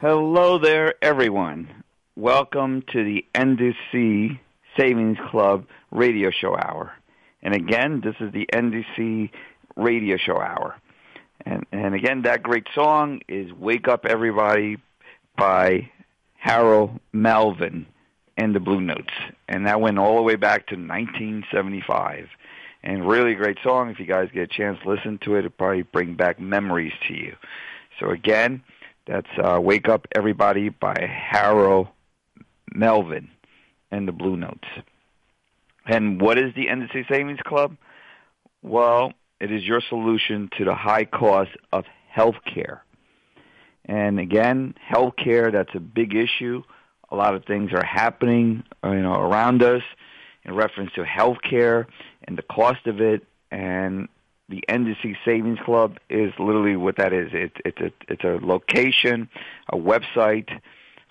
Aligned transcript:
Hello 0.00 0.58
there, 0.58 0.94
everyone. 1.02 1.82
Welcome 2.14 2.84
to 2.92 3.02
the 3.02 3.26
NDC 3.34 4.38
Savings 4.78 5.18
Club 5.28 5.66
radio 5.90 6.30
show 6.30 6.54
hour. 6.54 6.92
And 7.42 7.52
again, 7.52 8.00
this 8.04 8.14
is 8.20 8.32
the 8.32 8.46
NDC 8.54 9.28
radio 9.74 10.16
show 10.16 10.38
hour. 10.38 10.76
And, 11.44 11.66
and 11.72 11.96
again, 11.96 12.22
that 12.22 12.44
great 12.44 12.68
song 12.76 13.22
is 13.26 13.52
Wake 13.52 13.88
Up 13.88 14.06
Everybody 14.06 14.76
by 15.36 15.90
Harold 16.36 17.00
Melvin 17.12 17.84
and 18.36 18.54
the 18.54 18.60
Blue 18.60 18.80
Notes. 18.80 19.12
And 19.48 19.66
that 19.66 19.80
went 19.80 19.98
all 19.98 20.14
the 20.14 20.22
way 20.22 20.36
back 20.36 20.68
to 20.68 20.76
1975. 20.76 22.28
And 22.84 23.08
really 23.08 23.34
great 23.34 23.58
song. 23.64 23.90
If 23.90 23.98
you 23.98 24.06
guys 24.06 24.28
get 24.32 24.44
a 24.44 24.46
chance 24.46 24.78
to 24.84 24.90
listen 24.90 25.18
to 25.24 25.34
it, 25.34 25.38
it'll 25.40 25.50
probably 25.50 25.82
bring 25.82 26.14
back 26.14 26.38
memories 26.38 26.92
to 27.08 27.14
you. 27.14 27.34
So 27.98 28.10
again, 28.10 28.62
that's 29.08 29.26
uh, 29.42 29.58
Wake 29.58 29.88
Up 29.88 30.06
Everybody 30.14 30.68
by 30.68 30.94
Harold 31.00 31.88
Melvin 32.74 33.30
and 33.90 34.06
the 34.06 34.12
Blue 34.12 34.36
Notes. 34.36 34.68
And 35.86 36.20
what 36.20 36.36
is 36.36 36.54
the 36.54 36.66
NDC 36.66 37.08
Savings 37.08 37.40
Club? 37.42 37.78
Well, 38.62 39.14
it 39.40 39.50
is 39.50 39.64
your 39.64 39.80
solution 39.88 40.50
to 40.58 40.64
the 40.66 40.74
high 40.74 41.06
cost 41.06 41.50
of 41.72 41.86
health 42.10 42.36
care. 42.44 42.84
And 43.86 44.20
again, 44.20 44.74
health 44.78 45.14
care, 45.16 45.50
that's 45.50 45.74
a 45.74 45.80
big 45.80 46.14
issue. 46.14 46.62
A 47.10 47.16
lot 47.16 47.34
of 47.34 47.46
things 47.46 47.72
are 47.72 47.84
happening 47.84 48.62
uh, 48.84 48.90
you 48.90 49.00
know, 49.00 49.14
around 49.14 49.62
us 49.62 49.82
in 50.44 50.54
reference 50.54 50.92
to 50.96 51.04
health 51.04 51.38
care 51.48 51.86
and 52.24 52.36
the 52.36 52.42
cost 52.42 52.86
of 52.86 53.00
it. 53.00 53.24
And 53.50 54.08
the 54.48 54.64
NDC 54.68 55.16
Savings 55.24 55.58
Club 55.64 55.98
is 56.08 56.32
literally 56.38 56.76
what 56.76 56.96
that 56.96 57.12
is. 57.12 57.30
It, 57.32 57.52
it's, 57.64 57.80
a, 57.80 57.92
it's 58.08 58.22
a 58.24 58.38
location, 58.44 59.28
a 59.68 59.76
website, 59.76 60.48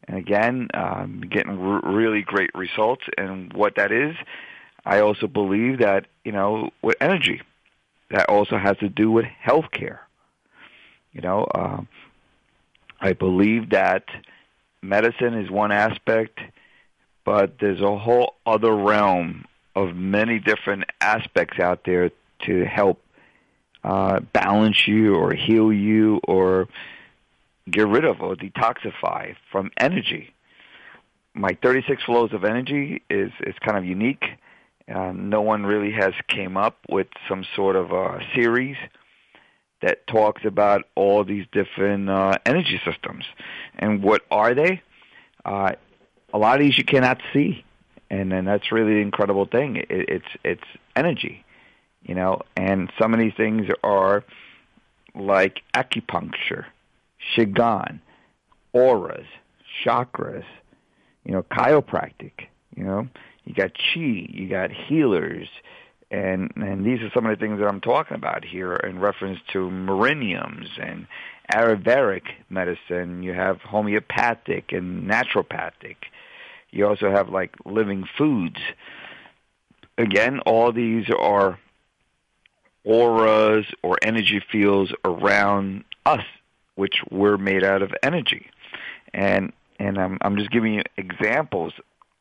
And 0.06 0.18
again, 0.18 0.68
I'm 0.74 1.22
getting 1.22 1.58
r- 1.58 1.80
really 1.82 2.22
great 2.22 2.50
results. 2.54 3.02
And 3.18 3.52
what 3.52 3.74
that 3.76 3.90
is, 3.90 4.14
I 4.86 5.00
also 5.00 5.26
believe 5.26 5.80
that, 5.80 6.06
you 6.24 6.30
know, 6.30 6.70
with 6.80 6.96
energy, 7.00 7.42
that 8.10 8.28
also 8.28 8.56
has 8.56 8.76
to 8.78 8.88
do 8.88 9.10
with 9.10 9.26
healthcare. 9.44 9.98
You 11.12 11.22
know, 11.22 11.42
uh, 11.42 11.80
I 13.00 13.12
believe 13.12 13.70
that 13.70 14.04
medicine 14.82 15.34
is 15.34 15.50
one 15.50 15.72
aspect, 15.72 16.38
but 17.24 17.58
there's 17.58 17.80
a 17.80 17.98
whole 17.98 18.34
other 18.46 18.72
realm 18.72 19.46
of 19.74 19.96
many 19.96 20.38
different 20.38 20.84
aspects 21.00 21.58
out 21.58 21.80
there 21.84 22.12
to 22.44 22.64
help 22.64 23.02
uh, 23.82 24.20
balance 24.20 24.86
you 24.86 25.16
or 25.16 25.32
heal 25.32 25.72
you 25.72 26.20
or 26.28 26.68
get 27.68 27.88
rid 27.88 28.04
of 28.04 28.20
or 28.20 28.36
detoxify 28.36 29.34
from 29.50 29.72
energy. 29.78 30.32
My 31.34 31.56
36 31.60 32.04
flows 32.04 32.32
of 32.32 32.44
energy 32.44 33.02
is 33.10 33.32
is 33.40 33.54
kind 33.60 33.76
of 33.76 33.84
unique. 33.84 34.24
Uh, 34.92 35.12
no 35.12 35.42
one 35.42 35.66
really 35.66 35.92
has 35.92 36.12
came 36.28 36.56
up 36.56 36.78
with 36.88 37.08
some 37.28 37.44
sort 37.56 37.74
of 37.76 37.90
a 37.90 38.20
series 38.34 38.76
that 39.82 40.06
talks 40.06 40.44
about 40.44 40.84
all 40.94 41.24
these 41.24 41.44
different 41.52 42.08
uh, 42.08 42.32
energy 42.46 42.80
systems. 42.84 43.24
And 43.78 44.02
what 44.02 44.22
are 44.30 44.54
they? 44.54 44.82
Uh, 45.44 45.72
a 46.32 46.38
lot 46.38 46.60
of 46.60 46.64
these 46.64 46.78
you 46.78 46.84
cannot 46.84 47.20
see, 47.32 47.64
and 48.10 48.32
and 48.32 48.46
that's 48.46 48.72
really 48.72 48.94
the 48.94 49.00
incredible 49.00 49.46
thing. 49.46 49.76
It, 49.76 49.86
it's 49.90 50.28
it's 50.44 50.64
energy, 50.94 51.44
you 52.02 52.14
know. 52.14 52.42
And 52.56 52.90
some 52.98 53.12
of 53.14 53.20
these 53.20 53.34
things 53.36 53.66
are 53.82 54.24
like 55.14 55.62
acupuncture, 55.74 56.64
qigong, 57.36 58.00
auras, 58.72 59.26
chakras, 59.84 60.44
you 61.24 61.32
know, 61.32 61.42
chiropractic. 61.42 62.48
You 62.76 62.84
know, 62.84 63.08
you 63.46 63.54
got 63.54 63.72
chi, 63.74 64.26
you 64.28 64.48
got 64.48 64.70
healers, 64.72 65.48
and 66.10 66.52
and 66.56 66.84
these 66.84 67.00
are 67.00 67.10
some 67.14 67.26
of 67.26 67.38
the 67.38 67.42
things 67.42 67.60
that 67.60 67.66
I'm 67.66 67.80
talking 67.80 68.16
about 68.16 68.44
here 68.44 68.74
in 68.74 68.98
reference 68.98 69.38
to 69.52 69.70
meridians 69.70 70.68
and 70.80 71.06
Ayurvedic 71.52 72.22
medicine. 72.50 73.22
You 73.22 73.32
have 73.32 73.60
homeopathic 73.60 74.72
and 74.72 75.08
naturopathic. 75.08 75.96
You 76.70 76.86
also 76.86 77.10
have 77.10 77.28
like 77.28 77.54
living 77.64 78.04
foods. 78.18 78.58
Again, 79.96 80.40
all 80.40 80.72
these 80.72 81.06
are 81.16 81.58
auras 82.84 83.66
or 83.82 83.96
energy 84.02 84.42
fields 84.52 84.92
around 85.04 85.84
us, 86.04 86.24
which 86.74 86.96
we're 87.10 87.38
made 87.38 87.64
out 87.64 87.82
of 87.82 87.94
energy. 88.02 88.50
And 89.14 89.52
and 89.78 89.98
I'm 89.98 90.18
I'm 90.20 90.36
just 90.36 90.50
giving 90.50 90.74
you 90.74 90.82
examples 90.96 91.74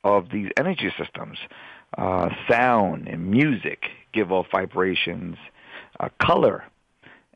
of 0.05 0.29
these 0.29 0.49
energy 0.55 0.93
systems. 0.97 1.37
Uh, 1.97 2.29
sound 2.49 3.07
and 3.07 3.29
music 3.29 3.85
give 4.13 4.31
off 4.31 4.45
vibrations, 4.51 5.35
uh, 5.99 6.09
color, 6.21 6.63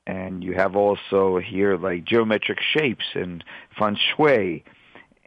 and 0.06 0.44
you 0.44 0.54
have 0.54 0.76
also 0.76 1.40
here 1.40 1.78
like 1.78 2.06
geometric 2.06 2.60
shapes 2.74 3.06
and 3.16 3.44
feng 3.78 3.96
shui 3.96 4.64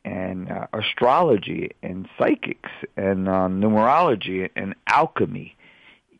and 0.05 0.50
uh, 0.50 0.66
astrology 0.72 1.70
and 1.82 2.08
psychics 2.19 2.70
and 2.96 3.28
uh, 3.28 3.49
numerology 3.49 4.49
and 4.56 4.75
alchemy, 4.87 5.56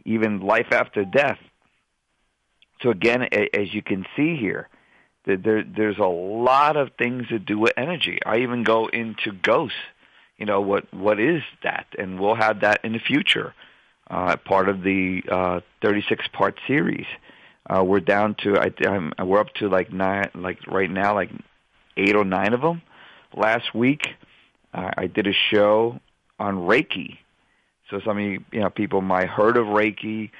even 0.05 0.41
life 0.41 0.69
after 0.71 1.05
death. 1.05 1.39
So 2.83 2.91
again, 2.91 3.23
as 3.23 3.73
you 3.75 3.83
can 3.83 4.07
see 4.17 4.37
here, 4.37 4.69
there, 5.25 5.65
there's 5.65 5.99
a 5.99 6.05
lot 6.05 6.77
of 6.77 6.91
things 6.99 7.29
to 7.29 7.39
do 7.39 7.59
with 7.59 7.73
energy. 7.77 8.19
I 8.25 8.39
even 8.39 8.65
go 8.65 8.87
into 8.87 9.33
ghosts. 9.33 9.77
You 10.43 10.47
know 10.47 10.61
what 10.61 10.93
what 10.93 11.21
is 11.21 11.41
that? 11.63 11.87
And 11.97 12.19
we'll 12.19 12.35
have 12.35 12.63
that 12.63 12.85
in 12.85 12.95
the 12.95 12.99
future, 12.99 13.55
uh, 14.11 14.37
part 14.39 14.69
of 14.69 14.83
the 14.83 15.23
uh, 15.31 15.61
36 15.83 16.27
part 16.33 16.59
series. 16.67 17.07
Uh, 17.71 17.85
we're 17.85 18.01
down 18.01 18.35
to 18.43 18.59
I, 18.59 18.73
I'm, 18.85 19.13
we're 19.25 19.39
up 19.39 19.55
to 19.61 19.69
like 19.69 19.93
nine, 19.93 20.31
like 20.35 20.59
right 20.67 20.91
now, 20.91 21.15
like 21.15 21.31
eight 21.97 22.17
or 22.17 22.25
nine 22.25 22.55
of 22.55 22.61
them. 22.61 22.83
Last 23.37 23.73
week, 23.73 24.17
uh, 24.75 24.91
I 24.99 25.07
did 25.07 25.29
a 25.29 25.33
show 25.33 26.01
on 26.41 26.57
Reiki. 26.57 27.19
So 27.89 28.01
some 28.01 28.19
of 28.19 28.25
you, 28.25 28.45
you 28.51 28.63
know, 28.63 28.71
people 28.71 29.01
might 29.01 29.29
heard 29.29 29.57
of 29.57 29.67
Reiki 29.67 30.33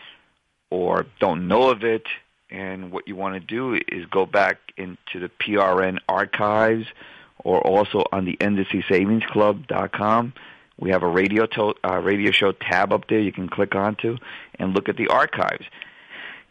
or 0.69 1.07
don't 1.21 1.47
know 1.47 1.71
of 1.71 1.85
it, 1.85 2.09
and 2.51 2.91
what 2.91 3.07
you 3.07 3.15
want 3.15 3.35
to 3.35 3.41
do 3.41 3.81
is 3.87 4.05
go 4.07 4.27
back 4.27 4.59
into 4.77 5.21
the 5.21 5.31
PRN 5.39 5.99
archives 6.09 6.89
or 7.39 7.61
also 7.61 8.05
on 8.13 8.25
the 8.25 8.37
NDCSavingsClub.com. 8.37 10.33
We 10.79 10.91
have 10.91 11.03
a 11.03 11.09
radio 11.09 11.47
to, 11.47 11.75
uh, 11.85 11.99
radio 11.99 12.33
show 12.33 12.53
tab 12.53 12.93
up 12.93 13.09
there 13.09 13.21
you 13.21 13.33
can 13.33 13.49
click 13.49 13.75
onto 13.75 14.17
and 14.59 14.75
look 14.75 14.89
at 14.89 14.97
the 14.97 15.09
archives. 15.09 15.65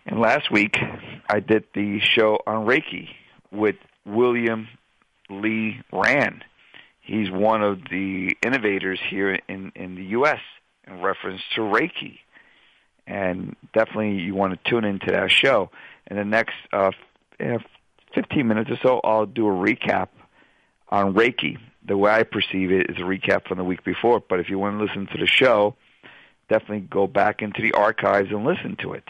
And 0.05 0.19
last 0.19 0.51
week, 0.51 0.77
I 1.29 1.39
did 1.39 1.65
the 1.73 1.99
show 1.99 2.39
on 2.47 2.65
Reiki 2.65 3.09
with 3.51 3.75
William 4.05 4.67
Lee 5.29 5.81
Rand. 5.91 6.43
He's 7.01 7.29
one 7.29 7.61
of 7.61 7.79
the 7.89 8.35
innovators 8.45 8.99
here 9.09 9.37
in, 9.47 9.71
in 9.75 9.95
the 9.95 10.03
U.S. 10.05 10.39
in 10.87 11.01
reference 11.01 11.41
to 11.55 11.61
Reiki. 11.61 12.19
And 13.07 13.55
definitely 13.73 14.19
you 14.19 14.35
want 14.35 14.53
to 14.53 14.69
tune 14.69 14.85
into 14.85 15.11
that 15.11 15.31
show. 15.31 15.71
In 16.09 16.17
the 16.17 16.25
next 16.25 16.55
uh, 16.71 16.91
15 18.15 18.47
minutes 18.47 18.69
or 18.69 18.77
so, 18.81 19.01
I'll 19.03 19.25
do 19.25 19.47
a 19.47 19.51
recap 19.51 20.09
on 20.91 21.13
Reiki. 21.13 21.57
The 21.88 21.97
way 21.97 22.11
I 22.11 22.23
perceive 22.23 22.71
it 22.71 22.89
is 22.89 22.97
a 22.97 23.01
recap 23.01 23.47
from 23.47 23.57
the 23.57 23.63
week 23.63 23.83
before. 23.83 24.19
But 24.19 24.39
if 24.39 24.49
you 24.49 24.59
want 24.59 24.77
to 24.77 24.83
listen 24.83 25.07
to 25.07 25.17
the 25.17 25.27
show, 25.27 25.75
definitely 26.49 26.81
go 26.81 27.07
back 27.07 27.41
into 27.41 27.61
the 27.61 27.73
archives 27.73 28.29
and 28.29 28.45
listen 28.45 28.75
to 28.81 28.93
it. 28.93 29.05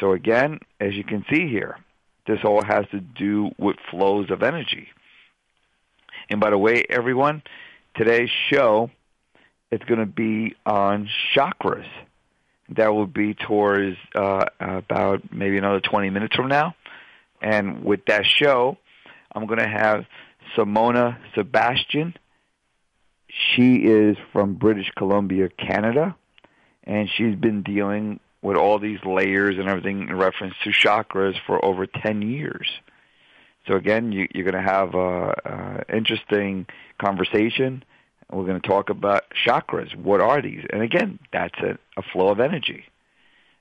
So 0.00 0.12
again, 0.12 0.60
as 0.80 0.94
you 0.94 1.04
can 1.04 1.24
see 1.30 1.48
here, 1.48 1.78
this 2.26 2.40
all 2.44 2.62
has 2.62 2.86
to 2.90 3.00
do 3.00 3.50
with 3.58 3.76
flows 3.90 4.30
of 4.30 4.42
energy. 4.42 4.88
And 6.30 6.40
by 6.40 6.50
the 6.50 6.58
way, 6.58 6.84
everyone, 6.88 7.42
today's 7.94 8.30
show 8.50 8.90
is 9.70 9.80
going 9.86 10.00
to 10.00 10.06
be 10.06 10.54
on 10.66 11.08
chakras. 11.34 11.88
That 12.70 12.94
will 12.94 13.06
be 13.06 13.34
towards 13.34 13.96
uh, 14.14 14.46
about 14.58 15.32
maybe 15.32 15.58
another 15.58 15.80
20 15.80 16.10
minutes 16.10 16.34
from 16.34 16.48
now. 16.48 16.74
And 17.42 17.84
with 17.84 18.06
that 18.06 18.24
show, 18.24 18.78
I'm 19.32 19.46
going 19.46 19.58
to 19.58 19.68
have 19.68 20.06
Simona 20.56 21.18
Sebastian. 21.34 22.14
She 23.28 23.76
is 23.76 24.16
from 24.32 24.54
British 24.54 24.90
Columbia, 24.96 25.48
Canada, 25.48 26.14
and 26.84 27.08
she's 27.16 27.34
been 27.34 27.62
dealing 27.62 28.20
with 28.42 28.56
all 28.56 28.78
these 28.78 28.98
layers 29.04 29.58
and 29.58 29.68
everything 29.68 30.08
in 30.08 30.16
reference 30.16 30.54
to 30.62 30.70
chakras 30.70 31.34
for 31.46 31.64
over 31.64 31.86
10 31.86 32.22
years. 32.22 32.68
So 33.66 33.74
again, 33.74 34.12
you, 34.12 34.28
are 34.34 34.42
going 34.42 34.54
to 34.54 34.70
have 34.70 34.94
a, 34.94 35.84
interesting 35.92 36.66
conversation. 36.98 37.82
We're 38.30 38.44
going 38.44 38.60
to 38.60 38.68
talk 38.68 38.90
about 38.90 39.24
chakras. 39.46 39.94
What 39.96 40.20
are 40.20 40.42
these? 40.42 40.64
And 40.70 40.82
again, 40.82 41.18
that's 41.32 41.58
a, 41.60 41.78
a 41.96 42.02
flow 42.02 42.28
of 42.28 42.40
energy. 42.40 42.84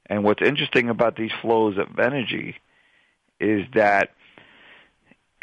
And 0.07 0.23
what's 0.23 0.41
interesting 0.41 0.89
about 0.89 1.15
these 1.15 1.31
flows 1.41 1.77
of 1.77 1.97
energy 1.97 2.55
is 3.39 3.65
that 3.73 4.09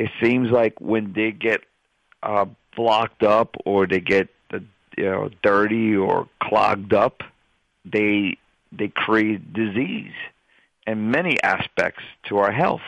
it 0.00 0.10
seems 0.22 0.50
like 0.50 0.80
when 0.80 1.12
they 1.12 1.30
get 1.30 1.60
uh, 2.22 2.46
blocked 2.74 3.22
up 3.22 3.54
or 3.66 3.86
they 3.86 4.00
get 4.00 4.30
you 4.96 5.04
know 5.04 5.28
dirty 5.42 5.94
or 5.94 6.26
clogged 6.42 6.94
up, 6.94 7.22
they 7.84 8.38
they 8.72 8.88
create 8.88 9.52
disease 9.52 10.14
and 10.86 11.12
many 11.12 11.36
aspects 11.42 12.02
to 12.28 12.38
our 12.38 12.50
health. 12.50 12.80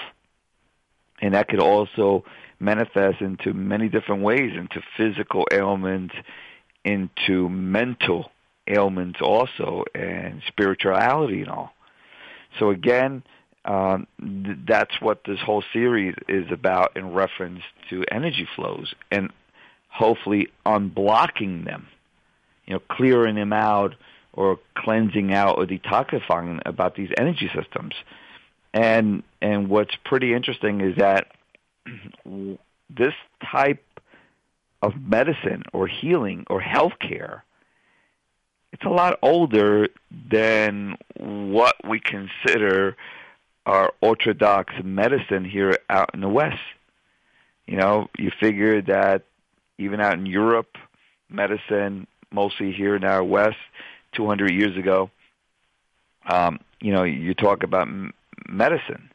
And 1.21 1.35
that 1.35 1.49
could 1.49 1.61
also 1.61 2.25
manifest 2.59 3.21
into 3.21 3.53
many 3.53 3.91
different 3.91 4.23
ways, 4.23 4.53
into 4.57 4.81
physical 4.97 5.47
ailments, 5.53 6.15
into 6.83 7.51
mental 7.51 8.31
ailments 8.67 9.21
also, 9.21 9.85
and 9.95 10.43
spirituality 10.49 11.43
and 11.43 11.51
all. 11.51 11.75
So 12.59 12.71
again, 12.71 13.23
um, 13.65 14.07
th- 14.21 14.59
that's 14.67 15.01
what 15.01 15.23
this 15.25 15.39
whole 15.41 15.63
series 15.73 16.15
is 16.29 16.51
about 16.51 16.97
in 16.97 17.13
reference 17.13 17.63
to 17.91 18.05
energy 18.11 18.49
flows 18.57 18.95
and 19.11 19.31
hopefully 19.89 20.49
unblocking 20.67 21.65
them, 21.65 21.87
you 22.67 22.75
know, 22.75 22.81
clearing 22.91 23.37
them 23.37 23.53
out 23.53 23.95
or 24.33 24.59
cleansing 24.75 25.33
out 25.33 25.59
or 25.59 25.67
detoxifying 25.67 26.61
about 26.67 26.97
these 26.97 27.11
energy 27.19 27.51
systems. 27.55 27.95
And 28.75 29.23
and 29.41 29.69
what's 29.69 29.95
pretty 30.05 30.33
interesting 30.35 30.81
is 30.81 30.97
that 30.97 31.33
this 32.91 33.15
type 33.51 33.85
of 34.81 34.97
medicine 34.97 35.63
or 35.73 35.87
healing 35.87 36.45
or 36.49 36.61
healthcare 36.61 37.43
it's 38.73 38.85
a 38.85 38.89
lot 38.89 39.19
older 39.23 39.89
than 40.31 40.97
what 41.19 41.77
we 41.87 42.01
consider 42.01 42.97
our 43.67 43.93
orthodox 44.01 44.75
medicine 44.83 45.45
here 45.45 45.79
out 45.89 46.11
in 46.15 46.21
the 46.21 46.29
West. 46.29 46.59
You 47.67 47.77
know, 47.77 48.09
you 48.19 48.31
figure 48.41 48.83
that 48.83 49.23
even 49.79 50.01
out 50.01 50.15
in 50.15 50.27
Europe, 50.27 50.77
medicine, 51.29 52.07
mostly 52.31 52.73
here 52.73 52.97
in 52.97 53.05
our 53.05 53.23
West, 53.23 53.57
200 54.13 54.53
years 54.53 54.77
ago, 54.77 55.11
um, 56.29 56.61
you 56.81 56.93
know, 56.93 57.05
you 57.05 57.35
talk 57.35 57.63
about 57.63 57.89
m- 57.89 58.13
medicine, 58.49 59.11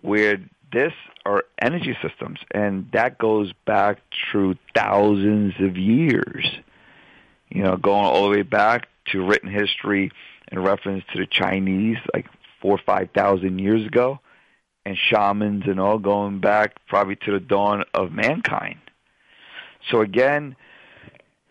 where 0.00 0.38
this 0.72 0.92
are 1.24 1.44
energy 1.60 1.96
systems, 2.02 2.38
and 2.52 2.88
that 2.92 3.18
goes 3.18 3.52
back 3.66 3.98
through 4.30 4.56
thousands 4.74 5.54
of 5.60 5.76
years. 5.76 6.46
You 7.48 7.62
know, 7.62 7.76
going 7.76 8.04
all 8.04 8.24
the 8.24 8.36
way 8.36 8.42
back 8.42 8.88
to 9.12 9.24
written 9.24 9.50
history 9.50 10.10
in 10.52 10.58
reference 10.58 11.04
to 11.12 11.18
the 11.18 11.26
Chinese, 11.26 11.98
like 12.14 12.26
four 12.60 12.78
five 12.84 13.10
thousand 13.14 13.58
years 13.58 13.86
ago, 13.86 14.20
and 14.84 14.96
shamans 14.96 15.64
and 15.66 15.80
all 15.80 15.98
going 15.98 16.40
back 16.40 16.76
probably 16.86 17.16
to 17.16 17.32
the 17.32 17.40
dawn 17.40 17.84
of 17.94 18.12
mankind. 18.12 18.78
So 19.90 20.00
again, 20.00 20.56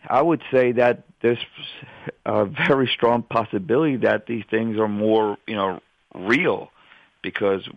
I 0.08 0.22
would 0.22 0.42
say 0.52 0.72
that 0.72 1.04
there's 1.22 1.38
a 2.24 2.44
very 2.44 2.88
strong 2.92 3.22
possibility 3.22 3.96
that 3.96 4.26
these 4.26 4.44
things 4.50 4.78
are 4.78 4.88
more, 4.88 5.36
you 5.46 5.56
know, 5.56 5.80
real 6.14 6.70
because 7.22 7.68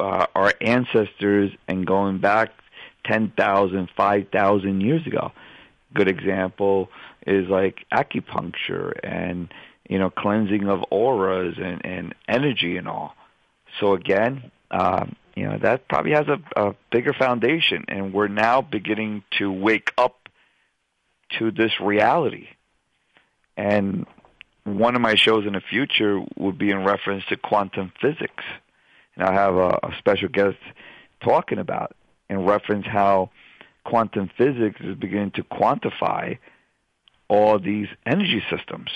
uh, 0.00 0.26
our 0.34 0.52
ancestors 0.60 1.52
and 1.66 1.86
going 1.86 2.18
back 2.18 2.50
10,000, 3.04 3.88
5,000 3.96 4.80
years 4.80 5.06
ago. 5.06 5.32
Good 5.94 6.08
example 6.08 6.90
is 7.26 7.48
like 7.48 7.84
acupuncture 7.92 8.92
and, 9.02 9.52
you 9.88 9.98
know, 9.98 10.10
cleansing 10.10 10.68
of 10.68 10.84
auras 10.90 11.56
and, 11.58 11.84
and 11.84 12.14
energy 12.28 12.76
and 12.76 12.86
all. 12.86 13.14
So 13.80 13.94
again, 13.94 14.50
um, 14.70 15.16
you 15.34 15.48
know, 15.48 15.58
that 15.62 15.88
probably 15.88 16.12
has 16.12 16.26
a, 16.28 16.38
a 16.56 16.74
bigger 16.90 17.12
foundation 17.12 17.84
and 17.88 18.12
we're 18.12 18.28
now 18.28 18.60
beginning 18.60 19.22
to 19.38 19.50
wake 19.50 19.92
up 19.96 20.28
to 21.38 21.50
this 21.50 21.80
reality. 21.80 22.48
And 23.56 24.06
one 24.64 24.94
of 24.94 25.00
my 25.00 25.14
shows 25.14 25.46
in 25.46 25.54
the 25.54 25.60
future 25.60 26.20
would 26.36 26.58
be 26.58 26.70
in 26.70 26.84
reference 26.84 27.24
to 27.26 27.36
quantum 27.36 27.92
physics. 28.00 28.44
And 29.16 29.24
I 29.24 29.32
have 29.32 29.54
a, 29.54 29.78
a 29.82 29.94
special 29.98 30.28
guest 30.28 30.58
talking 31.22 31.58
about 31.58 31.96
in 32.28 32.44
reference 32.44 32.86
how 32.86 33.30
quantum 33.84 34.30
physics 34.36 34.80
is 34.80 34.96
beginning 34.96 35.32
to 35.32 35.42
quantify 35.42 36.38
all 37.28 37.58
these 37.58 37.88
energy 38.06 38.42
systems. 38.50 38.90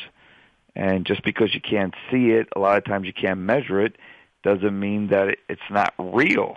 And 0.75 1.05
just 1.05 1.23
because 1.23 1.55
you 1.55 1.61
can't 1.61 1.95
see 2.11 2.31
it, 2.31 2.49
a 2.57 2.59
lot 2.59 2.79
of 2.79 2.85
times 2.85 3.07
you 3.07 3.13
can't 3.13 3.41
measure 3.41 3.81
it, 3.81 3.97
doesn't 4.43 4.79
mean 4.79 5.09
that 5.09 5.37
it's 5.49 5.61
not 5.71 5.95
real. 5.99 6.57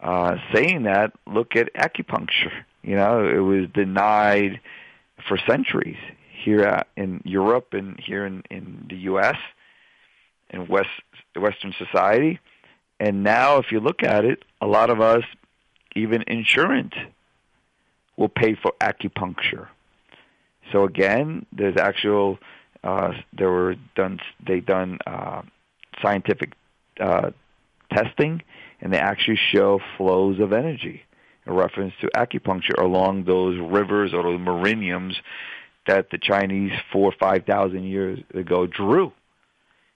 Uh, 0.00 0.36
saying 0.52 0.84
that, 0.84 1.12
look 1.26 1.56
at 1.56 1.72
acupuncture. 1.74 2.52
You 2.82 2.96
know, 2.96 3.26
it 3.28 3.38
was 3.38 3.68
denied 3.72 4.60
for 5.26 5.38
centuries 5.48 5.96
here 6.42 6.82
in 6.96 7.20
Europe 7.24 7.68
and 7.72 7.98
here 7.98 8.24
in, 8.24 8.42
in 8.50 8.86
the 8.88 8.96
U.S. 8.96 9.36
in 10.50 10.68
West 10.68 10.88
Western 11.36 11.74
society. 11.78 12.38
And 13.00 13.22
now, 13.22 13.58
if 13.58 13.70
you 13.70 13.80
look 13.80 14.02
at 14.02 14.24
it, 14.24 14.44
a 14.60 14.66
lot 14.66 14.90
of 14.90 15.00
us, 15.00 15.22
even 15.94 16.22
insurance, 16.26 16.94
will 18.16 18.28
pay 18.28 18.54
for 18.54 18.72
acupuncture. 18.80 19.68
So 20.72 20.84
again, 20.84 21.46
there's 21.52 21.76
actual 21.76 22.38
uh, 22.88 23.12
there 23.36 23.50
were 23.50 23.74
done 23.94 24.18
they 24.46 24.60
done 24.60 24.98
uh, 25.06 25.42
scientific 26.02 26.52
uh, 27.00 27.30
testing, 27.92 28.42
and 28.80 28.92
they 28.92 28.98
actually 28.98 29.38
show 29.52 29.80
flows 29.96 30.40
of 30.40 30.52
energy 30.52 31.02
in 31.46 31.52
reference 31.52 31.92
to 32.00 32.08
acupuncture 32.16 32.78
along 32.78 33.24
those 33.24 33.58
rivers 33.60 34.14
or 34.14 34.22
those 34.22 34.40
meridians 34.40 35.16
that 35.86 36.10
the 36.10 36.18
Chinese 36.18 36.72
four 36.92 37.10
or 37.12 37.14
five 37.18 37.44
thousand 37.44 37.84
years 37.84 38.18
ago 38.32 38.66
drew, 38.66 39.12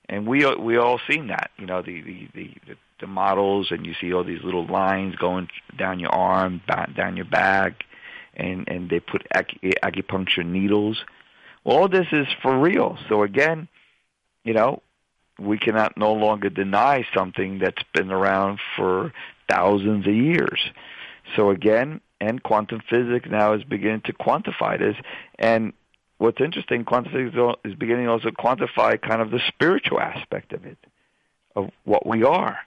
and 0.08 0.26
we 0.26 0.44
we 0.56 0.76
all 0.76 1.00
seen 1.10 1.28
that. 1.28 1.50
You 1.58 1.66
know 1.66 1.80
the 1.80 2.02
the 2.02 2.28
the, 2.34 2.50
the 3.00 3.06
models, 3.06 3.70
and 3.70 3.86
you 3.86 3.94
see 4.00 4.12
all 4.12 4.24
these 4.24 4.42
little 4.44 4.66
lines 4.66 5.16
going 5.16 5.48
down 5.78 5.98
your 5.98 6.14
arm, 6.14 6.60
down 6.94 7.16
your 7.16 7.26
back, 7.26 7.84
and 8.34 8.68
and 8.68 8.90
they 8.90 9.00
put 9.00 9.26
acupuncture 9.34 10.44
needles. 10.44 11.02
All 11.64 11.88
this 11.88 12.06
is 12.12 12.26
for 12.42 12.58
real. 12.58 12.98
So 13.08 13.22
again, 13.22 13.68
you 14.44 14.54
know, 14.54 14.82
we 15.38 15.58
cannot 15.58 15.96
no 15.96 16.12
longer 16.12 16.50
deny 16.50 17.06
something 17.14 17.58
that's 17.58 17.82
been 17.94 18.10
around 18.10 18.58
for 18.76 19.12
thousands 19.48 20.06
of 20.06 20.14
years. 20.14 20.60
So 21.36 21.50
again, 21.50 22.00
and 22.20 22.42
quantum 22.42 22.80
physics 22.88 23.28
now 23.30 23.54
is 23.54 23.64
beginning 23.64 24.02
to 24.02 24.12
quantify 24.12 24.78
this. 24.78 24.96
And 25.38 25.72
what's 26.18 26.40
interesting, 26.40 26.84
quantum 26.84 27.12
physics 27.12 27.36
is 27.64 27.74
beginning 27.74 28.08
also 28.08 28.30
to 28.30 28.36
quantify 28.36 29.00
kind 29.00 29.20
of 29.20 29.30
the 29.30 29.40
spiritual 29.48 30.00
aspect 30.00 30.52
of 30.52 30.64
it, 30.64 30.78
of 31.56 31.70
what 31.84 32.06
we 32.06 32.22
are. 32.22 32.58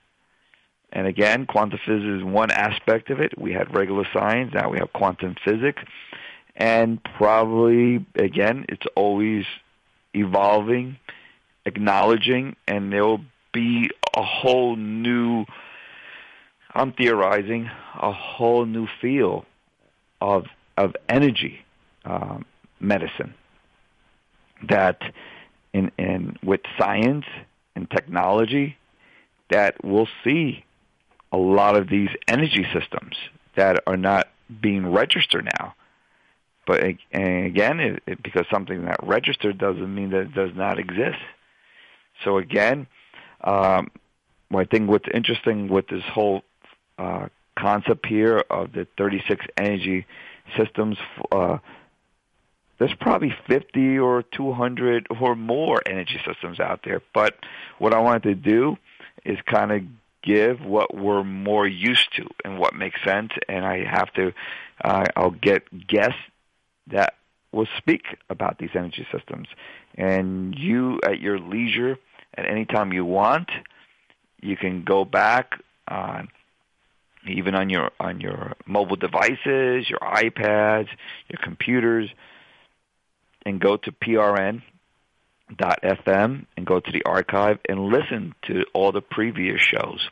And 0.91 1.07
again, 1.07 1.45
quantum 1.45 1.79
physics 1.85 2.05
is 2.05 2.23
one 2.23 2.51
aspect 2.51 3.09
of 3.09 3.19
it. 3.19 3.37
We 3.37 3.53
had 3.53 3.75
regular 3.75 4.05
science, 4.13 4.53
now 4.53 4.69
we 4.69 4.79
have 4.79 4.91
quantum 4.93 5.35
physics. 5.43 5.81
And 6.55 7.03
probably, 7.03 8.05
again, 8.15 8.65
it's 8.69 8.85
always 8.95 9.45
evolving, 10.13 10.97
acknowledging, 11.65 12.55
and 12.67 12.91
there 12.91 13.03
will 13.03 13.21
be 13.53 13.89
a 14.15 14.23
whole 14.23 14.75
new 14.75 15.45
I'm 16.75 16.91
theorizing 16.91 17.69
a 17.95 18.11
whole 18.11 18.65
new 18.65 18.87
field 19.01 19.45
of 20.19 20.45
of 20.77 20.93
energy 21.07 21.61
um, 22.03 22.45
medicine 22.81 23.33
that 24.67 25.01
in 25.73 25.91
in 25.97 26.37
with 26.43 26.61
science 26.77 27.25
and 27.75 27.89
technology 27.89 28.77
that 29.49 29.83
we'll 29.83 30.09
see 30.23 30.65
a 31.31 31.37
lot 31.37 31.77
of 31.77 31.89
these 31.89 32.09
energy 32.27 32.65
systems 32.73 33.15
that 33.55 33.81
are 33.87 33.97
not 33.97 34.27
being 34.61 34.91
registered 34.91 35.45
now. 35.59 35.75
But 36.65 36.83
again, 36.83 37.79
it, 37.79 38.03
it, 38.07 38.23
because 38.23 38.45
something 38.51 38.85
that 38.85 38.99
registered 39.03 39.57
doesn't 39.57 39.93
mean 39.93 40.09
that 40.11 40.21
it 40.21 40.33
does 40.33 40.51
not 40.55 40.79
exist. 40.79 41.19
So 42.23 42.37
again, 42.37 42.87
um, 43.43 43.91
I 44.53 44.65
think 44.65 44.89
what's 44.89 45.07
interesting 45.13 45.67
with 45.67 45.87
this 45.87 46.03
whole 46.11 46.43
uh, 46.97 47.27
concept 47.57 48.05
here 48.05 48.43
of 48.49 48.71
the 48.73 48.87
36 48.97 49.45
energy 49.57 50.05
systems, 50.57 50.97
uh, 51.31 51.57
there's 52.77 52.93
probably 52.99 53.33
50 53.47 53.99
or 53.99 54.23
200 54.23 55.07
or 55.19 55.35
more 55.35 55.81
energy 55.85 56.19
systems 56.25 56.59
out 56.59 56.81
there. 56.83 57.01
But 57.13 57.35
what 57.79 57.93
I 57.93 57.99
wanted 57.99 58.23
to 58.23 58.35
do 58.35 58.77
is 59.23 59.37
kind 59.45 59.71
of 59.71 59.81
give 60.23 60.61
what 60.61 60.95
we're 60.95 61.23
more 61.23 61.67
used 61.67 62.13
to 62.17 62.27
and 62.43 62.59
what 62.59 62.73
makes 62.73 63.01
sense. 63.03 63.31
And 63.47 63.65
I 63.65 63.85
have 63.85 64.11
to, 64.13 64.33
uh, 64.83 65.05
I'll 65.15 65.31
get 65.31 65.87
guests 65.87 66.19
that 66.91 67.13
will 67.51 67.67
speak 67.77 68.01
about 68.29 68.57
these 68.59 68.69
energy 68.75 69.05
systems. 69.11 69.47
And 69.97 70.55
you, 70.57 70.99
at 71.03 71.19
your 71.19 71.39
leisure, 71.39 71.97
at 72.37 72.45
any 72.49 72.65
time 72.65 72.91
you 72.91 73.05
want, 73.05 73.49
you 74.41 74.57
can 74.57 74.83
go 74.83 75.05
back 75.05 75.51
on 75.87 76.29
even 77.27 77.55
on 77.55 77.69
your 77.69 77.89
on 77.99 78.21
your 78.21 78.53
mobile 78.67 78.97
devices, 78.97 79.89
your 79.89 79.99
iPads, 79.99 80.87
your 81.27 81.39
computers, 81.41 82.09
and 83.45 83.59
go 83.59 83.77
to 83.77 83.91
PRN 83.91 84.61
FM 85.51 86.45
and 86.57 86.65
go 86.65 86.79
to 86.79 86.91
the 86.91 87.03
archive 87.05 87.59
and 87.67 87.79
listen 87.85 88.33
to 88.47 88.63
all 88.73 88.91
the 88.91 89.01
previous 89.01 89.61
shows. 89.61 90.07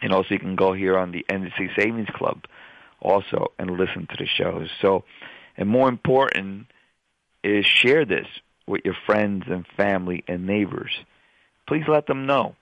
And 0.00 0.12
also 0.12 0.28
you 0.30 0.38
can 0.38 0.56
go 0.56 0.72
here 0.72 0.96
on 0.96 1.12
the 1.12 1.24
NDC 1.30 1.78
Savings 1.78 2.08
Club 2.14 2.44
also 3.00 3.52
and 3.58 3.70
listen 3.72 4.06
to 4.10 4.16
the 4.18 4.26
shows. 4.26 4.68
So, 4.82 5.04
and 5.58 5.68
more 5.68 5.88
important 5.88 6.66
is 7.44 7.66
share 7.66 8.06
this 8.06 8.26
with 8.66 8.82
your 8.84 8.96
friends 9.06 9.44
and 9.48 9.66
family 9.76 10.24
and 10.28 10.46
neighbors. 10.46 10.92
Please 11.66 11.84
let 11.88 12.06
them 12.06 12.26
know. 12.26 12.54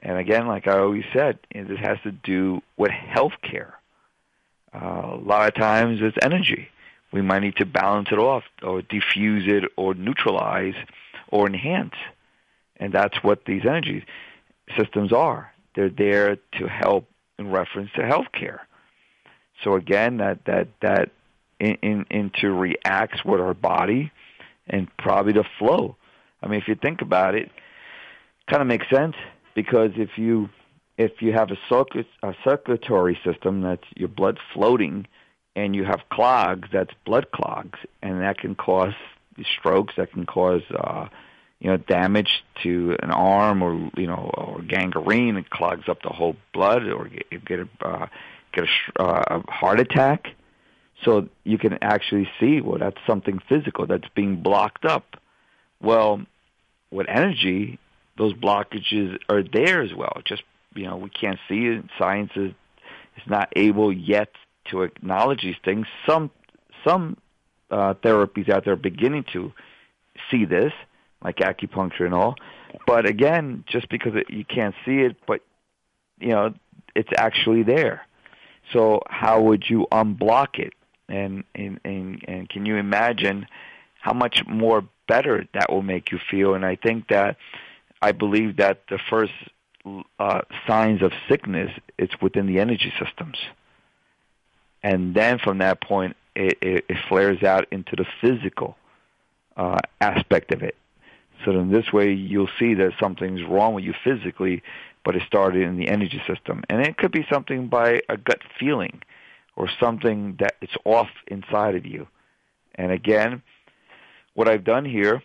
And 0.00 0.18
again, 0.18 0.46
like 0.46 0.68
I 0.68 0.78
always 0.78 1.04
said, 1.12 1.38
this 1.52 1.78
has 1.80 1.98
to 2.04 2.12
do 2.12 2.60
with 2.76 2.90
health 2.90 3.32
care. 3.42 3.74
Uh, 4.72 5.14
a 5.14 5.20
lot 5.20 5.48
of 5.48 5.54
times 5.54 6.00
it's 6.02 6.18
energy. 6.22 6.68
We 7.12 7.22
might 7.22 7.40
need 7.40 7.56
to 7.56 7.66
balance 7.66 8.08
it 8.12 8.18
off 8.18 8.44
or 8.62 8.82
diffuse 8.82 9.44
it 9.46 9.64
or 9.76 9.94
neutralize 9.94 10.74
or 11.28 11.46
enhance. 11.46 11.94
And 12.76 12.92
that's 12.92 13.16
what 13.22 13.46
these 13.46 13.62
energy 13.64 14.04
systems 14.76 15.12
are. 15.12 15.50
They're 15.74 15.88
there 15.88 16.36
to 16.58 16.68
help 16.68 17.08
in 17.38 17.50
reference 17.50 17.90
to 17.94 18.02
healthcare. 18.02 18.60
So 19.64 19.74
again, 19.74 20.18
that 20.18 20.44
that 20.44 20.68
that 20.82 21.10
in, 21.60 21.76
in, 21.82 22.06
into 22.10 22.50
reacts 22.50 23.24
with 23.24 23.40
our 23.40 23.54
body 23.54 24.12
and 24.66 24.88
probably 24.98 25.32
the 25.32 25.44
flow. 25.58 25.96
I 26.42 26.48
mean, 26.48 26.60
if 26.60 26.68
you 26.68 26.74
think 26.74 27.00
about 27.02 27.34
it, 27.34 27.50
kind 28.48 28.62
of 28.62 28.68
makes 28.68 28.88
sense 28.90 29.16
because 29.54 29.90
if 29.96 30.10
you 30.16 30.48
if 30.98 31.20
you 31.20 31.32
have 31.32 31.50
a, 31.50 31.58
circuit, 31.68 32.06
a 32.22 32.34
circulatory 32.42 33.18
system 33.22 33.60
that's 33.60 33.84
your 33.96 34.08
blood 34.08 34.38
floating 34.54 35.06
and 35.54 35.76
you 35.76 35.84
have 35.84 36.00
clogs, 36.10 36.68
that's 36.72 36.90
blood 37.04 37.30
clogs, 37.32 37.78
and 38.02 38.20
that 38.22 38.38
can 38.38 38.54
cause 38.54 38.94
strokes, 39.58 39.94
that 39.96 40.12
can 40.12 40.24
cause 40.24 40.62
uh, 40.74 41.08
you 41.60 41.70
know 41.70 41.76
damage 41.76 42.44
to 42.62 42.96
an 43.02 43.10
arm 43.10 43.62
or 43.62 43.90
you 43.96 44.06
know 44.06 44.30
or 44.34 44.62
gangrene, 44.62 45.36
it 45.36 45.50
clogs 45.50 45.88
up 45.88 46.02
the 46.02 46.10
whole 46.10 46.36
blood, 46.52 46.86
or 46.86 47.08
get, 47.08 47.44
get 47.44 47.60
a 47.60 47.68
uh, 47.86 48.06
get 48.52 48.64
a, 48.64 49.02
uh, 49.02 49.40
a 49.40 49.50
heart 49.50 49.80
attack. 49.80 50.28
So 51.04 51.28
you 51.44 51.58
can 51.58 51.78
actually 51.82 52.28
see 52.40 52.60
well 52.60 52.78
that's 52.78 52.98
something 53.06 53.40
physical 53.48 53.86
that's 53.86 54.08
being 54.14 54.36
blocked 54.42 54.84
up. 54.84 55.16
Well, 55.80 56.22
with 56.90 57.06
energy, 57.08 57.78
those 58.16 58.32
blockages 58.32 59.18
are 59.28 59.42
there 59.42 59.82
as 59.82 59.92
well. 59.94 60.22
Just 60.24 60.42
you 60.74 60.84
know 60.84 60.96
we 60.96 61.10
can't 61.10 61.38
see 61.48 61.66
it. 61.66 61.84
Science 61.98 62.30
is 62.36 62.52
is 63.16 63.22
not 63.26 63.52
able 63.56 63.92
yet 63.92 64.30
to 64.70 64.82
acknowledge 64.82 65.42
these 65.42 65.56
things. 65.64 65.86
Some 66.06 66.30
some 66.86 67.16
uh, 67.70 67.94
therapies 67.94 68.48
out 68.48 68.64
there 68.64 68.74
are 68.74 68.76
beginning 68.76 69.24
to 69.32 69.52
see 70.30 70.44
this, 70.44 70.72
like 71.22 71.36
acupuncture 71.36 72.02
and 72.02 72.14
all. 72.14 72.36
But 72.86 73.06
again, 73.06 73.64
just 73.66 73.88
because 73.88 74.14
it, 74.14 74.30
you 74.30 74.44
can't 74.44 74.74
see 74.84 74.98
it, 74.98 75.16
but 75.26 75.40
you 76.18 76.28
know 76.28 76.54
it's 76.94 77.10
actually 77.16 77.62
there. 77.62 78.06
So 78.72 79.02
how 79.08 79.40
would 79.42 79.64
you 79.68 79.86
unblock 79.92 80.58
it? 80.58 80.72
And 81.08 81.44
and 81.54 81.80
and, 81.84 82.24
and 82.26 82.48
can 82.48 82.66
you 82.66 82.76
imagine 82.76 83.46
how 84.00 84.12
much 84.12 84.42
more 84.46 84.84
better 85.08 85.46
that 85.54 85.70
will 85.70 85.82
make 85.82 86.10
you 86.10 86.18
feel? 86.30 86.54
And 86.54 86.64
I 86.64 86.76
think 86.76 87.08
that 87.08 87.36
I 88.02 88.12
believe 88.12 88.56
that 88.56 88.82
the 88.88 88.98
first 89.10 89.32
uh, 90.18 90.42
signs 90.66 91.02
of 91.02 91.12
sickness 91.28 91.70
it's 91.96 92.20
within 92.20 92.46
the 92.46 92.58
energy 92.58 92.92
systems 92.98 93.38
and 94.86 95.14
then 95.14 95.38
from 95.38 95.58
that 95.58 95.80
point 95.80 96.16
it, 96.36 96.58
it, 96.60 96.84
it 96.88 96.96
flares 97.08 97.42
out 97.42 97.66
into 97.72 97.96
the 97.96 98.06
physical 98.20 98.76
uh, 99.56 99.78
aspect 100.00 100.52
of 100.52 100.62
it. 100.62 100.76
So 101.44 101.50
in 101.50 101.72
this 101.72 101.92
way, 101.92 102.12
you'll 102.12 102.50
see 102.58 102.74
that 102.74 102.92
something's 103.00 103.42
wrong 103.42 103.74
with 103.74 103.84
you 103.84 103.94
physically, 104.04 104.62
but 105.04 105.16
it 105.16 105.22
started 105.26 105.62
in 105.62 105.76
the 105.76 105.88
energy 105.88 106.22
system, 106.26 106.62
and 106.70 106.86
it 106.86 106.96
could 106.96 107.12
be 107.12 107.26
something 107.30 107.68
by 107.68 108.00
a 108.08 108.16
gut 108.16 108.40
feeling, 108.58 109.02
or 109.56 109.68
something 109.80 110.36
that 110.38 110.54
it's 110.60 110.76
off 110.84 111.08
inside 111.26 111.74
of 111.74 111.86
you. 111.86 112.06
And 112.74 112.92
again, 112.92 113.42
what 114.34 114.48
I've 114.48 114.64
done 114.64 114.84
here, 114.84 115.22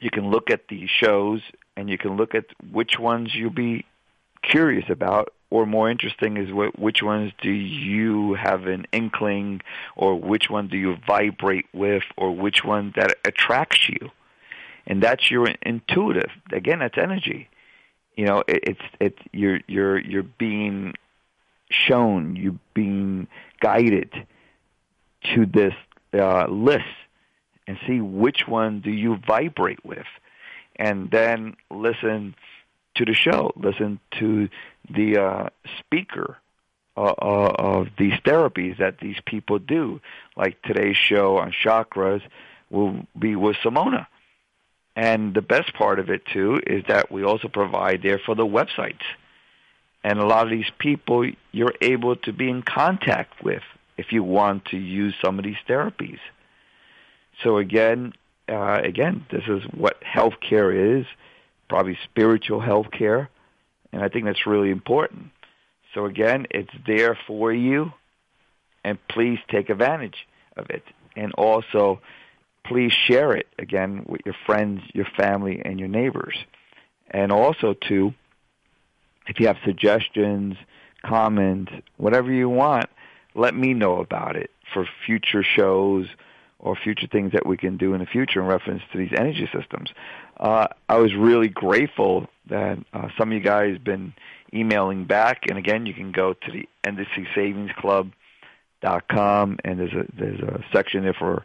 you 0.00 0.10
can 0.10 0.30
look 0.30 0.50
at 0.50 0.68
the 0.68 0.86
shows 0.86 1.40
and 1.76 1.90
you 1.90 1.98
can 1.98 2.16
look 2.16 2.34
at 2.34 2.46
which 2.72 2.98
ones 2.98 3.34
you'll 3.34 3.50
be 3.50 3.84
curious 4.42 4.84
about 4.88 5.32
or 5.50 5.66
more 5.66 5.90
interesting 5.90 6.36
is 6.36 6.52
what, 6.52 6.78
which 6.78 7.02
ones 7.02 7.32
do 7.40 7.50
you 7.50 8.34
have 8.34 8.66
an 8.66 8.86
inkling 8.92 9.60
or 9.96 10.18
which 10.18 10.50
one 10.50 10.68
do 10.68 10.76
you 10.76 10.96
vibrate 11.06 11.66
with 11.72 12.02
or 12.16 12.34
which 12.34 12.64
one 12.64 12.92
that 12.96 13.16
attracts 13.24 13.88
you 13.88 14.10
and 14.86 15.02
that's 15.02 15.30
your 15.30 15.46
intuitive 15.62 16.30
again 16.52 16.80
that's 16.80 16.98
energy 16.98 17.48
you 18.16 18.26
know 18.26 18.42
it, 18.48 18.60
it's 18.64 18.80
it's 19.00 19.18
you're 19.32 19.60
you're 19.66 19.98
you're 19.98 20.22
being 20.22 20.92
shown 21.86 22.36
you're 22.36 22.58
being 22.74 23.26
guided 23.60 24.12
to 25.34 25.46
this 25.46 25.74
uh, 26.12 26.46
list 26.46 26.84
and 27.66 27.78
see 27.86 28.00
which 28.00 28.46
one 28.46 28.80
do 28.80 28.90
you 28.90 29.16
vibrate 29.26 29.84
with 29.84 30.06
and 30.76 31.10
then 31.10 31.56
listen 31.70 32.34
to 32.96 33.04
the 33.04 33.14
show, 33.14 33.52
listen 33.56 34.00
to 34.18 34.48
the 34.90 35.18
uh, 35.18 35.48
speaker 35.78 36.36
uh, 36.96 37.00
uh, 37.20 37.52
of 37.58 37.88
these 37.98 38.14
therapies 38.24 38.78
that 38.78 38.98
these 39.00 39.16
people 39.26 39.58
do. 39.58 40.00
Like 40.36 40.60
today's 40.62 40.96
show 40.96 41.38
on 41.38 41.52
chakras 41.52 42.22
will 42.70 43.06
be 43.18 43.36
with 43.36 43.56
Simona. 43.64 44.06
And 44.96 45.34
the 45.34 45.42
best 45.42 45.74
part 45.74 45.98
of 45.98 46.08
it 46.08 46.22
too 46.32 46.60
is 46.64 46.84
that 46.86 47.10
we 47.10 47.24
also 47.24 47.48
provide 47.48 48.02
there 48.02 48.20
for 48.24 48.36
the 48.36 48.46
websites. 48.46 49.02
And 50.04 50.18
a 50.18 50.26
lot 50.26 50.44
of 50.44 50.50
these 50.50 50.70
people 50.78 51.28
you're 51.50 51.74
able 51.80 52.14
to 52.16 52.32
be 52.32 52.50
in 52.50 52.62
contact 52.62 53.42
with 53.42 53.62
if 53.96 54.12
you 54.12 54.22
want 54.22 54.66
to 54.66 54.76
use 54.76 55.14
some 55.24 55.38
of 55.38 55.44
these 55.44 55.56
therapies. 55.66 56.18
So 57.42 57.56
again, 57.56 58.12
uh, 58.48 58.80
again, 58.84 59.26
this 59.30 59.44
is 59.48 59.62
what 59.72 60.02
healthcare 60.02 61.00
is 61.00 61.06
probably 61.68 61.98
spiritual 62.04 62.60
health 62.60 62.90
care, 62.90 63.30
and 63.92 64.02
I 64.02 64.08
think 64.08 64.26
that's 64.26 64.46
really 64.46 64.70
important. 64.70 65.30
So 65.94 66.04
again, 66.04 66.46
it's 66.50 66.70
there 66.86 67.16
for 67.26 67.52
you, 67.52 67.92
and 68.84 68.98
please 69.08 69.38
take 69.48 69.70
advantage 69.70 70.26
of 70.56 70.68
it. 70.68 70.82
And 71.16 71.32
also, 71.32 72.00
please 72.66 72.92
share 72.92 73.34
it 73.36 73.46
again 73.58 74.04
with 74.06 74.22
your 74.24 74.34
friends, 74.46 74.82
your 74.92 75.06
family, 75.16 75.62
and 75.64 75.78
your 75.78 75.88
neighbors. 75.88 76.36
And 77.10 77.30
also, 77.30 77.74
too, 77.74 78.12
if 79.26 79.40
you 79.40 79.46
have 79.46 79.56
suggestions, 79.64 80.56
comments, 81.04 81.72
whatever 81.96 82.32
you 82.32 82.48
want, 82.48 82.86
let 83.34 83.54
me 83.54 83.74
know 83.74 84.00
about 84.00 84.36
it 84.36 84.50
for 84.72 84.86
future 85.06 85.42
shows 85.42 86.06
or 86.58 86.74
future 86.76 87.06
things 87.06 87.32
that 87.32 87.46
we 87.46 87.56
can 87.56 87.76
do 87.76 87.92
in 87.94 88.00
the 88.00 88.06
future 88.06 88.40
in 88.40 88.46
reference 88.46 88.82
to 88.92 88.98
these 88.98 89.12
energy 89.16 89.48
systems. 89.52 89.90
Uh, 90.38 90.66
I 90.88 90.96
was 90.96 91.14
really 91.14 91.48
grateful 91.48 92.26
that 92.48 92.78
uh, 92.92 93.08
some 93.18 93.30
of 93.30 93.34
you 93.34 93.40
guys 93.40 93.78
been 93.78 94.14
emailing 94.52 95.04
back, 95.04 95.44
and 95.48 95.58
again, 95.58 95.86
you 95.86 95.94
can 95.94 96.12
go 96.12 96.32
to 96.32 96.50
the 96.50 96.68
NDC 96.84 97.26
Savings 97.34 97.70
Club 97.76 98.12
dot 98.80 99.08
com, 99.08 99.58
and 99.64 99.78
there's 99.78 99.92
a 99.92 100.06
there's 100.16 100.40
a 100.40 100.64
section 100.72 101.02
there 101.04 101.14
for 101.14 101.44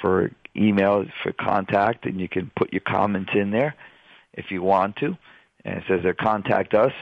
for 0.00 0.30
email 0.56 1.04
for 1.22 1.32
contact, 1.32 2.06
and 2.06 2.20
you 2.20 2.28
can 2.28 2.50
put 2.56 2.72
your 2.72 2.80
comments 2.80 3.30
in 3.34 3.50
there 3.50 3.74
if 4.34 4.50
you 4.50 4.62
want 4.62 4.96
to. 4.96 5.16
And 5.64 5.78
it 5.78 5.84
says 5.88 6.00
there, 6.02 6.14
contact 6.14 6.74
us, 6.74 6.92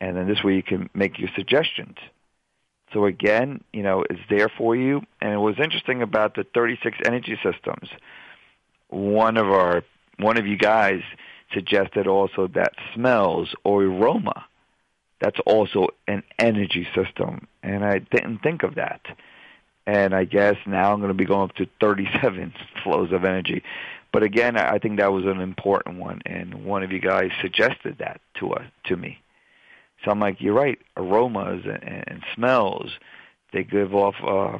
and 0.00 0.16
then 0.16 0.26
this 0.26 0.42
way 0.42 0.54
you 0.54 0.62
can 0.62 0.88
make 0.94 1.18
your 1.18 1.28
suggestions. 1.36 1.96
So 2.92 3.04
again, 3.04 3.62
you 3.72 3.82
know, 3.82 4.04
it's 4.08 4.20
there 4.30 4.48
for 4.48 4.74
you. 4.74 5.02
And 5.20 5.32
it 5.32 5.38
was 5.38 5.56
interesting 5.58 6.00
about 6.02 6.34
the 6.34 6.44
36 6.54 6.96
energy 7.04 7.38
systems. 7.42 7.90
One 8.88 9.36
of 9.36 9.46
our 9.46 9.84
one 10.18 10.38
of 10.38 10.46
you 10.46 10.56
guys 10.56 11.02
suggested 11.52 12.06
also 12.06 12.48
that 12.48 12.72
smells 12.94 13.54
or 13.62 13.82
aroma 13.84 14.46
that's 15.20 15.38
also 15.46 15.88
an 16.06 16.22
energy 16.38 16.86
system. 16.94 17.48
And 17.62 17.84
I 17.84 17.98
didn't 17.98 18.38
think 18.38 18.62
of 18.62 18.76
that. 18.76 19.00
And 19.86 20.14
I 20.14 20.24
guess 20.24 20.56
now 20.66 20.92
I'm 20.92 21.00
going 21.00 21.08
to 21.08 21.14
be 21.14 21.24
going 21.24 21.48
up 21.48 21.56
to 21.56 21.66
37 21.80 22.52
flows 22.84 23.12
of 23.12 23.24
energy. 23.24 23.62
But 24.12 24.22
again, 24.22 24.56
I 24.56 24.78
think 24.78 24.98
that 24.98 25.12
was 25.12 25.24
an 25.26 25.40
important 25.40 25.98
one, 25.98 26.22
and 26.24 26.64
one 26.64 26.82
of 26.82 26.92
you 26.92 27.00
guys 27.00 27.30
suggested 27.42 27.98
that 27.98 28.20
to 28.40 28.52
us, 28.52 28.64
to 28.84 28.96
me. 28.96 29.20
So 30.04 30.10
I'm 30.10 30.20
like, 30.20 30.40
you're 30.40 30.54
right. 30.54 30.78
Aromas 30.96 31.64
and, 31.64 32.04
and 32.08 32.24
smells, 32.34 32.90
they 33.52 33.64
give 33.64 33.94
off, 33.94 34.14
uh, 34.22 34.58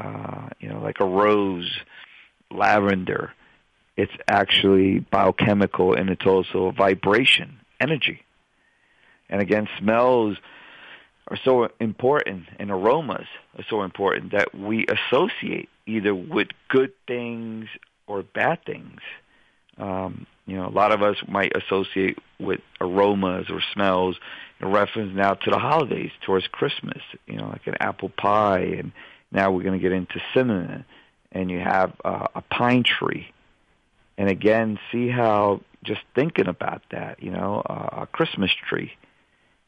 uh, 0.00 0.48
you 0.60 0.68
know, 0.68 0.80
like 0.80 1.00
a 1.00 1.04
rose, 1.04 1.70
lavender. 2.50 3.32
It's 3.96 4.12
actually 4.26 5.00
biochemical, 5.00 5.94
and 5.94 6.08
it's 6.08 6.24
also 6.24 6.70
vibration, 6.70 7.58
energy. 7.80 8.22
And 9.28 9.42
again, 9.42 9.68
smells 9.78 10.38
are 11.28 11.38
so 11.44 11.68
important 11.78 12.44
and 12.58 12.70
aromas 12.70 13.26
are 13.56 13.64
so 13.68 13.82
important 13.82 14.32
that 14.32 14.54
we 14.54 14.86
associate 14.86 15.68
either 15.86 16.14
with 16.14 16.48
good 16.68 16.92
things 17.06 17.66
or 18.08 18.22
bad 18.22 18.64
things. 18.64 19.00
Um, 19.78 20.26
you 20.46 20.56
know, 20.56 20.66
a 20.66 20.70
lot 20.70 20.92
of 20.92 21.02
us 21.02 21.16
might 21.28 21.52
associate 21.56 22.18
with 22.40 22.60
aromas 22.80 23.46
or 23.50 23.60
smells 23.72 24.16
in 24.60 24.72
reference 24.72 25.14
now 25.14 25.34
to 25.34 25.50
the 25.50 25.58
holidays, 25.58 26.10
towards 26.26 26.46
Christmas, 26.48 27.00
you 27.26 27.36
know, 27.36 27.48
like 27.48 27.66
an 27.66 27.76
apple 27.78 28.08
pie, 28.08 28.74
and 28.78 28.90
now 29.30 29.52
we're 29.52 29.62
going 29.62 29.78
to 29.78 29.82
get 29.82 29.92
into 29.92 30.20
cinnamon, 30.34 30.84
and 31.30 31.50
you 31.50 31.60
have 31.60 31.92
uh, 32.04 32.26
a 32.34 32.42
pine 32.42 32.82
tree. 32.82 33.28
And 34.16 34.28
again, 34.28 34.80
see 34.90 35.08
how 35.08 35.60
just 35.84 36.00
thinking 36.16 36.48
about 36.48 36.82
that, 36.90 37.22
you 37.22 37.30
know, 37.30 37.62
uh, 37.64 38.02
a 38.02 38.06
Christmas 38.06 38.50
tree 38.68 38.92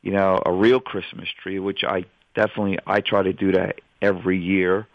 you 0.03 0.13
know, 0.13 0.41
a 0.45 0.53
real 0.53 0.81
Christmas 0.81 1.29
tree, 1.43 1.59
which 1.59 1.85
I 1.85 2.05
definitely 2.35 2.79
I 2.87 3.01
try 3.01 3.23
to 3.23 3.33
do 3.33 3.53
that 3.53 3.81
every 4.01 4.39
year, 4.39 4.87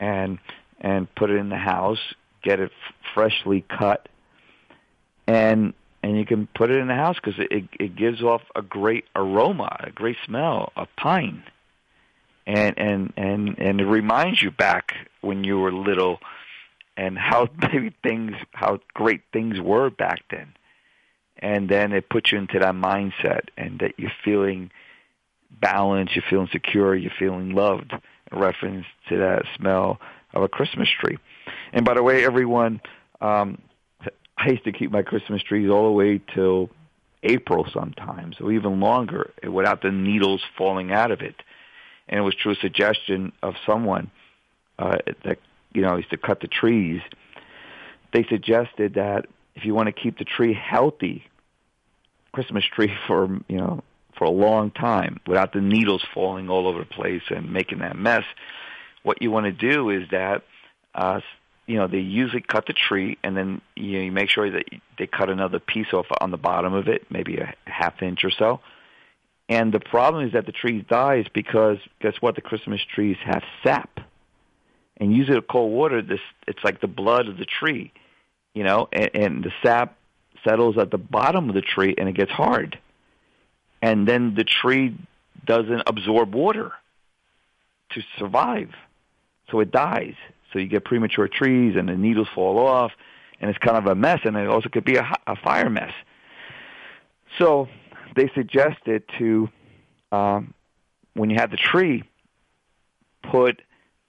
and 0.00 0.38
and 0.80 1.12
put 1.14 1.30
it 1.30 1.36
in 1.36 1.48
the 1.48 1.56
house, 1.56 2.14
get 2.42 2.60
it 2.60 2.70
f- 2.70 2.94
freshly 3.14 3.64
cut, 3.68 4.08
and 5.26 5.74
and 6.02 6.16
you 6.16 6.24
can 6.24 6.46
put 6.54 6.70
it 6.70 6.78
in 6.78 6.88
the 6.88 6.94
house 6.94 7.16
because 7.22 7.38
it 7.38 7.68
it 7.78 7.96
gives 7.96 8.22
off 8.22 8.42
a 8.54 8.62
great 8.62 9.04
aroma, 9.14 9.76
a 9.80 9.90
great 9.90 10.16
smell, 10.24 10.72
a 10.76 10.86
pine, 10.96 11.42
and 12.46 12.78
and 12.78 13.12
and 13.16 13.58
and 13.58 13.80
it 13.80 13.86
reminds 13.86 14.42
you 14.42 14.50
back 14.50 14.94
when 15.20 15.44
you 15.44 15.58
were 15.58 15.72
little, 15.72 16.18
and 16.96 17.16
how 17.16 17.48
maybe 17.72 17.94
things, 18.02 18.32
how 18.52 18.80
great 18.94 19.22
things 19.32 19.58
were 19.60 19.90
back 19.90 20.20
then. 20.30 20.52
And 21.40 21.68
then 21.68 21.92
it 21.92 22.08
puts 22.08 22.32
you 22.32 22.38
into 22.38 22.58
that 22.58 22.74
mindset 22.74 23.42
and 23.56 23.78
that 23.78 23.92
you're 23.96 24.10
feeling 24.24 24.72
balanced, 25.50 26.16
you're 26.16 26.24
feeling 26.28 26.48
secure, 26.50 26.96
you're 26.96 27.12
feeling 27.16 27.54
loved, 27.54 27.92
in 27.92 28.38
reference 28.38 28.86
to 29.08 29.18
that 29.18 29.44
smell 29.56 30.00
of 30.34 30.42
a 30.42 30.48
Christmas 30.48 30.88
tree. 31.00 31.16
And 31.72 31.84
by 31.84 31.94
the 31.94 32.02
way, 32.02 32.24
everyone, 32.24 32.80
um, 33.20 33.60
I 34.36 34.50
used 34.50 34.64
to 34.64 34.72
keep 34.72 34.90
my 34.90 35.02
Christmas 35.02 35.42
trees 35.42 35.70
all 35.70 35.86
the 35.86 35.92
way 35.92 36.20
till 36.34 36.70
April 37.22 37.66
sometimes, 37.72 38.36
or 38.40 38.52
even 38.52 38.80
longer, 38.80 39.32
without 39.42 39.82
the 39.82 39.90
needles 39.90 40.42
falling 40.56 40.92
out 40.92 41.10
of 41.10 41.20
it. 41.20 41.34
And 42.08 42.18
it 42.18 42.22
was 42.22 42.34
through 42.40 42.52
a 42.52 42.56
suggestion 42.56 43.32
of 43.42 43.54
someone 43.66 44.10
uh, 44.78 44.98
that 45.24 45.38
you 45.72 45.82
know 45.82 45.96
used 45.96 46.10
to 46.10 46.16
cut 46.16 46.40
the 46.40 46.46
trees. 46.46 47.02
They 48.12 48.24
suggested 48.24 48.94
that 48.94 49.26
if 49.54 49.64
you 49.64 49.74
want 49.74 49.86
to 49.86 49.92
keep 49.92 50.18
the 50.18 50.24
tree 50.24 50.54
healthy, 50.54 51.24
Christmas 52.32 52.64
tree 52.64 52.92
for 53.06 53.26
you 53.48 53.58
know 53.58 53.82
for 54.16 54.24
a 54.24 54.30
long 54.30 54.70
time 54.70 55.20
without 55.26 55.52
the 55.52 55.60
needles 55.60 56.04
falling 56.14 56.48
all 56.48 56.66
over 56.66 56.80
the 56.80 56.86
place 56.86 57.22
and 57.30 57.52
making 57.52 57.80
that 57.80 57.96
mess, 57.96 58.24
what 59.02 59.20
you 59.20 59.30
want 59.30 59.46
to 59.46 59.52
do 59.52 59.90
is 59.90 60.08
that 60.10 60.44
uh, 60.94 61.20
you 61.68 61.76
know 61.76 61.86
they 61.86 61.98
usually 61.98 62.42
cut 62.42 62.66
the 62.66 62.72
tree 62.72 63.16
and 63.22 63.36
then 63.36 63.60
you, 63.76 63.98
know, 63.98 64.04
you 64.04 64.12
make 64.12 64.30
sure 64.30 64.50
that 64.50 64.64
they 64.98 65.06
cut 65.06 65.30
another 65.30 65.60
piece 65.60 65.92
off 65.92 66.06
on 66.20 66.32
the 66.32 66.36
bottom 66.36 66.74
of 66.74 66.88
it, 66.88 67.06
maybe 67.10 67.36
a 67.36 67.54
half 67.64 68.02
inch 68.02 68.24
or 68.24 68.30
so. 68.30 68.60
And 69.48 69.72
the 69.72 69.80
problem 69.80 70.26
is 70.26 70.32
that 70.32 70.44
the 70.44 70.52
tree 70.52 70.82
dies 70.82 71.26
because 71.32 71.78
guess 72.00 72.14
what? 72.20 72.34
The 72.34 72.40
Christmas 72.40 72.80
trees 72.94 73.16
have 73.24 73.42
sap, 73.62 74.00
and 74.96 75.14
using 75.14 75.36
the 75.36 75.42
cold 75.42 75.72
water, 75.72 76.02
this 76.02 76.20
it's 76.48 76.64
like 76.64 76.80
the 76.80 76.88
blood 76.88 77.28
of 77.28 77.36
the 77.38 77.46
tree 77.46 77.92
you 78.58 78.64
know, 78.64 78.88
and, 78.92 79.10
and 79.14 79.44
the 79.44 79.52
sap 79.62 79.96
settles 80.42 80.76
at 80.78 80.90
the 80.90 80.98
bottom 80.98 81.48
of 81.48 81.54
the 81.54 81.60
tree 81.60 81.94
and 81.96 82.08
it 82.08 82.16
gets 82.16 82.32
hard. 82.32 82.76
And 83.80 84.06
then 84.06 84.34
the 84.34 84.42
tree 84.42 84.96
doesn't 85.44 85.84
absorb 85.86 86.34
water 86.34 86.72
to 87.92 88.00
survive. 88.18 88.70
So 89.50 89.60
it 89.60 89.70
dies. 89.70 90.14
So 90.52 90.58
you 90.58 90.66
get 90.66 90.84
premature 90.84 91.28
trees 91.28 91.76
and 91.76 91.88
the 91.88 91.96
needles 91.96 92.28
fall 92.34 92.58
off 92.58 92.92
and 93.40 93.50
it's 93.50 93.58
kind 93.58 93.76
of 93.76 93.86
a 93.86 93.94
mess 93.94 94.20
and 94.24 94.36
it 94.36 94.48
also 94.48 94.68
could 94.68 94.84
be 94.84 94.96
a, 94.96 95.08
a 95.26 95.36
fire 95.36 95.70
mess. 95.70 95.92
So 97.38 97.68
they 98.16 98.30
suggested 98.34 99.04
to, 99.18 99.48
um, 100.10 100.54
when 101.14 101.30
you 101.30 101.36
have 101.36 101.50
the 101.50 101.56
tree, 101.56 102.04
put 103.22 103.60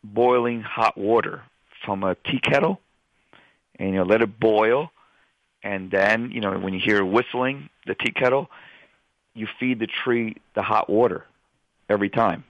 boiling 0.03 0.61
hot 0.61 0.97
water 0.97 1.43
from 1.83 2.03
a 2.03 2.15
tea 2.15 2.39
kettle 2.39 2.79
and 3.77 3.89
you 3.89 3.95
know 3.95 4.03
let 4.03 4.21
it 4.21 4.39
boil, 4.39 4.91
and 5.63 5.89
then 5.89 6.31
you 6.31 6.41
know 6.41 6.57
when 6.59 6.73
you 6.73 6.79
hear 6.79 7.03
whistling 7.03 7.69
the 7.87 7.95
tea 7.95 8.11
kettle, 8.11 8.49
you 9.33 9.47
feed 9.59 9.79
the 9.79 9.87
tree 9.87 10.35
the 10.53 10.61
hot 10.61 10.89
water 10.89 11.25
every 11.89 12.09
time, 12.09 12.43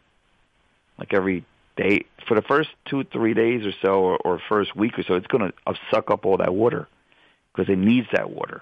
like 0.98 1.14
every 1.14 1.46
day 1.80 2.06
for 2.28 2.36
the 2.36 2.42
first 2.42 2.70
two 2.86 3.04
three 3.04 3.34
days 3.34 3.66
or 3.66 3.74
so, 3.82 4.02
or, 4.02 4.18
or 4.18 4.42
first 4.50 4.76
week 4.76 4.98
or 5.00 5.04
so. 5.04 5.16
It's 5.16 5.28
going 5.28 5.52
to 5.52 5.54
uh, 5.66 5.74
suck 5.92 6.12
up 6.12 6.26
all 6.26 6.38
that 6.38 6.54
water 6.54 6.88
because 7.54 7.72
it 7.72 7.78
needs 7.78 8.08
that 8.14 8.30
water. 8.30 8.62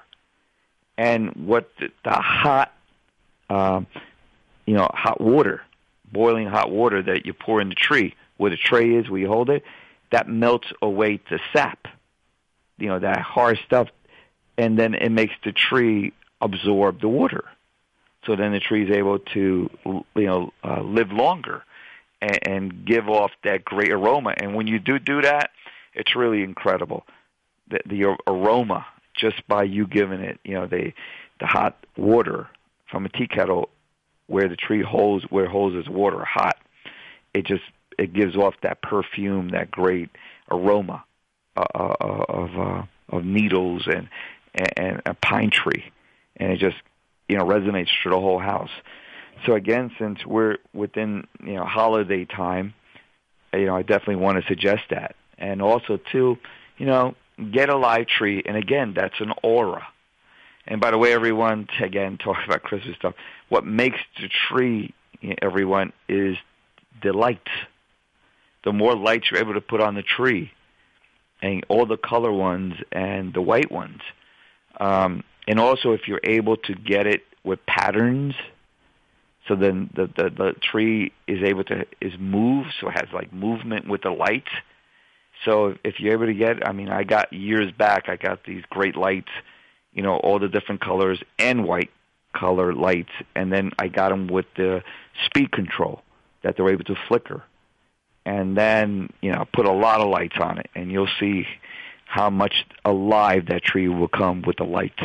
And 0.97 1.31
what 1.35 1.69
the, 1.79 1.89
the 2.03 2.11
hot, 2.11 2.73
um, 3.49 3.87
you 4.65 4.73
know, 4.75 4.89
hot 4.91 5.21
water, 5.21 5.61
boiling 6.11 6.47
hot 6.47 6.71
water 6.71 7.03
that 7.03 7.25
you 7.25 7.33
pour 7.33 7.61
in 7.61 7.69
the 7.69 7.75
tree, 7.75 8.15
where 8.37 8.49
the 8.49 8.57
tray 8.57 8.95
is, 8.95 9.09
where 9.09 9.19
you 9.19 9.27
hold 9.27 9.49
it, 9.49 9.63
that 10.11 10.27
melts 10.27 10.67
away 10.81 11.19
the 11.29 11.39
sap 11.53 11.87
you 12.77 12.87
know 12.87 12.99
that 12.99 13.19
hard 13.19 13.59
stuff, 13.65 13.87
and 14.57 14.77
then 14.77 14.93
it 14.93 15.09
makes 15.09 15.33
the 15.43 15.51
tree 15.51 16.13
absorb 16.41 17.01
the 17.01 17.09
water. 17.09 17.45
So 18.25 18.35
then 18.35 18.51
the 18.51 18.59
tree 18.59 18.83
is 18.85 18.95
able 18.95 19.19
to 19.19 19.69
you 19.85 20.03
know 20.15 20.53
uh, 20.63 20.81
live 20.81 21.11
longer 21.11 21.63
and, 22.21 22.39
and 22.47 22.85
give 22.85 23.09
off 23.09 23.31
that 23.43 23.65
great 23.65 23.91
aroma. 23.91 24.33
And 24.37 24.55
when 24.55 24.67
you 24.67 24.79
do 24.79 24.99
do 24.99 25.21
that, 25.21 25.51
it's 25.93 26.15
really 26.15 26.43
incredible. 26.43 27.05
The, 27.69 27.79
the 27.85 28.17
aroma 28.27 28.85
just 29.15 29.47
by 29.47 29.63
you 29.63 29.87
giving 29.87 30.21
it, 30.21 30.39
you 30.43 30.53
know, 30.53 30.67
the 30.67 30.93
the 31.39 31.45
hot 31.45 31.77
water 31.95 32.47
from 32.89 33.05
a 33.05 33.09
tea 33.09 33.27
kettle 33.27 33.69
where 34.27 34.47
the 34.47 34.55
tree 34.55 34.81
holds 34.81 35.25
where 35.29 35.45
it 35.45 35.51
holds 35.51 35.75
its 35.75 35.89
water 35.89 36.23
hot. 36.23 36.57
It 37.33 37.45
just 37.45 37.63
it 37.97 38.13
gives 38.13 38.35
off 38.35 38.53
that 38.61 38.81
perfume, 38.81 39.49
that 39.49 39.71
great 39.71 40.09
aroma 40.49 41.03
uh, 41.55 41.65
uh, 41.73 42.25
of 42.29 42.57
uh, 42.57 42.83
of 43.09 43.25
needles 43.25 43.87
and, 43.87 44.09
and 44.53 44.73
and 44.77 45.01
a 45.05 45.13
pine 45.13 45.49
tree, 45.49 45.91
and 46.37 46.51
it 46.51 46.59
just 46.59 46.77
you 47.27 47.37
know 47.37 47.45
resonates 47.45 47.89
through 48.01 48.11
the 48.11 48.19
whole 48.19 48.39
house. 48.39 48.71
So 49.45 49.53
again, 49.53 49.91
since 49.99 50.25
we're 50.25 50.57
within 50.73 51.27
you 51.43 51.53
know 51.53 51.65
holiday 51.65 52.25
time, 52.25 52.73
you 53.53 53.65
know 53.65 53.75
I 53.75 53.81
definitely 53.81 54.17
want 54.17 54.41
to 54.41 54.47
suggest 54.47 54.83
that, 54.89 55.15
and 55.37 55.61
also 55.61 55.99
too, 56.11 56.37
you 56.77 56.85
know, 56.85 57.15
get 57.51 57.69
a 57.69 57.77
live 57.77 58.07
tree, 58.07 58.43
and 58.45 58.57
again, 58.57 58.93
that's 58.95 59.19
an 59.19 59.33
aura. 59.43 59.87
And 60.67 60.81
by 60.81 60.91
the 60.91 60.97
way, 60.97 61.13
everyone, 61.13 61.67
again, 61.81 62.17
talking 62.17 62.43
about 62.45 62.63
Christmas 62.63 62.95
stuff, 62.97 63.13
what 63.49 63.65
makes 63.65 63.99
the 64.19 64.29
tree, 64.49 64.93
everyone, 65.41 65.93
is 66.09 66.37
the 67.01 67.13
light. 67.13 67.47
The 68.65 68.73
more 68.73 68.95
lights 68.95 69.27
you're 69.31 69.39
able 69.39 69.53
to 69.53 69.61
put 69.61 69.81
on 69.81 69.95
the 69.95 70.03
tree, 70.03 70.51
and 71.41 71.65
all 71.69 71.85
the 71.85 71.97
color 71.97 72.31
ones 72.31 72.73
and 72.91 73.33
the 73.33 73.41
white 73.41 73.71
ones. 73.71 74.01
Um, 74.79 75.23
and 75.47 75.59
also, 75.59 75.93
if 75.93 76.07
you're 76.07 76.21
able 76.23 76.57
to 76.57 76.75
get 76.75 77.07
it 77.07 77.21
with 77.43 77.65
patterns, 77.65 78.35
So 79.47 79.55
then 79.55 79.89
the, 79.95 80.07
the 80.07 80.29
the 80.29 80.53
tree 80.61 81.13
is 81.27 81.41
able 81.43 81.63
to 81.65 81.85
is 82.01 82.13
move, 82.19 82.67
so 82.79 82.89
it 82.89 82.93
has 82.93 83.07
like 83.13 83.31
movement 83.31 83.87
with 83.87 84.01
the 84.01 84.09
lights. 84.09 84.51
So 85.45 85.75
if 85.83 85.99
you're 85.99 86.13
able 86.13 86.25
to 86.25 86.33
get, 86.33 86.67
I 86.67 86.71
mean, 86.71 86.89
I 86.89 87.03
got 87.03 87.31
years 87.31 87.71
back, 87.71 88.09
I 88.09 88.15
got 88.15 88.43
these 88.43 88.63
great 88.69 88.95
lights, 88.95 89.29
you 89.93 90.01
know, 90.01 90.17
all 90.17 90.39
the 90.39 90.49
different 90.49 90.81
colors 90.81 91.21
and 91.37 91.65
white 91.65 91.91
color 92.33 92.73
lights, 92.73 93.11
and 93.35 93.51
then 93.51 93.71
I 93.79 93.87
got 93.87 94.09
them 94.09 94.27
with 94.27 94.45
the 94.55 94.83
speed 95.25 95.51
control 95.51 96.01
that 96.43 96.57
they're 96.57 96.69
able 96.69 96.83
to 96.85 96.95
flicker. 97.07 97.43
And 98.25 98.57
then, 98.57 99.11
you 99.21 99.31
know, 99.31 99.45
put 99.53 99.65
a 99.65 99.71
lot 99.71 100.01
of 100.01 100.09
lights 100.09 100.35
on 100.39 100.57
it, 100.57 100.69
and 100.75 100.91
you'll 100.91 101.09
see 101.19 101.45
how 102.05 102.29
much 102.29 102.65
alive 102.83 103.45
that 103.47 103.63
tree 103.63 103.87
will 103.87 104.07
come 104.07 104.41
with 104.41 104.57
the 104.57 104.65
lights. 104.65 105.01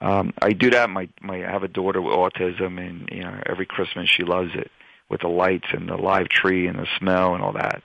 Um, 0.00 0.32
I 0.40 0.52
do 0.52 0.70
that. 0.70 0.88
My 0.88 1.08
my 1.20 1.46
I 1.46 1.50
have 1.50 1.62
a 1.62 1.68
daughter 1.68 2.00
with 2.00 2.14
autism, 2.14 2.78
and 2.78 3.08
you 3.12 3.22
know 3.22 3.38
every 3.46 3.66
Christmas 3.66 4.08
she 4.08 4.24
loves 4.24 4.50
it 4.54 4.70
with 5.08 5.20
the 5.20 5.28
lights 5.28 5.66
and 5.72 5.88
the 5.88 5.96
live 5.96 6.28
tree 6.28 6.66
and 6.66 6.78
the 6.78 6.86
smell 6.98 7.34
and 7.34 7.42
all 7.42 7.52
that. 7.52 7.82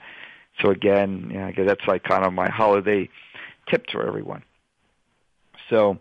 So 0.62 0.69
again, 0.69 1.30
you 1.32 1.39
know, 1.39 1.47
I 1.47 1.51
guess 1.51 1.65
that's 1.67 1.86
like 1.88 2.04
kind 2.04 2.23
of 2.23 2.32
my 2.32 2.49
holiday 2.49 3.10
tip 3.67 3.88
to 3.88 4.01
everyone. 4.01 4.43
So 5.69 5.97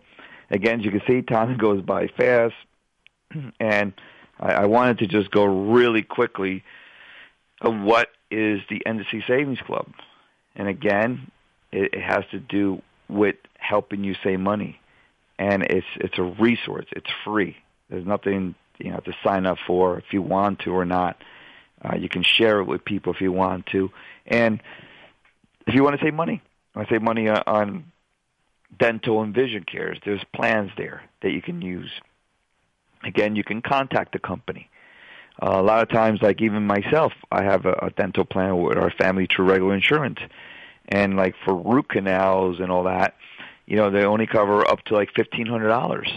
again, 0.51 0.81
as 0.81 0.85
you 0.85 0.93
can 0.93 1.03
see, 1.07 1.23
time 1.23 1.57
goes 1.59 1.83
by 1.83 2.07
fast, 2.09 2.55
and 3.61 3.93
I, 4.39 4.53
I 4.53 4.67
wanted 4.67 4.99
to 4.99 5.07
just 5.07 5.31
go 5.33 5.45
really 5.45 6.03
quickly 6.03 6.63
of 7.61 7.75
what 7.81 8.09
is 8.31 8.61
the 8.69 8.83
NDC 8.87 9.27
Savings 9.27 9.61
Club, 9.67 9.89
and 10.55 10.69
again, 10.69 11.31
it, 11.73 11.95
it 11.95 12.03
has 12.03 12.25
to 12.31 12.39
do 12.39 12.83
with 13.09 13.37
helping 13.59 14.05
you 14.05 14.15
save 14.23 14.39
money 14.39 14.79
and 15.39 15.63
it's 15.65 15.87
it's 15.97 16.19
a 16.19 16.23
resource. 16.23 16.87
It's 16.93 17.11
free. 17.25 17.57
There's 17.89 18.07
nothing 18.07 18.55
you 18.79 18.91
know 18.91 18.99
to 18.99 19.13
sign 19.25 19.47
up 19.47 19.59
for 19.67 19.99
if 19.99 20.13
you 20.13 20.23
want 20.23 20.61
to 20.61 20.71
or 20.71 20.85
not. 20.85 21.17
Uh, 21.83 21.97
you 21.97 22.09
can 22.09 22.23
share 22.23 22.61
it 22.61 22.65
with 22.65 22.85
people 22.85 23.13
if 23.13 23.21
you 23.21 23.31
want 23.31 23.67
to, 23.67 23.91
and 24.27 24.63
if 25.67 25.75
you 25.75 25.83
want 25.83 25.99
to 25.99 26.05
save 26.05 26.15
money, 26.15 26.41
want 26.75 26.89
to 26.89 26.95
save 26.95 27.03
money 27.03 27.29
on 27.29 27.93
dental 28.79 29.23
and 29.23 29.35
vision 29.35 29.65
cares. 29.65 29.99
There's 30.05 30.23
plans 30.35 30.71
there 30.77 31.03
that 31.23 31.31
you 31.31 31.43
can 31.43 31.63
use. 31.63 31.91
Again, 33.05 33.37
you 33.37 33.45
can 33.45 33.61
contact 33.61 34.13
the 34.13 34.19
company. 34.19 34.71
Uh, 35.43 35.61
a 35.61 35.63
lot 35.63 35.83
of 35.83 35.89
times, 35.89 36.21
like 36.23 36.41
even 36.41 36.67
myself, 36.67 37.13
I 37.31 37.43
have 37.43 37.67
a, 37.67 37.73
a 37.83 37.91
dental 37.91 38.25
plan 38.25 38.63
with 38.63 38.79
our 38.79 38.91
family 38.91 39.27
through 39.27 39.47
Regular 39.47 39.75
Insurance, 39.75 40.19
and 40.89 41.17
like 41.17 41.35
for 41.45 41.55
root 41.55 41.89
canals 41.89 42.61
and 42.61 42.71
all 42.71 42.85
that, 42.85 43.15
you 43.67 43.77
know, 43.77 43.91
they 43.91 44.05
only 44.05 44.27
cover 44.27 44.69
up 44.69 44.83
to 44.87 44.95
like 44.95 45.11
fifteen 45.15 45.47
hundred 45.47 45.69
dollars. 45.69 46.11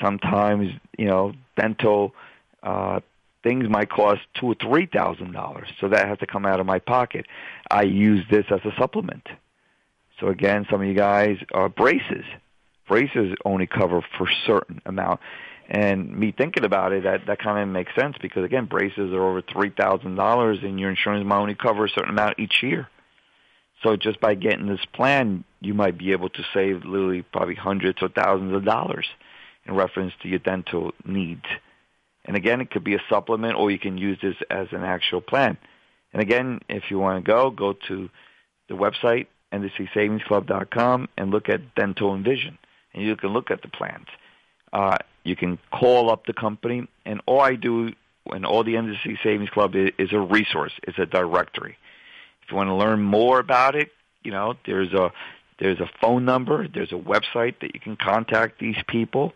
Sometimes, 0.00 0.72
you 0.98 1.06
know, 1.06 1.32
dental 1.56 2.14
uh 2.62 3.00
things 3.42 3.68
might 3.68 3.90
cost 3.90 4.20
two 4.38 4.46
or 4.46 4.54
three 4.54 4.86
thousand 4.86 5.32
dollars. 5.32 5.68
So 5.80 5.88
that 5.88 6.06
has 6.08 6.18
to 6.18 6.26
come 6.26 6.46
out 6.46 6.60
of 6.60 6.66
my 6.66 6.78
pocket. 6.78 7.26
I 7.70 7.82
use 7.82 8.24
this 8.30 8.44
as 8.50 8.60
a 8.64 8.72
supplement. 8.78 9.26
So 10.20 10.28
again, 10.28 10.66
some 10.70 10.80
of 10.80 10.86
you 10.86 10.94
guys 10.94 11.38
are 11.52 11.68
braces. 11.68 12.24
Braces 12.88 13.34
only 13.44 13.66
cover 13.66 14.04
for 14.16 14.28
certain 14.46 14.80
amount. 14.86 15.20
And 15.68 16.16
me 16.16 16.32
thinking 16.36 16.64
about 16.64 16.92
it, 16.92 17.04
that 17.04 17.26
that 17.26 17.38
kind 17.38 17.58
of 17.62 17.68
makes 17.68 17.94
sense 17.94 18.16
because 18.20 18.44
again, 18.44 18.66
braces 18.66 19.12
are 19.12 19.22
over 19.26 19.42
three 19.42 19.70
thousand 19.70 20.16
dollars, 20.16 20.58
and 20.62 20.78
your 20.78 20.90
insurance 20.90 21.26
might 21.26 21.38
only 21.38 21.54
cover 21.54 21.86
a 21.86 21.88
certain 21.88 22.10
amount 22.10 22.38
each 22.38 22.62
year. 22.62 22.88
So 23.82 23.96
just 23.96 24.20
by 24.20 24.34
getting 24.34 24.66
this 24.66 24.84
plan, 24.92 25.44
you 25.60 25.74
might 25.74 25.98
be 25.98 26.12
able 26.12 26.28
to 26.30 26.42
save 26.54 26.84
literally 26.84 27.22
probably 27.22 27.54
hundreds 27.54 28.02
or 28.02 28.08
thousands 28.08 28.54
of 28.54 28.64
dollars 28.64 29.06
in 29.64 29.74
reference 29.74 30.12
to 30.22 30.28
your 30.28 30.38
dental 30.38 30.92
needs. 31.04 31.44
And 32.24 32.36
again, 32.36 32.60
it 32.60 32.70
could 32.70 32.84
be 32.84 32.94
a 32.94 33.02
supplement 33.08 33.56
or 33.56 33.70
you 33.70 33.78
can 33.78 33.98
use 33.98 34.18
this 34.22 34.36
as 34.50 34.68
an 34.72 34.84
actual 34.84 35.20
plan. 35.20 35.56
And 36.12 36.22
again, 36.22 36.60
if 36.68 36.84
you 36.90 36.98
want 36.98 37.24
to 37.24 37.28
go, 37.28 37.50
go 37.50 37.72
to 37.88 38.08
the 38.68 38.74
website, 38.74 39.26
NDCSavingsClub.com, 39.52 41.08
and 41.16 41.30
look 41.30 41.48
at 41.48 41.74
dental 41.74 42.14
and 42.14 42.24
vision. 42.24 42.58
And 42.94 43.02
you 43.02 43.16
can 43.16 43.30
look 43.30 43.50
at 43.50 43.62
the 43.62 43.68
plans. 43.68 44.06
Uh, 44.72 44.98
you 45.24 45.36
can 45.36 45.58
call 45.72 46.10
up 46.10 46.26
the 46.26 46.32
company, 46.32 46.88
and 47.04 47.20
all 47.26 47.40
I 47.40 47.54
do 47.56 47.92
and 48.26 48.46
all 48.46 48.62
the 48.62 48.74
NDC 48.74 49.18
Savings 49.22 49.50
Club 49.50 49.74
is, 49.74 49.90
is 49.98 50.12
a 50.12 50.20
resource. 50.20 50.72
It's 50.84 50.98
a 50.98 51.06
directory. 51.06 51.76
You 52.52 52.56
want 52.56 52.68
to 52.68 52.74
learn 52.74 53.00
more 53.00 53.38
about 53.38 53.74
it, 53.76 53.90
you 54.22 54.30
know, 54.30 54.54
there's 54.66 54.92
a 54.92 55.10
there's 55.58 55.80
a 55.80 55.88
phone 56.02 56.24
number, 56.26 56.68
there's 56.68 56.92
a 56.92 56.96
website 56.96 57.60
that 57.60 57.74
you 57.74 57.80
can 57.80 57.96
contact 57.96 58.58
these 58.58 58.76
people, 58.86 59.32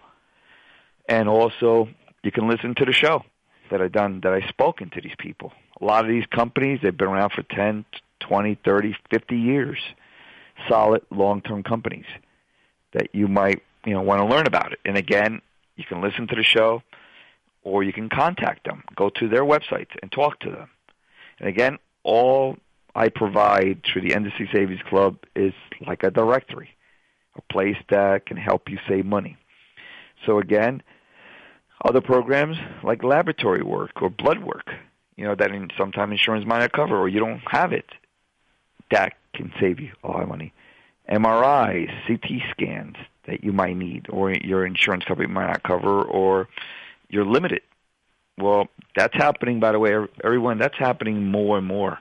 and 1.08 1.26
also 1.26 1.88
you 2.22 2.30
can 2.30 2.46
listen 2.46 2.74
to 2.74 2.84
the 2.84 2.92
show 2.92 3.24
that 3.70 3.80
I 3.80 3.88
done 3.88 4.20
that 4.22 4.34
I 4.34 4.46
spoken 4.48 4.90
to 4.90 5.00
these 5.00 5.14
people. 5.18 5.52
A 5.80 5.84
lot 5.84 6.04
of 6.04 6.10
these 6.10 6.26
companies 6.26 6.80
they've 6.82 6.96
been 6.96 7.08
around 7.08 7.32
for 7.32 7.42
10, 7.42 7.86
20, 8.20 8.58
30, 8.62 8.96
50 9.10 9.36
years. 9.36 9.78
Solid 10.68 11.02
long-term 11.10 11.62
companies 11.62 12.06
that 12.92 13.14
you 13.14 13.28
might, 13.28 13.62
you 13.84 13.92
know, 13.92 14.02
want 14.02 14.20
to 14.20 14.26
learn 14.26 14.46
about 14.46 14.72
it. 14.72 14.78
And 14.84 14.96
again, 14.96 15.40
you 15.76 15.84
can 15.84 16.00
listen 16.00 16.26
to 16.28 16.34
the 16.34 16.42
show 16.42 16.82
or 17.62 17.82
you 17.82 17.92
can 17.92 18.08
contact 18.08 18.64
them. 18.64 18.84
Go 18.94 19.10
to 19.10 19.28
their 19.28 19.44
websites 19.44 19.90
and 20.02 20.10
talk 20.10 20.40
to 20.40 20.50
them. 20.50 20.70
And 21.38 21.48
again, 21.48 21.78
all 22.04 22.56
I 22.96 23.10
provide 23.10 23.82
through 23.84 24.08
the 24.08 24.14
NDC 24.14 24.50
Savings 24.50 24.80
Club 24.88 25.18
is 25.36 25.52
like 25.86 26.02
a 26.02 26.10
directory, 26.10 26.70
a 27.36 27.42
place 27.52 27.76
that 27.90 28.24
can 28.24 28.38
help 28.38 28.70
you 28.70 28.78
save 28.88 29.04
money. 29.04 29.36
So 30.24 30.38
again, 30.38 30.82
other 31.84 32.00
programs 32.00 32.56
like 32.82 33.04
laboratory 33.04 33.62
work 33.62 34.00
or 34.00 34.08
blood 34.08 34.42
work, 34.42 34.70
you 35.14 35.26
know, 35.26 35.34
that 35.34 35.50
in, 35.50 35.68
sometimes 35.76 36.12
insurance 36.12 36.46
might 36.46 36.60
not 36.60 36.72
cover 36.72 36.96
or 36.96 37.06
you 37.06 37.20
don't 37.20 37.42
have 37.46 37.74
it, 37.74 37.84
that 38.90 39.12
can 39.34 39.52
save 39.60 39.78
you 39.78 39.92
a 40.02 40.08
lot 40.08 40.22
of 40.22 40.28
money. 40.30 40.54
MRIs, 41.10 41.90
CT 42.06 42.30
scans 42.50 42.96
that 43.26 43.44
you 43.44 43.52
might 43.52 43.76
need 43.76 44.06
or 44.08 44.32
your 44.32 44.64
insurance 44.64 45.04
company 45.04 45.28
might 45.28 45.48
not 45.48 45.62
cover 45.62 46.02
or 46.02 46.48
you're 47.10 47.26
limited. 47.26 47.60
Well, 48.38 48.68
that's 48.96 49.14
happening, 49.14 49.60
by 49.60 49.72
the 49.72 49.78
way, 49.78 49.94
everyone, 50.24 50.56
that's 50.56 50.78
happening 50.78 51.30
more 51.30 51.58
and 51.58 51.66
more 51.66 51.98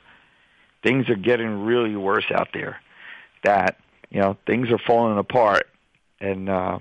things 0.86 1.10
are 1.10 1.16
getting 1.16 1.66
really 1.66 1.96
worse 1.96 2.26
out 2.32 2.50
there. 2.54 2.80
That 3.44 3.78
you 4.10 4.22
know 4.22 4.38
things 4.46 4.70
are 4.72 4.78
falling 4.78 5.18
apart, 5.18 5.68
and 6.22 6.48
uh, 6.48 6.80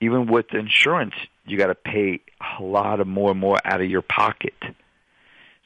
even 0.00 0.26
with 0.26 0.46
insurance, 0.52 1.14
you 1.46 1.58
got 1.58 1.68
to 1.68 1.74
pay 1.74 2.20
a 2.58 2.62
lot 2.62 3.00
of 3.00 3.06
more 3.06 3.30
and 3.30 3.38
more 3.38 3.58
out 3.64 3.80
of 3.80 3.88
your 3.88 4.02
pocket. 4.02 4.54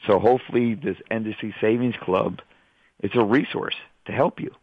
So 0.06 0.18
hopefully, 0.18 0.74
this 0.74 0.96
NDC 1.10 1.54
Savings 1.60 1.94
Club 2.00 2.40
is 3.02 3.12
a 3.14 3.24
resource 3.24 3.76
to 4.06 4.12
help 4.12 4.40
you, 4.40 4.54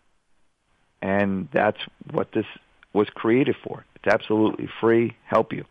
and 1.01 1.47
that's 1.51 1.79
what 2.11 2.31
this 2.33 2.45
was 2.93 3.09
created 3.09 3.55
for. 3.63 3.85
It's 3.95 4.13
absolutely 4.13 4.69
free, 4.79 5.15
help 5.25 5.53
you. 5.53 5.65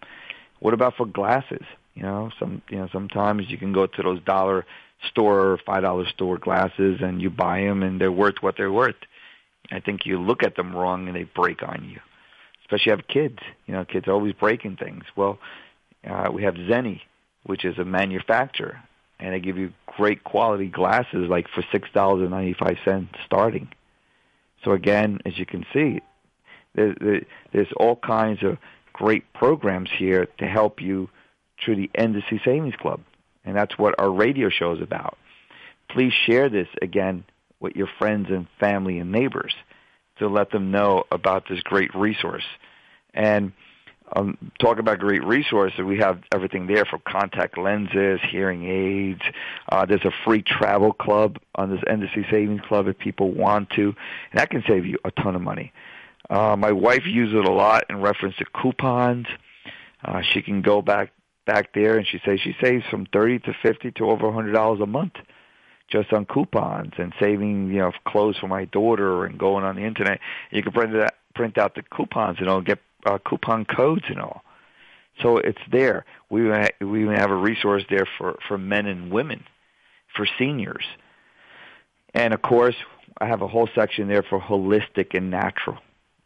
What 0.62 0.74
about 0.74 0.94
for 0.96 1.06
glasses? 1.06 1.64
You 1.94 2.04
know, 2.04 2.30
some 2.38 2.62
you 2.70 2.78
know 2.78 2.88
sometimes 2.92 3.50
you 3.50 3.58
can 3.58 3.72
go 3.72 3.86
to 3.86 4.02
those 4.02 4.22
dollar 4.22 4.64
store 5.10 5.58
five 5.66 5.82
dollar 5.82 6.06
store 6.06 6.38
glasses 6.38 7.00
and 7.02 7.20
you 7.20 7.30
buy 7.30 7.62
them 7.62 7.82
and 7.82 8.00
they're 8.00 8.12
worth 8.12 8.36
what 8.42 8.56
they're 8.56 8.72
worth. 8.72 8.94
I 9.72 9.80
think 9.80 10.06
you 10.06 10.20
look 10.20 10.44
at 10.44 10.54
them 10.54 10.74
wrong 10.74 11.08
and 11.08 11.16
they 11.16 11.24
break 11.24 11.64
on 11.64 11.88
you. 11.90 11.98
Especially 12.62 12.92
you 12.92 12.96
have 12.96 13.08
kids. 13.08 13.38
You 13.66 13.74
know, 13.74 13.84
kids 13.84 14.06
are 14.06 14.12
always 14.12 14.34
breaking 14.34 14.76
things. 14.76 15.02
Well, 15.16 15.40
uh, 16.08 16.28
we 16.32 16.44
have 16.44 16.54
Zenni, 16.54 17.00
which 17.44 17.64
is 17.64 17.76
a 17.78 17.84
manufacturer, 17.84 18.80
and 19.18 19.34
they 19.34 19.40
give 19.40 19.58
you 19.58 19.72
great 19.86 20.22
quality 20.22 20.68
glasses, 20.68 21.28
like 21.28 21.48
for 21.48 21.64
six 21.72 21.88
dollars 21.92 22.22
and 22.22 22.30
ninety 22.30 22.54
five 22.54 22.76
cents 22.84 23.14
starting. 23.26 23.68
So 24.62 24.70
again, 24.70 25.18
as 25.26 25.36
you 25.40 25.44
can 25.44 25.66
see, 25.72 26.00
there's, 26.76 27.24
there's 27.52 27.72
all 27.76 27.96
kinds 27.96 28.44
of 28.44 28.58
great 28.92 29.32
programs 29.32 29.90
here 29.96 30.26
to 30.38 30.46
help 30.46 30.80
you 30.80 31.08
through 31.62 31.76
the 31.76 31.90
NDC 31.96 32.44
Savings 32.44 32.74
Club. 32.76 33.00
And 33.44 33.56
that's 33.56 33.76
what 33.78 33.98
our 33.98 34.10
radio 34.10 34.48
show 34.48 34.72
is 34.72 34.80
about. 34.80 35.18
Please 35.90 36.12
share 36.26 36.48
this 36.48 36.68
again 36.80 37.24
with 37.60 37.76
your 37.76 37.88
friends 37.98 38.28
and 38.30 38.46
family 38.58 38.98
and 38.98 39.12
neighbors 39.12 39.54
to 40.18 40.28
let 40.28 40.50
them 40.50 40.70
know 40.70 41.04
about 41.10 41.48
this 41.48 41.60
great 41.60 41.94
resource. 41.94 42.44
And 43.14 43.52
um, 44.14 44.36
talk 44.60 44.78
about 44.78 44.98
great 44.98 45.24
resources. 45.24 45.80
We 45.80 45.98
have 45.98 46.20
everything 46.34 46.66
there 46.66 46.84
for 46.84 46.98
contact 46.98 47.56
lenses, 47.56 48.20
hearing 48.30 48.64
aids. 48.64 49.22
Uh, 49.68 49.86
there's 49.86 50.04
a 50.04 50.12
free 50.24 50.42
travel 50.42 50.92
club 50.92 51.38
on 51.54 51.70
this 51.70 51.80
NDC 51.80 52.30
Savings 52.30 52.60
Club 52.68 52.88
if 52.88 52.98
people 52.98 53.30
want 53.30 53.70
to, 53.70 53.94
and 54.30 54.40
that 54.40 54.50
can 54.50 54.62
save 54.68 54.86
you 54.86 54.98
a 55.04 55.10
ton 55.10 55.34
of 55.34 55.42
money. 55.42 55.72
Uh, 56.30 56.56
my 56.56 56.72
wife 56.72 57.04
uses 57.04 57.34
it 57.34 57.44
a 57.44 57.52
lot 57.52 57.84
in 57.90 58.00
reference 58.00 58.36
to 58.36 58.44
coupons. 58.60 59.26
Uh, 60.04 60.22
she 60.22 60.42
can 60.42 60.62
go 60.62 60.82
back 60.82 61.12
back 61.46 61.72
there, 61.74 61.98
and 61.98 62.06
she 62.06 62.20
says 62.24 62.40
she 62.40 62.54
saves 62.62 62.84
from 62.90 63.06
thirty 63.06 63.38
to 63.40 63.54
fifty 63.62 63.90
to 63.92 64.10
over 64.10 64.28
a 64.28 64.32
hundred 64.32 64.52
dollars 64.52 64.80
a 64.80 64.86
month 64.86 65.14
just 65.92 66.12
on 66.12 66.24
coupons 66.24 66.94
and 66.96 67.12
saving, 67.20 67.68
you 67.68 67.78
know, 67.78 67.92
clothes 68.06 68.38
for 68.38 68.48
my 68.48 68.64
daughter 68.64 69.26
and 69.26 69.38
going 69.38 69.62
on 69.62 69.76
the 69.76 69.82
internet. 69.82 70.20
You 70.50 70.62
can 70.62 70.72
print 70.72 70.92
that 70.94 71.14
print 71.34 71.58
out 71.58 71.74
the 71.74 71.82
coupons 71.82 72.38
and 72.40 72.48
all 72.48 72.60
get 72.62 72.78
uh, 73.06 73.18
coupon 73.18 73.64
codes 73.64 74.04
and 74.08 74.18
all. 74.18 74.42
So 75.20 75.36
it's 75.36 75.60
there. 75.70 76.04
We 76.30 76.50
we 76.80 77.02
even 77.02 77.16
have 77.16 77.30
a 77.30 77.36
resource 77.36 77.84
there 77.90 78.08
for 78.18 78.38
for 78.48 78.56
men 78.56 78.86
and 78.86 79.12
women, 79.12 79.44
for 80.16 80.26
seniors, 80.38 80.84
and 82.14 82.32
of 82.32 82.40
course 82.40 82.76
I 83.18 83.26
have 83.26 83.42
a 83.42 83.48
whole 83.48 83.68
section 83.74 84.08
there 84.08 84.22
for 84.22 84.40
holistic 84.40 85.14
and 85.14 85.30
natural, 85.30 85.78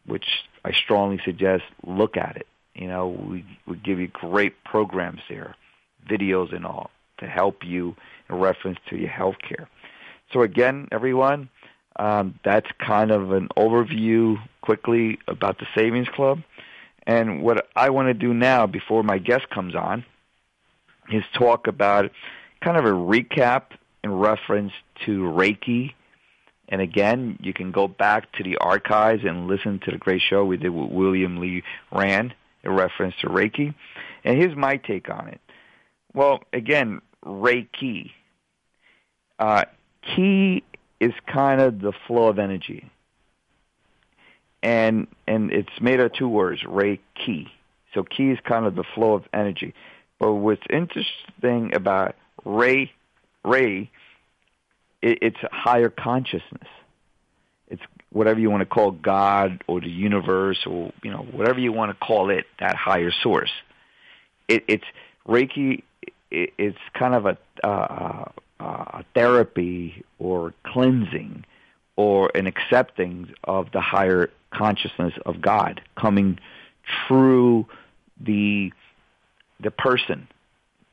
which 0.07 0.27
I 0.65 0.73
strongly 0.73 1.21
suggest 1.25 1.65
look 1.87 2.17
at 2.17 2.37
it. 2.37 2.47
You 2.75 2.89
know, 2.89 3.09
we 3.09 3.45
we 3.67 3.77
give 3.77 3.99
you 3.99 4.09
great 4.09 4.63
programs 4.65 5.21
there, 5.29 5.55
videos 6.09 6.55
and 6.55 6.67
all 6.67 6.91
to 7.19 7.27
help 7.27 7.65
you 7.65 7.97
in 8.29 8.37
reference 8.37 8.79
to 8.91 8.97
your 8.97 9.09
health 9.09 9.37
care. 9.47 9.69
So 10.33 10.43
again, 10.43 10.89
everyone, 10.93 11.49
um, 11.99 12.39
that's 12.45 12.67
kind 12.79 13.11
of 13.11 13.33
an 13.33 13.49
overview 13.57 14.37
quickly 14.61 15.19
about 15.29 15.59
the 15.59 15.67
Savings 15.75 16.09
Club. 16.09 16.43
And 17.07 17.43
what 17.43 17.69
I 17.77 17.91
want 17.91 18.09
to 18.09 18.15
do 18.15 18.35
now, 18.35 18.67
before 18.67 19.03
my 19.03 19.19
guest 19.19 19.49
comes 19.51 19.75
on, 19.75 20.05
is 21.11 21.23
talk 21.35 21.69
about 21.69 22.11
kind 22.61 22.77
of 22.77 22.85
a 22.85 22.91
recap 22.91 23.63
in 24.03 24.13
reference 24.13 24.73
to 25.05 25.23
Reiki. 25.23 25.95
And 26.69 26.81
again, 26.81 27.39
you 27.41 27.53
can 27.53 27.71
go 27.71 27.87
back 27.87 28.33
to 28.33 28.43
the 28.43 28.57
archives 28.59 29.25
and 29.25 29.47
listen 29.47 29.79
to 29.85 29.91
the 29.93 29.99
great 29.99 30.21
show 30.21 30.45
we 30.45 30.57
did 30.57 30.71
with 30.71 30.91
William 30.91 31.39
Lee 31.39 31.63
Rand 31.93 32.35
in 32.65 32.73
reference 32.73 33.15
to 33.21 33.29
Reiki. 33.29 33.75
And 34.25 34.37
here's 34.37 34.57
my 34.57 34.77
take 34.77 35.09
on 35.09 35.29
it. 35.29 35.41
Well, 36.13 36.41
again, 36.53 37.01
Reiki. 37.25 38.11
Uh, 39.39 39.65
ki 40.03 40.65
is 40.99 41.13
kind 41.27 41.61
of 41.61 41.81
the 41.81 41.93
flow 42.07 42.29
of 42.29 42.39
energy. 42.39 42.91
And 44.63 45.07
and 45.29 45.53
it's 45.53 45.81
made 45.81 46.01
of 46.01 46.13
two 46.15 46.29
words, 46.29 46.63
Reiki. 46.63 47.49
So 47.95 48.03
ki 48.03 48.31
is 48.31 48.39
kind 48.45 48.67
of 48.67 48.75
the 48.75 48.85
flow 48.95 49.15
of 49.15 49.25
energy. 49.33 49.75
But 50.19 50.33
what's 50.33 50.63
interesting 50.71 51.75
about 51.75 52.17
Ray 52.45 52.91
Ray, 53.45 53.91
it, 55.03 55.19
it's 55.23 55.43
a 55.43 55.49
higher 55.53 55.91
consciousness. 55.91 56.69
It's 57.69 57.83
whatever 58.11 58.39
you 58.39 58.51
want 58.51 58.63
to 58.63 58.67
call 58.67 58.93
God 58.93 59.63
or 59.67 59.81
the 59.81 59.91
universe 59.91 60.65
or 60.67 60.93
you 61.03 61.11
know 61.11 61.27
whatever 61.33 61.59
you 61.59 61.73
want 61.73 61.91
to 61.91 62.07
call 62.07 62.31
it, 62.31 62.47
that 62.61 62.77
higher 62.77 63.11
source. 63.11 63.53
It, 64.49 64.65
it's 64.69 64.85
Reiki. 65.27 65.83
It, 66.31 66.53
it's 66.59 66.79
kind 66.95 67.15
of 67.15 67.27
a 67.27 67.39
uh, 67.65 68.31
uh, 68.61 69.03
therapy 69.15 70.05
or 70.19 70.55
cleansing 70.65 71.45
or 71.97 72.31
an 72.35 72.47
accepting 72.47 73.33
of 73.45 73.71
the 73.73 73.81
higher 73.81 74.31
consciousness 74.51 75.15
of 75.25 75.41
God 75.41 75.81
coming 75.97 76.39
through 77.07 77.67
the 78.21 78.73
the 79.61 79.71
person 79.71 80.29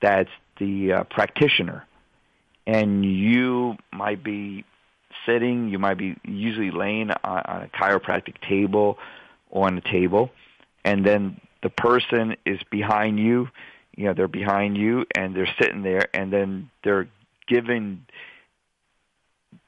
that's 0.01 0.29
the 0.59 0.93
uh, 0.93 1.03
practitioner 1.05 1.85
and 2.65 3.03
you 3.05 3.75
might 3.91 4.23
be 4.23 4.63
sitting 5.25 5.69
you 5.69 5.79
might 5.79 5.97
be 5.97 6.15
usually 6.23 6.71
laying 6.71 7.11
on, 7.23 7.39
a 7.63 7.69
chiropractic 7.77 8.35
table 8.47 8.97
or 9.49 9.67
on 9.67 9.77
a 9.77 9.81
table 9.81 10.29
and 10.83 11.05
then 11.05 11.39
the 11.61 11.69
person 11.69 12.35
is 12.45 12.59
behind 12.71 13.19
you 13.19 13.47
you 13.95 14.05
know 14.05 14.13
they're 14.13 14.27
behind 14.27 14.77
you 14.77 15.05
and 15.15 15.35
they're 15.35 15.53
sitting 15.59 15.83
there 15.83 16.07
and 16.13 16.31
then 16.31 16.69
they're 16.83 17.07
giving 17.47 18.05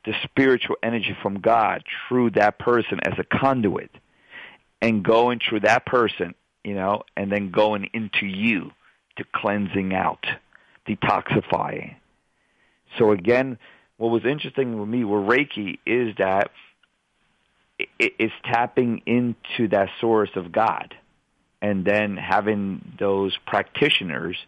the 0.05 0.13
spiritual 0.23 0.75
energy 0.83 1.15
from 1.21 1.39
God 1.39 1.83
through 2.07 2.31
that 2.31 2.59
person 2.59 2.99
as 3.03 3.13
a 3.17 3.23
conduit 3.23 3.91
and 4.81 5.03
going 5.03 5.39
through 5.47 5.61
that 5.61 5.85
person, 5.85 6.35
you 6.63 6.75
know, 6.75 7.03
and 7.17 7.31
then 7.31 7.51
going 7.51 7.89
into 7.93 8.25
you 8.25 8.71
to 9.17 9.25
cleansing 9.33 9.93
out, 9.93 10.25
detoxifying. 10.87 11.95
So 12.97 13.11
again, 13.11 13.57
what 13.97 14.09
was 14.09 14.25
interesting 14.25 14.79
with 14.79 14.89
me 14.89 15.03
with 15.03 15.23
Reiki 15.23 15.79
is 15.85 16.15
that 16.17 16.51
it's 17.99 18.33
tapping 18.45 19.01
into 19.05 19.67
that 19.69 19.89
source 19.99 20.29
of 20.35 20.51
God 20.51 20.95
and 21.61 21.83
then 21.85 22.17
having 22.17 22.93
those 22.99 23.37
practitioners– 23.45 24.37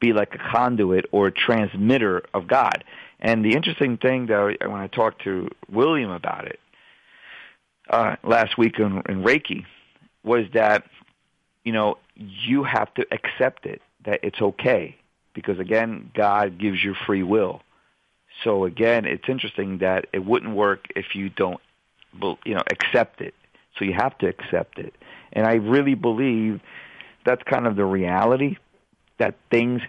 be 0.00 0.12
like 0.12 0.34
a 0.34 0.38
conduit 0.38 1.04
or 1.12 1.28
a 1.28 1.32
transmitter 1.32 2.22
of 2.34 2.48
God. 2.48 2.82
And 3.20 3.44
the 3.44 3.54
interesting 3.54 3.98
thing, 3.98 4.26
though, 4.26 4.50
when 4.60 4.80
I 4.80 4.88
talked 4.88 5.22
to 5.24 5.48
William 5.70 6.10
about 6.10 6.46
it 6.46 6.58
uh, 7.88 8.16
last 8.24 8.56
week 8.58 8.78
in, 8.78 9.02
in 9.08 9.22
Reiki, 9.22 9.66
was 10.24 10.46
that 10.54 10.84
you 11.64 11.72
know 11.72 11.98
you 12.16 12.64
have 12.64 12.92
to 12.94 13.06
accept 13.12 13.66
it 13.66 13.82
that 14.04 14.20
it's 14.22 14.40
okay 14.40 14.96
because 15.34 15.58
again, 15.58 16.10
God 16.14 16.58
gives 16.58 16.82
you 16.82 16.94
free 17.06 17.22
will. 17.22 17.62
So 18.44 18.64
again, 18.64 19.04
it's 19.04 19.28
interesting 19.28 19.78
that 19.78 20.06
it 20.12 20.24
wouldn't 20.24 20.54
work 20.54 20.86
if 20.96 21.14
you 21.14 21.28
don't, 21.28 21.60
you 22.44 22.54
know, 22.54 22.62
accept 22.70 23.20
it. 23.20 23.34
So 23.78 23.84
you 23.84 23.92
have 23.92 24.16
to 24.18 24.28
accept 24.28 24.78
it. 24.78 24.94
And 25.32 25.46
I 25.46 25.54
really 25.54 25.94
believe 25.94 26.60
that's 27.24 27.42
kind 27.42 27.66
of 27.66 27.76
the 27.76 27.84
reality 27.84 28.56
that 29.18 29.36
things 29.50 29.82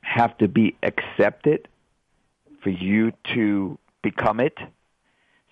have 0.00 0.36
to 0.38 0.48
be 0.48 0.76
accepted 0.82 1.68
for 2.62 2.70
you 2.70 3.12
to 3.34 3.78
become 4.02 4.40
it. 4.40 4.58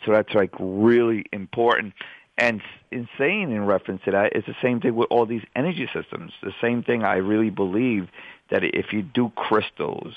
So 0.04 0.12
that's 0.12 0.32
like 0.34 0.52
really 0.58 1.24
important. 1.32 1.94
And 2.37 2.62
in 2.90 3.08
saying 3.18 3.50
in 3.50 3.66
reference 3.66 4.02
to 4.04 4.12
that, 4.12 4.32
it's 4.34 4.46
the 4.46 4.56
same 4.62 4.80
thing 4.80 4.94
with 4.94 5.08
all 5.11 5.26
these 5.26 5.42
energy 5.56 5.88
systems. 5.92 6.32
The 6.42 6.54
same 6.61 6.82
thing 6.82 7.02
I 7.02 7.16
really 7.16 7.50
believe 7.50 8.08
that 8.50 8.64
if 8.64 8.92
you 8.92 9.02
do 9.02 9.30
crystals, 9.34 10.14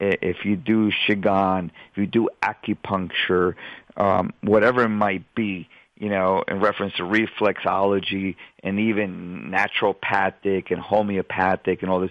if 0.00 0.44
you 0.44 0.56
do 0.56 0.90
Qigong, 1.06 1.70
if 1.92 1.98
you 1.98 2.06
do 2.06 2.28
acupuncture, 2.42 3.54
um, 3.96 4.32
whatever 4.40 4.82
it 4.82 4.88
might 4.88 5.34
be, 5.34 5.68
you 5.96 6.08
know, 6.08 6.42
in 6.48 6.58
reference 6.60 6.94
to 6.94 7.02
reflexology 7.02 8.34
and 8.62 8.80
even 8.80 9.52
naturopathic 9.52 10.70
and 10.70 10.80
homeopathic 10.80 11.82
and 11.82 11.90
all 11.90 12.00
this, 12.00 12.10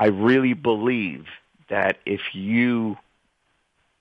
I 0.00 0.06
really 0.06 0.54
believe 0.54 1.26
that 1.68 1.98
if 2.06 2.20
you 2.32 2.96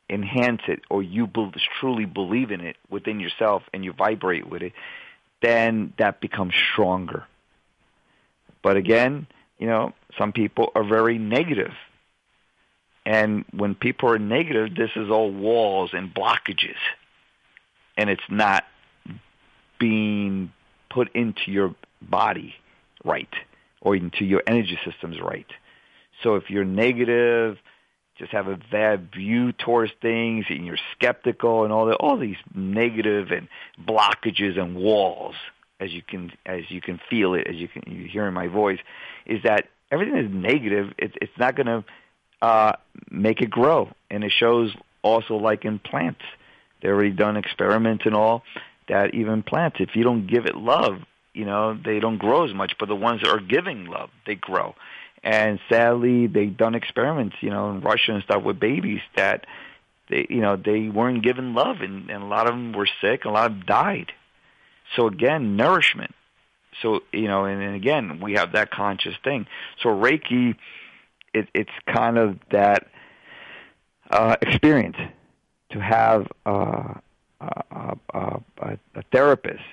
enhance 0.09 0.61
it 0.67 0.81
or 0.89 1.03
you 1.03 1.27
be- 1.27 1.51
truly 1.79 2.05
believe 2.05 2.51
in 2.51 2.61
it 2.61 2.77
within 2.89 3.19
yourself 3.19 3.63
and 3.73 3.83
you 3.83 3.91
vibrate 3.91 4.47
with 4.47 4.61
it, 4.61 4.71
then 5.41 5.93
that 5.97 6.21
becomes 6.21 6.53
stronger. 6.71 7.25
But 8.61 8.77
again, 8.77 9.27
you 9.59 9.67
know, 9.67 9.93
some 10.17 10.31
people 10.31 10.71
are 10.75 10.83
very 10.83 11.17
negative. 11.17 11.73
And 13.05 13.45
when 13.51 13.73
people 13.75 14.09
are 14.09 14.19
negative, 14.19 14.75
this 14.75 14.91
is 14.95 15.09
all 15.09 15.31
walls 15.31 15.91
and 15.93 16.13
blockages. 16.13 16.75
And 17.95 18.09
it's 18.09 18.29
not 18.29 18.65
being 19.79 20.51
put 20.89 21.15
into 21.15 21.51
your 21.51 21.73
body 22.01 22.55
right 23.03 23.33
or 23.81 23.95
into 23.95 24.25
your 24.25 24.43
energy 24.45 24.77
systems 24.83 25.19
right. 25.21 25.47
So 26.23 26.35
if 26.35 26.49
you're 26.49 26.65
negative, 26.65 27.57
just 28.17 28.31
have 28.31 28.47
a 28.47 28.57
bad 28.71 29.11
view 29.11 29.51
towards 29.51 29.91
things, 30.01 30.45
and 30.49 30.65
you're 30.65 30.79
skeptical, 30.95 31.63
and 31.63 31.71
all 31.71 31.85
the 31.85 31.95
all 31.95 32.17
these 32.17 32.37
negative 32.55 33.31
and 33.31 33.47
blockages 33.79 34.59
and 34.59 34.75
walls, 34.75 35.35
as 35.79 35.91
you 35.91 36.01
can 36.01 36.31
as 36.45 36.69
you 36.69 36.81
can 36.81 36.99
feel 37.09 37.33
it, 37.33 37.47
as 37.47 37.55
you 37.55 37.67
can 37.67 37.83
you 37.87 38.07
hear 38.07 38.27
in 38.27 38.33
my 38.33 38.47
voice, 38.47 38.79
is 39.25 39.43
that 39.43 39.67
everything 39.91 40.17
is 40.17 40.31
negative. 40.31 40.93
It's 40.97 41.15
it's 41.21 41.37
not 41.37 41.55
going 41.55 41.67
to 41.67 41.83
uh, 42.41 42.73
make 43.09 43.41
it 43.41 43.49
grow, 43.49 43.89
and 44.09 44.23
it 44.23 44.31
shows 44.37 44.75
also 45.01 45.35
like 45.35 45.65
in 45.65 45.79
plants. 45.79 46.21
They've 46.81 46.91
already 46.91 47.11
done 47.11 47.37
experiments 47.37 48.05
and 48.05 48.15
all 48.15 48.43
that 48.87 49.13
even 49.13 49.43
plants, 49.43 49.77
if 49.79 49.95
you 49.95 50.03
don't 50.03 50.27
give 50.27 50.45
it 50.45 50.55
love, 50.55 50.99
you 51.33 51.45
know 51.45 51.77
they 51.83 51.99
don't 51.99 52.17
grow 52.17 52.45
as 52.47 52.53
much. 52.53 52.73
But 52.79 52.87
the 52.87 52.95
ones 52.95 53.21
that 53.21 53.29
are 53.29 53.39
giving 53.39 53.85
love, 53.85 54.09
they 54.25 54.35
grow. 54.35 54.75
And 55.23 55.59
sadly, 55.67 56.27
they've 56.27 56.55
done 56.55 56.75
experiments, 56.75 57.35
you 57.41 57.49
know, 57.49 57.71
in 57.71 57.81
Russia 57.81 58.13
and 58.13 58.23
stuff 58.23 58.43
with 58.43 58.59
babies 58.59 59.01
that 59.15 59.45
they, 60.09 60.27
you 60.29 60.41
know, 60.41 60.55
they 60.55 60.89
weren't 60.89 61.23
given 61.23 61.53
love, 61.53 61.81
and, 61.81 62.09
and 62.09 62.23
a 62.23 62.25
lot 62.25 62.47
of 62.47 62.53
them 62.53 62.71
were 62.71 62.87
sick, 63.01 63.25
a 63.25 63.29
lot 63.29 63.51
of 63.51 63.57
them 63.57 63.63
died. 63.67 64.11
So 64.95 65.07
again, 65.07 65.55
nourishment. 65.55 66.13
So 66.81 67.01
you 67.11 67.27
know, 67.27 67.45
and, 67.45 67.61
and 67.61 67.75
again, 67.75 68.19
we 68.21 68.33
have 68.33 68.53
that 68.53 68.71
conscious 68.71 69.15
thing. 69.23 69.47
So 69.81 69.89
Reiki, 69.89 70.55
it, 71.33 71.47
it's 71.53 71.71
kind 71.87 72.17
of 72.17 72.39
that 72.51 72.87
uh, 74.09 74.35
experience 74.41 74.97
to 75.71 75.79
have 75.79 76.27
uh, 76.45 76.93
a, 77.41 77.63
a, 77.71 77.97
a, 78.13 78.79
a 78.95 79.01
therapist 79.11 79.63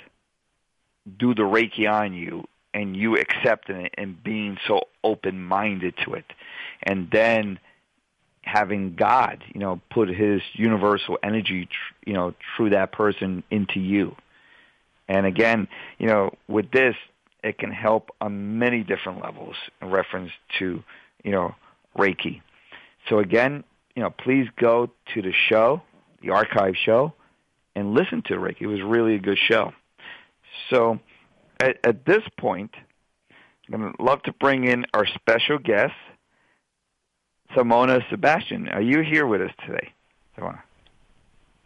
do 1.18 1.34
the 1.34 1.42
Reiki 1.42 1.90
on 1.90 2.14
you 2.14 2.44
and 2.72 2.96
you 2.96 3.16
accepting 3.16 3.76
it 3.76 3.94
and 3.96 4.22
being 4.22 4.58
so 4.66 4.80
open 5.02 5.42
minded 5.42 5.94
to 6.04 6.14
it 6.14 6.24
and 6.82 7.08
then 7.10 7.58
having 8.42 8.94
god 8.94 9.42
you 9.54 9.60
know 9.60 9.80
put 9.90 10.08
his 10.08 10.42
universal 10.52 11.18
energy 11.22 11.68
you 12.04 12.12
know 12.12 12.34
through 12.56 12.70
that 12.70 12.92
person 12.92 13.42
into 13.50 13.80
you 13.80 14.14
and 15.08 15.26
again 15.26 15.68
you 15.98 16.06
know 16.06 16.30
with 16.48 16.70
this 16.70 16.94
it 17.44 17.58
can 17.58 17.70
help 17.70 18.10
on 18.20 18.58
many 18.58 18.82
different 18.82 19.22
levels 19.22 19.54
in 19.82 19.90
reference 19.90 20.32
to, 20.58 20.82
you 21.22 21.30
know, 21.30 21.54
Reiki. 21.96 22.40
So 23.08 23.18
again, 23.18 23.62
you 23.94 24.02
know, 24.02 24.10
please 24.10 24.48
go 24.56 24.90
to 25.12 25.22
the 25.22 25.32
show, 25.48 25.82
the 26.22 26.30
archive 26.30 26.74
show, 26.74 27.12
and 27.76 27.92
listen 27.92 28.22
to 28.22 28.34
Reiki. 28.34 28.62
It 28.62 28.66
was 28.66 28.80
really 28.80 29.14
a 29.14 29.18
good 29.18 29.38
show. 29.38 29.72
So 30.70 30.98
at, 31.60 31.78
at 31.84 32.06
this 32.06 32.22
point, 32.38 32.70
I'm 33.72 33.94
love 33.98 34.22
to 34.22 34.32
bring 34.32 34.64
in 34.64 34.86
our 34.94 35.06
special 35.06 35.58
guest, 35.58 35.94
Simona 37.54 38.02
Sebastian. 38.10 38.68
Are 38.68 38.80
you 38.80 39.02
here 39.02 39.26
with 39.26 39.42
us 39.42 39.50
today, 39.66 39.92
Simona? 40.36 40.60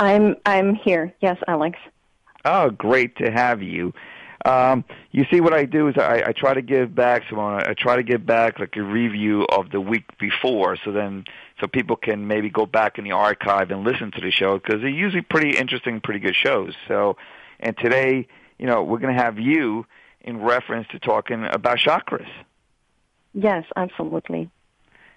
I'm 0.00 0.36
I'm 0.44 0.74
here. 0.74 1.12
Yes, 1.20 1.38
Alex. 1.48 1.78
Oh, 2.48 2.70
great 2.70 3.16
to 3.16 3.30
have 3.30 3.62
you. 3.62 3.92
Um, 4.46 4.84
you 5.10 5.26
see, 5.30 5.42
what 5.42 5.52
I 5.52 5.66
do 5.66 5.88
is 5.88 5.96
I, 5.98 6.22
I 6.28 6.32
try 6.32 6.54
to 6.54 6.62
give 6.62 6.94
back, 6.94 7.24
Simona. 7.24 7.68
I 7.68 7.74
try 7.74 7.96
to 7.96 8.02
give 8.02 8.24
back 8.24 8.58
like 8.58 8.74
a 8.76 8.82
review 8.82 9.44
of 9.52 9.70
the 9.70 9.82
week 9.82 10.04
before, 10.18 10.78
so 10.82 10.90
then 10.90 11.24
so 11.60 11.66
people 11.66 11.96
can 11.96 12.26
maybe 12.26 12.48
go 12.48 12.64
back 12.64 12.96
in 12.96 13.04
the 13.04 13.12
archive 13.12 13.70
and 13.70 13.84
listen 13.84 14.12
to 14.12 14.20
the 14.22 14.30
show 14.30 14.58
because 14.58 14.80
they're 14.80 14.88
usually 14.88 15.20
pretty 15.20 15.58
interesting, 15.58 16.00
pretty 16.00 16.20
good 16.20 16.36
shows. 16.36 16.74
So, 16.86 17.18
and 17.60 17.76
today, 17.76 18.28
you 18.58 18.66
know, 18.66 18.82
we're 18.82 19.00
going 19.00 19.14
to 19.14 19.22
have 19.22 19.38
you 19.38 19.84
in 20.22 20.40
reference 20.40 20.88
to 20.92 20.98
talking 20.98 21.44
about 21.44 21.78
chakras. 21.78 22.30
Yes, 23.34 23.64
absolutely. 23.76 24.48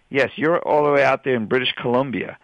Yes, 0.10 0.32
you're 0.36 0.60
all 0.60 0.84
the 0.84 0.92
way 0.92 1.04
out 1.04 1.24
there 1.24 1.36
in 1.36 1.46
British 1.46 1.72
Columbia, 1.80 2.38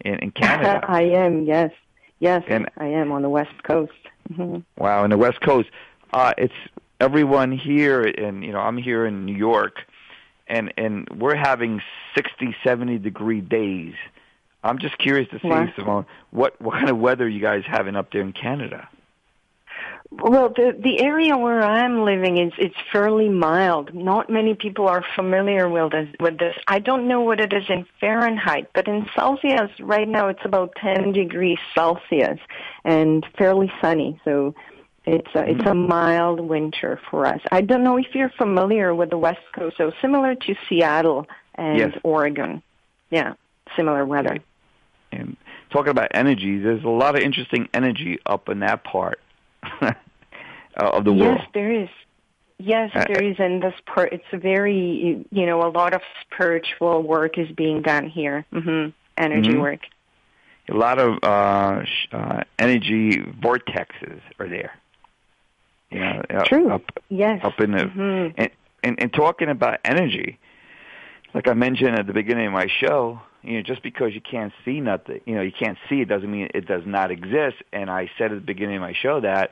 in, 0.00 0.16
in 0.16 0.30
Canada. 0.32 0.84
I 0.88 1.02
am. 1.02 1.46
Yes, 1.46 1.70
yes, 2.18 2.42
and, 2.48 2.68
I 2.76 2.86
am 2.86 3.12
on 3.12 3.22
the 3.22 3.28
West 3.28 3.62
Coast. 3.62 3.92
Mm-hmm. 4.32 4.60
Wow, 4.82 5.04
on 5.04 5.10
the 5.10 5.18
West 5.18 5.40
Coast 5.40 5.68
uh, 6.14 6.32
it's 6.38 6.54
everyone 7.00 7.52
here, 7.52 8.02
and 8.02 8.44
you 8.44 8.52
know, 8.52 8.60
I'm 8.60 8.78
here 8.78 9.04
in 9.04 9.26
New 9.26 9.36
York, 9.36 9.82
and 10.46 10.72
and 10.78 11.08
we're 11.10 11.34
having 11.34 11.82
60, 12.14 12.56
70 12.64 12.98
degree 12.98 13.40
days. 13.40 13.94
I'm 14.62 14.78
just 14.78 14.96
curious 14.96 15.28
to 15.30 15.40
see, 15.40 15.48
wow. 15.48 15.68
Simone, 15.76 16.06
what 16.30 16.58
what 16.62 16.74
kind 16.74 16.88
of 16.88 16.98
weather 16.98 17.28
you 17.28 17.40
guys 17.40 17.64
having 17.66 17.96
up 17.96 18.12
there 18.12 18.22
in 18.22 18.32
Canada? 18.32 18.88
Well, 20.22 20.48
the 20.50 20.76
the 20.78 21.00
area 21.00 21.36
where 21.36 21.62
I'm 21.62 22.04
living 22.04 22.38
is 22.38 22.52
it's 22.58 22.76
fairly 22.92 23.28
mild. 23.28 23.94
Not 23.94 24.30
many 24.30 24.54
people 24.54 24.88
are 24.88 25.04
familiar 25.16 25.68
with 25.68 25.92
this. 25.92 26.08
With 26.20 26.38
this, 26.38 26.54
I 26.68 26.78
don't 26.78 27.08
know 27.08 27.20
what 27.20 27.40
it 27.40 27.52
is 27.52 27.64
in 27.68 27.86
Fahrenheit, 28.00 28.70
but 28.74 28.86
in 28.86 29.06
Celsius 29.16 29.70
right 29.80 30.08
now 30.08 30.28
it's 30.28 30.44
about 30.44 30.74
10 30.80 31.12
degrees 31.12 31.58
Celsius 31.74 32.38
and 32.84 33.26
fairly 33.36 33.72
sunny. 33.80 34.20
So 34.24 34.54
it's 35.04 35.28
a, 35.34 35.50
it's 35.50 35.60
a 35.60 35.74
mm-hmm. 35.74 35.88
mild 35.88 36.40
winter 36.40 37.00
for 37.10 37.26
us. 37.26 37.40
I 37.50 37.60
don't 37.60 37.82
know 37.82 37.98
if 37.98 38.14
you're 38.14 38.32
familiar 38.38 38.94
with 38.94 39.10
the 39.10 39.18
West 39.18 39.42
Coast, 39.54 39.76
so 39.76 39.92
similar 40.00 40.34
to 40.34 40.54
Seattle 40.68 41.26
and 41.54 41.78
yes. 41.78 41.92
Oregon. 42.02 42.62
Yeah, 43.10 43.34
similar 43.76 44.04
weather. 44.04 44.38
And 45.12 45.36
talking 45.70 45.90
about 45.90 46.08
energy, 46.14 46.58
there's 46.58 46.84
a 46.84 46.88
lot 46.88 47.16
of 47.16 47.22
interesting 47.22 47.68
energy 47.74 48.18
up 48.24 48.48
in 48.48 48.60
that 48.60 48.84
part 48.84 49.20
of 50.76 51.04
the 51.04 51.12
world. 51.12 51.38
Yes, 51.38 51.48
there 51.54 51.72
is. 51.72 51.88
Yes, 52.58 52.90
uh, 52.94 53.04
there 53.08 53.22
is, 53.22 53.36
and 53.38 53.62
this 53.62 53.74
part 53.84 54.12
it's 54.12 54.24
a 54.32 54.38
very 54.38 55.26
you 55.30 55.46
know 55.46 55.66
a 55.66 55.70
lot 55.70 55.92
of 55.92 56.02
spiritual 56.22 57.02
work 57.02 57.36
is 57.36 57.50
being 57.50 57.82
done 57.82 58.08
here. 58.08 58.46
Mm-hmm. 58.52 58.90
Energy 59.16 59.50
mm-hmm. 59.50 59.60
work. 59.60 59.80
A 60.68 60.74
lot 60.74 60.98
of 60.98 61.18
uh, 61.22 61.84
uh, 62.12 62.44
energy 62.58 63.18
vortexes 63.18 64.20
are 64.38 64.48
there. 64.48 64.72
You 65.90 66.00
know, 66.00 66.22
True. 66.46 66.70
Up, 66.70 66.82
yes. 67.08 67.40
Up 67.44 67.60
in 67.60 67.72
the 67.72 67.84
mm-hmm. 67.84 68.34
and, 68.36 68.50
and 68.82 69.02
and 69.02 69.12
talking 69.12 69.48
about 69.48 69.80
energy, 69.84 70.38
like 71.34 71.48
I 71.48 71.54
mentioned 71.54 71.98
at 71.98 72.06
the 72.06 72.12
beginning 72.12 72.46
of 72.46 72.52
my 72.52 72.68
show, 72.80 73.20
you 73.42 73.54
know, 73.54 73.62
just 73.62 73.82
because 73.82 74.14
you 74.14 74.20
can't 74.20 74.52
see 74.64 74.80
nothing, 74.80 75.20
you 75.26 75.34
know, 75.34 75.42
you 75.42 75.52
can't 75.52 75.76
see 75.88 76.00
it 76.00 76.08
doesn't 76.08 76.30
mean 76.30 76.48
it 76.54 76.66
does 76.66 76.84
not 76.86 77.10
exist. 77.10 77.56
And 77.72 77.90
I 77.90 78.10
said 78.16 78.32
at 78.32 78.36
the 78.36 78.46
beginning 78.46 78.76
of 78.76 78.82
my 78.82 78.94
show 78.94 79.20
that, 79.20 79.50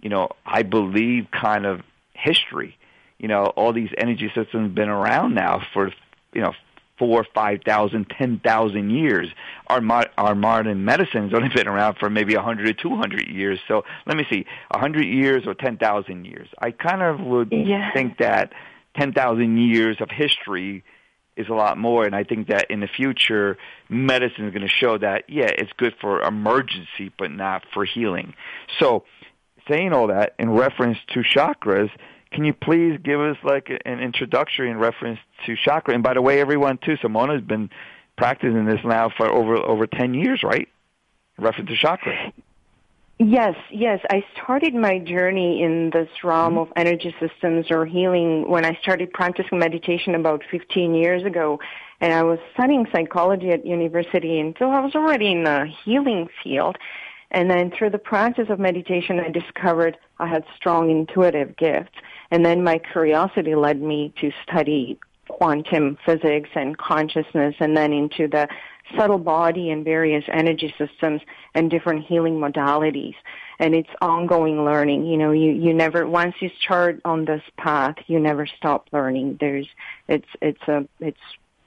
you 0.00 0.08
know, 0.08 0.30
I 0.44 0.62
believe 0.62 1.28
kind 1.30 1.66
of 1.66 1.82
history. 2.14 2.76
You 3.18 3.28
know, 3.28 3.46
all 3.46 3.72
these 3.72 3.90
energy 3.98 4.28
systems 4.28 4.68
have 4.68 4.74
been 4.74 4.88
around 4.88 5.34
now 5.34 5.62
for, 5.72 5.90
you 6.32 6.40
know, 6.40 6.52
four, 6.98 7.24
five 7.34 7.60
thousand, 7.64 8.06
ten 8.16 8.40
thousand 8.40 8.90
years. 8.90 9.28
Our 9.68 9.80
mo- 9.80 10.10
our 10.16 10.34
modern 10.34 10.84
medicine's 10.84 11.32
only 11.34 11.48
been 11.48 11.68
around 11.68 11.96
for 11.98 12.10
maybe 12.10 12.34
a 12.34 12.42
hundred 12.42 12.68
or 12.68 12.72
two 12.74 12.96
hundred 12.96 13.28
years. 13.28 13.60
So 13.68 13.84
let 14.06 14.16
me 14.16 14.24
see, 14.30 14.46
a 14.70 14.78
hundred 14.78 15.06
years 15.06 15.44
or 15.46 15.54
ten 15.54 15.78
thousand 15.78 16.26
years. 16.26 16.48
I 16.58 16.70
kind 16.70 17.02
of 17.02 17.20
would 17.20 17.52
yeah. 17.52 17.92
think 17.92 18.18
that 18.18 18.52
ten 18.96 19.12
thousand 19.12 19.58
years 19.58 20.00
of 20.00 20.10
history 20.10 20.84
is 21.36 21.48
a 21.48 21.54
lot 21.54 21.78
more, 21.78 22.04
and 22.04 22.16
I 22.16 22.24
think 22.24 22.48
that 22.48 22.68
in 22.70 22.80
the 22.80 22.88
future, 22.88 23.58
medicine 23.88 24.46
is 24.46 24.52
going 24.52 24.66
to 24.66 24.68
show 24.68 24.98
that 24.98 25.24
yeah, 25.28 25.46
it's 25.46 25.72
good 25.76 25.94
for 26.00 26.20
emergency, 26.20 27.12
but 27.16 27.30
not 27.30 27.62
for 27.72 27.84
healing. 27.84 28.34
So, 28.80 29.04
saying 29.68 29.92
all 29.92 30.08
that 30.08 30.34
in 30.38 30.50
reference 30.50 30.98
to 31.14 31.20
chakras 31.20 31.90
can 32.32 32.44
you 32.44 32.52
please 32.52 32.98
give 33.02 33.20
us 33.20 33.36
like 33.42 33.70
an 33.84 34.00
introductory 34.00 34.70
in 34.70 34.78
reference 34.78 35.18
to 35.46 35.56
chakra? 35.56 35.94
And 35.94 36.02
by 36.02 36.14
the 36.14 36.22
way, 36.22 36.40
everyone 36.40 36.78
too, 36.78 36.96
Simona's 36.96 37.42
been 37.42 37.70
practicing 38.16 38.66
this 38.66 38.80
now 38.84 39.10
for 39.16 39.28
over 39.28 39.56
over 39.56 39.86
ten 39.86 40.14
years, 40.14 40.42
right? 40.42 40.68
In 41.38 41.44
reference 41.44 41.70
to 41.70 41.76
chakra. 41.76 42.32
Yes, 43.20 43.56
yes. 43.72 44.00
I 44.10 44.24
started 44.34 44.74
my 44.74 45.00
journey 45.00 45.62
in 45.62 45.90
this 45.90 46.08
realm 46.22 46.54
mm-hmm. 46.54 46.58
of 46.58 46.72
energy 46.76 47.14
systems 47.18 47.66
or 47.70 47.84
healing 47.84 48.48
when 48.48 48.64
I 48.64 48.78
started 48.80 49.12
practicing 49.12 49.58
meditation 49.58 50.14
about 50.14 50.44
15 50.48 50.94
years 50.94 51.24
ago. 51.24 51.58
And 52.00 52.12
I 52.12 52.22
was 52.22 52.38
studying 52.54 52.86
psychology 52.92 53.50
at 53.50 53.66
university, 53.66 54.38
and 54.38 54.54
so 54.56 54.70
I 54.70 54.78
was 54.78 54.94
already 54.94 55.32
in 55.32 55.42
the 55.42 55.66
healing 55.84 56.28
field. 56.44 56.78
And 57.30 57.50
then 57.50 57.70
through 57.70 57.90
the 57.90 57.98
practice 57.98 58.48
of 58.48 58.58
meditation, 58.58 59.20
I 59.20 59.30
discovered 59.30 59.98
I 60.18 60.26
had 60.26 60.44
strong 60.56 60.90
intuitive 60.90 61.56
gifts. 61.56 61.94
And 62.30 62.44
then 62.44 62.64
my 62.64 62.78
curiosity 62.78 63.54
led 63.54 63.80
me 63.80 64.12
to 64.20 64.32
study 64.42 64.98
quantum 65.28 65.98
physics 66.06 66.48
and 66.54 66.76
consciousness 66.78 67.54
and 67.60 67.76
then 67.76 67.92
into 67.92 68.28
the 68.28 68.48
subtle 68.96 69.18
body 69.18 69.70
and 69.70 69.84
various 69.84 70.24
energy 70.32 70.74
systems 70.78 71.20
and 71.54 71.70
different 71.70 72.06
healing 72.06 72.38
modalities. 72.38 73.14
And 73.58 73.74
it's 73.74 73.90
ongoing 74.00 74.64
learning. 74.64 75.04
You 75.04 75.18
know, 75.18 75.32
you, 75.32 75.52
you 75.52 75.74
never, 75.74 76.06
once 76.06 76.36
you 76.40 76.50
start 76.62 77.00
on 77.04 77.26
this 77.26 77.42
path, 77.58 77.96
you 78.06 78.18
never 78.18 78.46
stop 78.46 78.88
learning. 78.92 79.36
There's, 79.40 79.68
it's, 80.08 80.28
it's 80.40 80.62
a, 80.68 80.88
it's, 81.00 81.18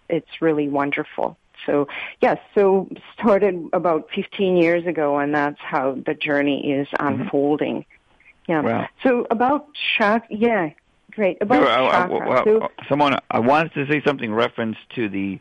it's 0.10 0.42
really 0.42 0.68
wonderful. 0.68 1.38
So 1.66 1.88
yes, 2.22 2.38
so 2.56 2.90
started 3.14 3.70
about 3.74 4.10
15 4.16 4.58
years 4.58 4.86
ago 4.86 5.18
and 5.18 5.34
that's 5.34 5.60
how 5.60 5.98
the 6.06 6.14
journey 6.14 6.72
is 6.72 6.88
mm-hmm. 6.90 7.22
unfolding. 7.22 7.86
Yeah. 8.48 8.62
Wow. 8.62 8.88
So 9.04 9.28
about 9.30 9.68
chakra, 9.98 10.28
yeah, 10.30 10.70
great. 11.12 11.38
About 11.42 11.68
I, 11.68 12.08
chakra. 12.08 12.40
I, 12.40 12.44
so, 12.44 12.70
Simona, 12.90 13.20
I 13.30 13.40
wanted 13.40 13.74
to 13.74 13.88
say 13.92 14.02
something 14.06 14.34
reference 14.34 14.78
to 14.96 15.10
the. 15.10 15.40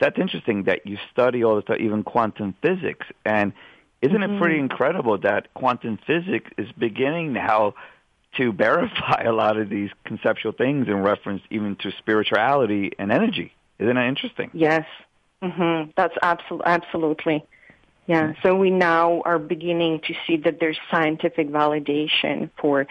That's 0.00 0.18
interesting 0.18 0.64
that 0.64 0.84
you 0.84 0.98
study 1.12 1.44
all 1.44 1.54
the 1.54 1.62
stuff, 1.62 1.76
even 1.78 2.02
quantum 2.02 2.56
physics, 2.60 3.06
and 3.24 3.52
isn't 4.00 4.16
mm-hmm. 4.16 4.34
it 4.34 4.40
pretty 4.40 4.58
incredible 4.58 5.16
that 5.18 5.54
quantum 5.54 5.96
physics 6.04 6.50
is 6.58 6.66
beginning 6.76 7.32
now 7.32 7.74
to 8.36 8.52
verify 8.52 9.22
a 9.24 9.32
lot 9.32 9.56
of 9.56 9.68
these 9.68 9.90
conceptual 10.04 10.52
things 10.52 10.88
in 10.88 11.02
reference 11.02 11.42
even 11.50 11.76
to 11.76 11.92
spirituality 11.98 12.92
and 12.98 13.12
energy? 13.12 13.54
Isn't 13.78 13.94
that 13.94 14.06
interesting? 14.06 14.50
Yes. 14.52 14.86
Mm-hmm. 15.42 15.90
That's 15.96 16.14
absolutely 16.22 16.66
absolutely. 16.66 17.44
Yeah, 18.06 18.32
so 18.42 18.56
we 18.56 18.70
now 18.70 19.22
are 19.24 19.38
beginning 19.38 20.00
to 20.08 20.14
see 20.26 20.36
that 20.38 20.58
there's 20.58 20.78
scientific 20.90 21.48
validation 21.50 22.50
for 22.60 22.86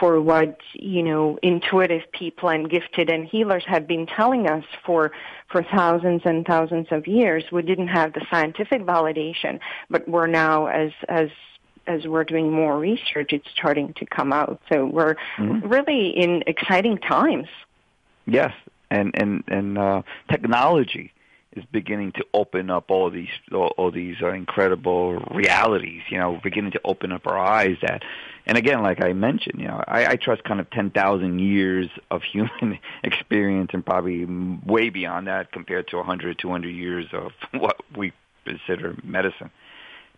for 0.00 0.20
what 0.20 0.58
you 0.74 1.02
know 1.02 1.38
intuitive 1.42 2.02
people 2.12 2.48
and 2.48 2.68
gifted 2.68 3.08
and 3.08 3.26
healers 3.26 3.64
have 3.66 3.86
been 3.86 4.06
telling 4.06 4.48
us 4.48 4.64
for 4.84 5.12
for 5.48 5.62
thousands 5.62 6.22
and 6.24 6.44
thousands 6.44 6.88
of 6.90 7.06
years. 7.06 7.44
We 7.52 7.62
didn't 7.62 7.88
have 7.88 8.14
the 8.14 8.26
scientific 8.30 8.82
validation, 8.82 9.60
but 9.90 10.08
we're 10.08 10.26
now 10.26 10.66
as 10.66 10.90
as 11.08 11.30
as 11.86 12.06
we're 12.06 12.24
doing 12.24 12.52
more 12.52 12.78
research, 12.78 13.32
it's 13.32 13.48
starting 13.50 13.94
to 13.94 14.06
come 14.06 14.32
out. 14.32 14.60
So 14.70 14.86
we're 14.86 15.14
mm-hmm. 15.38 15.66
really 15.66 16.08
in 16.10 16.42
exciting 16.46 16.98
times. 16.98 17.48
Yes, 18.26 18.52
and 18.90 19.14
and 19.14 19.44
and 19.46 19.78
uh, 19.78 20.02
technology 20.28 21.12
is 21.52 21.64
beginning 21.72 22.12
to 22.12 22.24
open 22.34 22.70
up 22.70 22.90
all 22.90 23.10
these 23.10 23.28
all, 23.52 23.72
all 23.76 23.90
these 23.90 24.16
uh, 24.22 24.28
incredible 24.28 25.14
realities. 25.30 26.02
You 26.10 26.18
know, 26.18 26.40
beginning 26.42 26.72
to 26.72 26.80
open 26.84 27.12
up 27.12 27.26
our 27.26 27.38
eyes 27.38 27.76
that, 27.82 28.02
and 28.46 28.58
again, 28.58 28.82
like 28.82 29.02
I 29.02 29.12
mentioned, 29.12 29.60
you 29.60 29.68
know, 29.68 29.82
I, 29.86 30.06
I 30.06 30.16
trust 30.16 30.44
kind 30.44 30.60
of 30.60 30.70
ten 30.70 30.90
thousand 30.90 31.38
years 31.38 31.88
of 32.10 32.22
human 32.22 32.78
experience 33.02 33.70
and 33.72 33.84
probably 33.84 34.24
way 34.24 34.90
beyond 34.90 35.26
that 35.26 35.52
compared 35.52 35.88
to 35.88 35.98
a 35.98 36.02
hundred, 36.02 36.38
two 36.38 36.50
hundred 36.50 36.70
years 36.70 37.06
of 37.12 37.32
what 37.60 37.76
we 37.96 38.12
consider 38.44 38.96
medicine. 39.02 39.50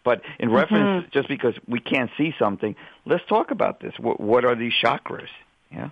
But 0.02 0.22
in 0.38 0.48
mm-hmm. 0.48 0.56
reference, 0.56 1.06
just 1.12 1.28
because 1.28 1.54
we 1.68 1.78
can't 1.78 2.10
see 2.16 2.34
something, 2.38 2.74
let's 3.04 3.24
talk 3.28 3.50
about 3.50 3.80
this. 3.80 3.92
What, 3.98 4.18
what 4.18 4.44
are 4.44 4.54
these 4.54 4.72
chakras? 4.82 5.28
Yeah. 5.70 5.90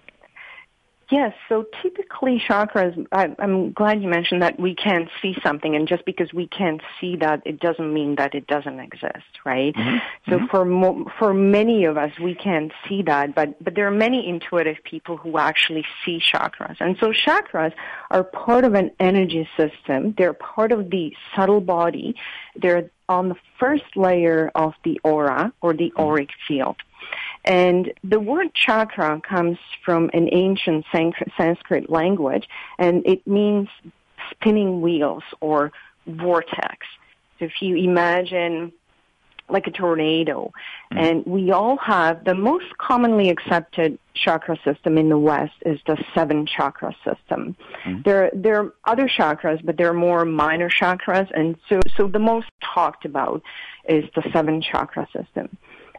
Yes, 1.11 1.33
so 1.49 1.65
typically 1.81 2.39
chakras, 2.39 3.07
I, 3.13 3.35
am 3.39 3.73
glad 3.73 4.03
you 4.03 4.09
mentioned 4.09 4.43
that 4.43 4.61
we 4.61 4.75
can't 4.75 5.09
see 5.23 5.35
something, 5.43 5.75
and 5.75 5.89
just 5.89 6.05
because 6.05 6.35
we 6.35 6.47
can't 6.47 6.83
see 7.01 7.17
that, 7.17 7.41
it 7.47 7.61
doesn't 7.61 7.95
mean 7.95 8.17
that 8.17 8.35
it 8.35 8.47
doesn't 8.47 8.79
exist, 8.79 9.41
right? 9.47 9.75
Mm-hmm. 9.75 10.31
So 10.31 10.37
mm-hmm. 10.37 10.47
for 10.51 10.67
mo- 10.67 11.11
for 11.19 11.33
many 11.33 11.87
of 11.87 11.97
us, 11.97 12.13
we 12.23 12.35
can't 12.35 12.73
see 12.87 13.03
that, 13.03 13.35
but 13.35 13.63
but 13.65 13.75
there 13.75 13.87
are 13.87 13.91
many 13.91 14.29
intuitive 14.29 14.77
people 14.85 15.17
who 15.17 15.39
actually 15.39 15.87
see 16.05 16.21
chakras, 16.21 16.77
and 16.79 16.99
so 17.01 17.13
chakras 17.13 17.73
are 18.11 18.25
part 18.25 18.65
of 18.65 18.75
an 18.75 18.91
energy 19.01 19.49
system. 19.57 20.15
They're 20.19 20.35
part 20.35 20.73
of 20.73 20.91
the 20.91 21.15
subtle 21.35 21.63
body. 21.63 22.17
They're 22.55 22.91
on 23.09 23.31
the 23.31 23.37
first 23.59 23.97
layer 23.97 24.51
of 24.55 24.75
the 24.85 25.01
aura 25.03 25.55
or 25.63 25.73
the 25.73 25.91
mm-hmm. 25.91 26.03
auric 26.03 26.31
field. 26.47 26.77
And 27.45 27.93
the 28.05 28.21
word 28.21 28.55
chakra 28.55 29.21
comes 29.27 29.59
from 29.85 30.11
an 30.13 30.29
ancient 30.33 30.85
Sanskrit 31.37 31.89
language, 31.89 32.49
and 32.79 33.07
it 33.07 33.27
means 33.27 33.69
spinning 34.31 34.81
wheels 34.81 35.23
or 35.41 35.73
vortex. 36.07 36.87
So 37.39 37.47
if 37.47 37.63
you 37.63 37.77
imagine 37.77 38.73
like 39.51 39.67
a 39.67 39.71
tornado, 39.71 40.53
mm. 40.93 41.01
and 41.01 41.25
we 41.25 41.51
all 41.53 41.79
have 41.79 42.25
the 42.25 42.35
most 42.35 42.67
commonly 42.77 43.31
accepted 43.31 43.99
chakra 44.13 44.59
system 44.63 44.99
in 44.99 45.09
the 45.09 45.19
West 45.19 45.55
is 45.65 45.81
the 45.87 45.97
seven 46.15 46.45
chakra 46.45 46.95
system. 47.03 47.57
Mm. 47.87 48.05
There, 48.05 48.31
there 48.35 48.61
are 48.61 48.75
other 48.85 49.09
chakras, 49.09 49.65
but 49.65 49.79
there 49.79 49.89
are 49.89 49.95
more 49.95 50.27
minor 50.27 50.69
chakras, 50.69 51.31
and 51.35 51.57
so, 51.69 51.81
so 51.97 52.09
the 52.09 52.19
most 52.19 52.49
talked 52.63 53.07
about 53.07 53.43
is 53.89 54.05
the 54.15 54.23
seven 54.33 54.61
chakra 54.61 55.09
system 55.17 55.57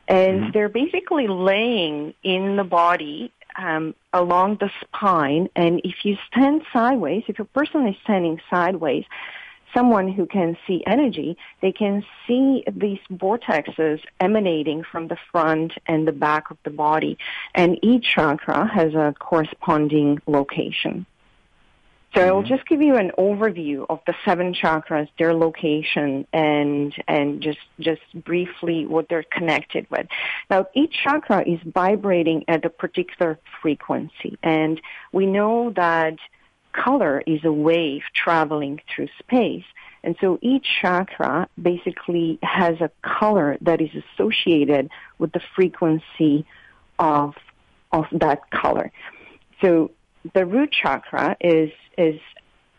and 0.10 0.42
mm-hmm. 0.42 0.52
they're 0.52 0.70
basically 0.70 1.28
laying 1.28 2.14
in 2.24 2.58
the 2.58 2.64
body 2.64 3.32
um, 3.58 3.94
along 4.12 4.58
the 4.60 4.72
spine. 4.82 5.50
And 5.56 5.82
if 5.84 6.04
you 6.04 6.18
stand 6.28 6.64
sideways, 6.74 7.24
if 7.28 7.40
a 7.40 7.46
person 7.46 7.88
is 7.88 7.96
standing 8.04 8.42
sideways, 8.50 9.06
someone 9.74 10.12
who 10.12 10.26
can 10.26 10.58
see 10.66 10.84
energy, 10.88 11.38
they 11.62 11.72
can 11.72 12.04
see 12.28 12.64
these 12.72 13.00
vortexes 13.12 14.02
emanating 14.20 14.84
from 14.84 15.08
the 15.08 15.18
front 15.32 15.74
and 15.86 16.08
the 16.08 16.12
back 16.12 16.50
of 16.50 16.58
the 16.64 16.72
body. 16.72 17.18
And 17.54 17.78
each 17.84 18.08
chakra 18.16 18.68
has 18.68 18.96
a 18.96 19.14
corresponding 19.20 20.22
location. 20.26 21.06
So 22.16 22.22
mm-hmm. 22.22 22.36
I'll 22.36 22.44
just 22.44 22.68
give 22.68 22.82
you 22.82 22.96
an 22.96 23.12
overview 23.18 23.86
of 23.90 24.00
the 24.08 24.16
seven 24.26 24.54
chakras, 24.54 25.08
their 25.18 25.34
location, 25.34 26.26
and 26.34 26.94
and 27.08 27.42
just 27.42 27.60
just 27.80 28.02
briefly 28.14 28.86
what 28.86 29.10
they're 29.10 29.24
connected 29.24 29.86
with. 29.92 30.08
Now, 30.50 30.68
each 30.74 30.94
chakra 31.04 31.44
is 31.48 31.60
vibrating 31.66 32.46
at 32.48 32.66
a 32.66 32.70
particular 32.70 33.40
frequency, 33.62 34.38
and 34.42 34.82
we 35.12 35.26
know 35.26 35.72
that 35.76 36.18
color 36.72 37.22
is 37.26 37.44
a 37.44 37.52
wave 37.52 38.02
traveling 38.14 38.82
through 38.94 39.10
space. 39.20 39.66
And 40.04 40.16
so 40.22 40.40
each 40.42 40.66
chakra 40.82 41.50
basically 41.62 42.40
has 42.42 42.80
a 42.80 42.90
color 43.02 43.58
that 43.62 43.82
is 43.82 43.90
associated 43.94 44.90
with 45.18 45.32
the 45.34 45.42
frequency 45.56 46.46
of 46.98 47.36
of 47.92 48.06
that 48.12 48.50
color. 48.52 48.92
So 49.62 49.92
the 50.34 50.46
root 50.46 50.72
chakra 50.72 51.38
is 51.40 51.72
is 51.98 52.20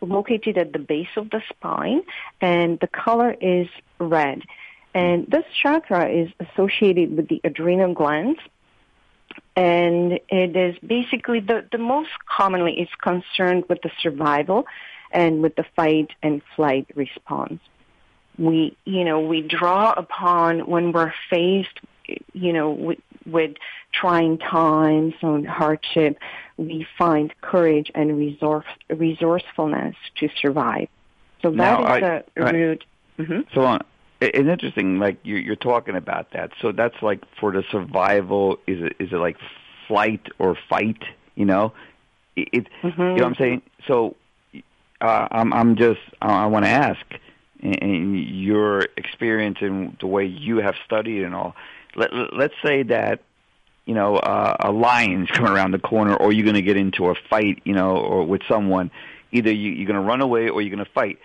located 0.01 0.57
at 0.57 0.73
the 0.73 0.79
base 0.79 1.15
of 1.15 1.29
the 1.29 1.41
spine, 1.49 2.01
and 2.39 2.79
the 2.79 2.87
color 2.87 3.35
is 3.39 3.67
red. 3.99 4.41
And 4.93 5.27
this 5.27 5.45
chakra 5.61 6.09
is 6.09 6.29
associated 6.39 7.15
with 7.15 7.27
the 7.29 7.39
adrenal 7.43 7.93
glands, 7.93 8.39
and 9.55 10.19
it 10.29 10.55
is 10.55 10.75
basically 10.85 11.39
the, 11.39 11.65
the 11.71 11.77
most 11.77 12.09
commonly 12.27 12.79
is 12.79 12.89
concerned 13.01 13.65
with 13.69 13.81
the 13.83 13.91
survival 14.01 14.65
and 15.11 15.41
with 15.41 15.55
the 15.55 15.65
fight 15.75 16.09
and 16.23 16.41
flight 16.55 16.87
response. 16.95 17.59
We, 18.37 18.75
you 18.85 19.03
know, 19.03 19.19
we 19.19 19.41
draw 19.41 19.91
upon 19.91 20.67
when 20.67 20.91
we're 20.91 21.13
faced, 21.29 21.79
you 22.33 22.53
know, 22.53 22.71
with, 22.71 22.99
with 23.25 23.55
trying 23.93 24.37
times 24.37 25.13
and 25.21 25.47
hardship, 25.47 26.17
we 26.57 26.85
find 26.97 27.33
courage 27.41 27.91
and 27.95 28.17
resource, 28.17 28.65
resourcefulness 28.89 29.95
to 30.17 30.29
survive. 30.39 30.87
So 31.41 31.49
that 31.51 31.57
now, 31.57 31.95
is 31.95 32.03
I, 32.03 32.23
the 32.35 32.53
root. 32.53 32.83
Mm-hmm. 33.17 33.41
So 33.53 33.61
uh, 33.63 33.79
it's 34.19 34.37
interesting, 34.37 34.99
like 34.99 35.17
you're, 35.23 35.39
you're 35.39 35.55
talking 35.55 35.95
about 35.95 36.31
that. 36.31 36.51
So 36.61 36.71
that's 36.71 37.01
like 37.01 37.23
for 37.39 37.51
the 37.51 37.63
survival. 37.71 38.57
Is 38.67 38.81
it 38.83 38.95
is 38.99 39.11
it 39.11 39.17
like 39.17 39.37
flight 39.87 40.27
or 40.37 40.55
fight? 40.69 41.03
You 41.35 41.45
know, 41.45 41.73
it. 42.35 42.67
Mm-hmm. 42.83 43.01
You 43.01 43.07
know 43.07 43.13
what 43.13 43.23
I'm 43.23 43.35
saying? 43.35 43.61
So 43.87 44.15
uh, 45.01 45.27
I'm 45.31 45.51
I'm 45.51 45.75
just 45.75 46.01
I 46.21 46.45
want 46.45 46.65
to 46.65 46.71
ask, 46.71 47.05
in 47.61 48.15
your 48.15 48.87
experience 48.97 49.57
and 49.61 49.97
the 49.99 50.07
way 50.07 50.25
you 50.25 50.57
have 50.57 50.75
studied 50.85 51.23
and 51.23 51.33
all. 51.33 51.55
Let, 51.95 52.11
let's 52.33 52.53
say 52.63 52.83
that 52.83 53.21
you 53.85 53.95
know, 53.95 54.15
uh, 54.15 54.55
a 54.59 54.71
lion's 54.71 55.29
coming 55.29 55.51
around 55.51 55.71
the 55.71 55.79
corner, 55.79 56.15
or 56.15 56.31
you're 56.31 56.45
going 56.45 56.55
to 56.55 56.61
get 56.61 56.77
into 56.77 57.07
a 57.07 57.15
fight, 57.29 57.61
you 57.65 57.73
know, 57.73 57.97
or 57.97 58.23
with 58.23 58.41
someone. 58.47 58.91
Either 59.31 59.51
you, 59.51 59.71
you're 59.71 59.87
going 59.87 59.99
to 59.99 60.07
run 60.07 60.21
away 60.21 60.49
or 60.49 60.61
you're 60.61 60.73
going 60.73 60.85
to 60.85 60.91
fight. 60.91 61.19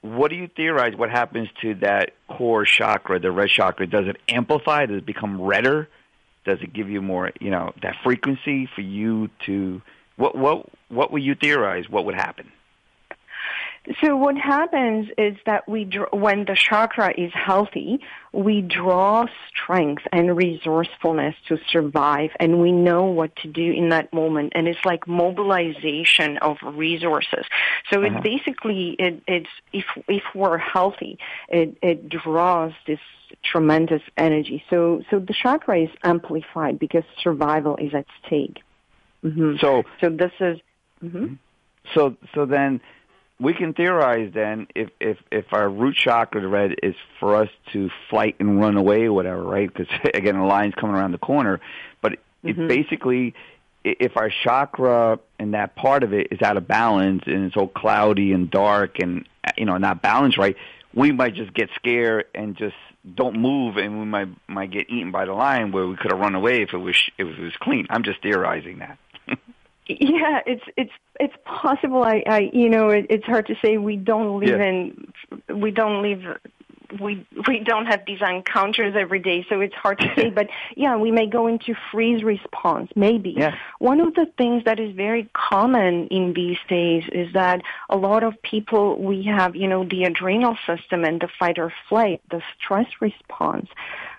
What 0.00 0.30
do 0.30 0.36
you 0.36 0.48
theorize? 0.48 0.96
What 0.96 1.10
happens 1.10 1.48
to 1.62 1.74
that 1.76 2.14
core 2.28 2.64
chakra, 2.64 3.18
the 3.18 3.32
red 3.32 3.50
chakra? 3.50 3.86
Does 3.86 4.06
it 4.06 4.16
amplify? 4.28 4.86
Does 4.86 4.98
it 4.98 5.06
become 5.06 5.40
redder? 5.40 5.88
Does 6.44 6.60
it 6.62 6.72
give 6.72 6.88
you 6.88 7.02
more, 7.02 7.32
you 7.40 7.50
know, 7.50 7.72
that 7.82 7.96
frequency 8.02 8.68
for 8.74 8.80
you 8.80 9.28
to? 9.46 9.82
What 10.16 10.36
what 10.36 10.66
what 10.88 11.12
would 11.12 11.22
you 11.22 11.34
theorize? 11.34 11.88
What 11.90 12.04
would 12.06 12.14
happen? 12.14 12.50
So 14.02 14.16
what 14.16 14.36
happens 14.36 15.08
is 15.16 15.36
that 15.46 15.68
we, 15.68 15.84
draw, 15.84 16.06
when 16.12 16.44
the 16.44 16.54
chakra 16.54 17.12
is 17.16 17.32
healthy, 17.32 18.00
we 18.32 18.60
draw 18.60 19.26
strength 19.48 20.02
and 20.12 20.36
resourcefulness 20.36 21.34
to 21.48 21.58
survive, 21.70 22.30
and 22.38 22.60
we 22.60 22.70
know 22.70 23.04
what 23.04 23.34
to 23.36 23.48
do 23.48 23.72
in 23.72 23.88
that 23.90 24.12
moment. 24.12 24.52
And 24.54 24.68
it's 24.68 24.84
like 24.84 25.08
mobilization 25.08 26.38
of 26.38 26.58
resources. 26.62 27.46
So 27.90 28.04
uh-huh. 28.04 28.18
it 28.18 28.22
basically, 28.22 28.96
it, 28.98 29.22
it's 29.26 29.50
if 29.72 29.86
if 30.06 30.22
we're 30.34 30.58
healthy, 30.58 31.18
it 31.48 31.76
it 31.82 32.08
draws 32.08 32.72
this 32.86 33.00
tremendous 33.42 34.02
energy. 34.16 34.62
So 34.68 35.02
so 35.10 35.18
the 35.18 35.34
chakra 35.34 35.84
is 35.84 35.90
amplified 36.02 36.78
because 36.78 37.04
survival 37.22 37.76
is 37.76 37.94
at 37.94 38.06
stake. 38.26 38.62
Mm-hmm. 39.24 39.56
So 39.60 39.84
so 40.00 40.10
this 40.10 40.32
is. 40.40 40.58
Mm-hmm. 41.02 41.34
So 41.94 42.16
so 42.34 42.44
then 42.44 42.80
we 43.40 43.54
can 43.54 43.72
theorize 43.72 44.32
then 44.34 44.66
if 44.74 44.90
if 45.00 45.18
if 45.30 45.46
our 45.52 45.68
root 45.68 45.96
chakra, 45.96 46.40
the 46.40 46.48
red, 46.48 46.74
is 46.82 46.94
for 47.20 47.36
us 47.36 47.48
to 47.72 47.88
flight 48.10 48.36
and 48.40 48.60
run 48.60 48.76
away, 48.76 49.04
or 49.04 49.12
whatever, 49.12 49.42
right? 49.42 49.72
Because 49.72 49.92
again, 50.14 50.38
the 50.38 50.44
lion's 50.44 50.74
coming 50.74 50.96
around 50.96 51.12
the 51.12 51.18
corner. 51.18 51.60
But 52.00 52.18
mm-hmm. 52.44 52.62
it 52.62 52.68
basically, 52.68 53.34
if 53.84 54.16
our 54.16 54.30
chakra 54.44 55.20
and 55.38 55.54
that 55.54 55.76
part 55.76 56.02
of 56.02 56.12
it 56.12 56.28
is 56.32 56.42
out 56.42 56.56
of 56.56 56.66
balance 56.66 57.22
and 57.26 57.44
it's 57.44 57.56
all 57.56 57.68
cloudy 57.68 58.32
and 58.32 58.50
dark 58.50 58.98
and 58.98 59.28
you 59.56 59.64
know 59.64 59.76
not 59.76 60.02
balanced 60.02 60.38
right, 60.38 60.56
we 60.94 61.12
might 61.12 61.34
just 61.34 61.54
get 61.54 61.70
scared 61.76 62.26
and 62.34 62.56
just 62.56 62.76
don't 63.14 63.38
move, 63.38 63.76
and 63.76 64.00
we 64.00 64.04
might 64.04 64.28
might 64.48 64.72
get 64.72 64.90
eaten 64.90 65.12
by 65.12 65.24
the 65.24 65.32
lion 65.32 65.70
where 65.70 65.86
we 65.86 65.96
could 65.96 66.10
have 66.10 66.20
run 66.20 66.34
away 66.34 66.62
if 66.62 66.72
it 66.72 66.78
was 66.78 66.96
if 67.18 67.26
it 67.26 67.40
was 67.40 67.56
clean. 67.60 67.86
I'm 67.88 68.02
just 68.02 68.20
theorizing 68.20 68.80
that. 68.80 68.98
Yeah, 69.88 70.40
it's 70.46 70.64
it's 70.76 70.92
it's 71.18 71.34
possible. 71.44 72.02
I, 72.02 72.22
I 72.26 72.50
you 72.52 72.68
know, 72.68 72.90
it, 72.90 73.06
it's 73.08 73.24
hard 73.24 73.46
to 73.46 73.54
say. 73.64 73.78
We 73.78 73.96
don't 73.96 74.38
live 74.38 74.60
yeah. 74.60 74.66
in, 74.66 75.12
we 75.60 75.70
don't 75.70 76.02
live, 76.02 76.38
we 77.00 77.26
we 77.46 77.60
don't 77.60 77.86
have 77.86 78.02
these 78.06 78.20
encounters 78.20 78.94
every 78.98 79.18
day, 79.18 79.46
so 79.48 79.60
it's 79.60 79.74
hard 79.74 79.98
to 80.00 80.12
say. 80.16 80.30
But 80.30 80.48
yeah, 80.76 80.96
we 80.96 81.10
may 81.10 81.26
go 81.26 81.46
into 81.46 81.74
freeze 81.90 82.22
response. 82.22 82.90
Maybe 82.96 83.34
yeah. 83.36 83.56
one 83.78 84.00
of 84.00 84.14
the 84.14 84.26
things 84.36 84.64
that 84.64 84.78
is 84.78 84.94
very 84.94 85.28
common 85.32 86.08
in 86.08 86.34
these 86.34 86.58
days 86.68 87.04
is 87.12 87.32
that 87.32 87.62
a 87.88 87.96
lot 87.96 88.22
of 88.22 88.40
people 88.42 89.00
we 89.00 89.24
have, 89.24 89.56
you 89.56 89.68
know, 89.68 89.84
the 89.84 90.04
adrenal 90.04 90.56
system 90.66 91.04
and 91.04 91.20
the 91.20 91.28
fight 91.38 91.58
or 91.58 91.72
flight, 91.88 92.20
the 92.30 92.42
stress 92.58 92.88
response. 93.00 93.68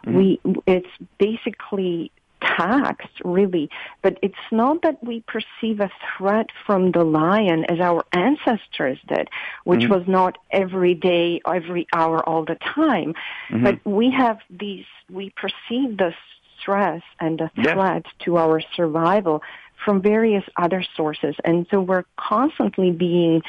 Mm-hmm. 0.06 0.18
We 0.18 0.42
it's 0.66 0.90
basically 1.20 2.12
taxed, 2.58 3.22
really. 3.24 3.70
But 4.02 4.18
it's 4.22 4.36
not 4.52 4.82
that 4.84 5.04
we 5.04 5.22
perceive 5.22 5.80
a 5.80 5.92
threat 6.18 6.48
from 6.66 6.92
the 6.92 7.04
lion 7.04 7.66
as 7.66 7.80
our 7.80 8.04
ancestors 8.12 8.98
did, 9.08 9.30
which 9.64 9.82
mm-hmm. 9.82 9.94
was 9.94 10.08
not 10.08 10.38
every 10.52 10.94
day, 10.94 11.42
every 11.46 11.88
hour, 11.94 12.28
all 12.28 12.46
the 12.46 12.56
time. 12.56 13.14
Mm-hmm. 13.50 13.64
But 13.64 13.86
we 13.86 14.12
have 14.12 14.40
these, 14.50 14.86
we 15.10 15.32
perceive 15.32 15.98
the 15.98 16.14
stress 16.60 17.02
and 17.20 17.40
the 17.40 17.50
threat 17.56 18.06
yeah. 18.06 18.26
to 18.26 18.38
our 18.38 18.62
survival 18.76 19.42
from 19.86 20.02
various 20.02 20.44
other 20.58 20.84
sources. 20.96 21.36
And 21.46 21.66
so 21.72 21.80
we're 21.80 22.06
constantly 22.18 22.92
being 22.92 23.42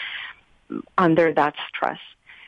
under 0.97 1.33
that 1.33 1.55
stress. 1.69 1.99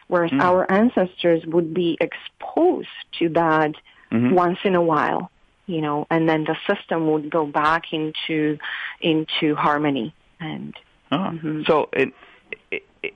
Whereas 0.08 0.30
mm-hmm. 0.30 0.40
our 0.40 0.70
ancestors 0.70 1.44
would 1.46 1.74
be 1.74 1.96
exposed 2.00 2.88
to 3.18 3.28
that 3.30 3.72
mm-hmm. 4.10 4.34
once 4.34 4.58
in 4.64 4.74
a 4.74 4.82
while 4.82 5.30
you 5.66 5.80
know, 5.80 6.06
and 6.10 6.28
then 6.28 6.44
the 6.44 6.56
system 6.72 7.10
would 7.12 7.30
go 7.30 7.46
back 7.46 7.92
into 7.92 8.58
into 9.00 9.54
harmony. 9.54 10.14
And 10.40 10.74
huh. 11.10 11.30
mm-hmm. 11.32 11.62
so 11.66 11.88
in 11.92 12.12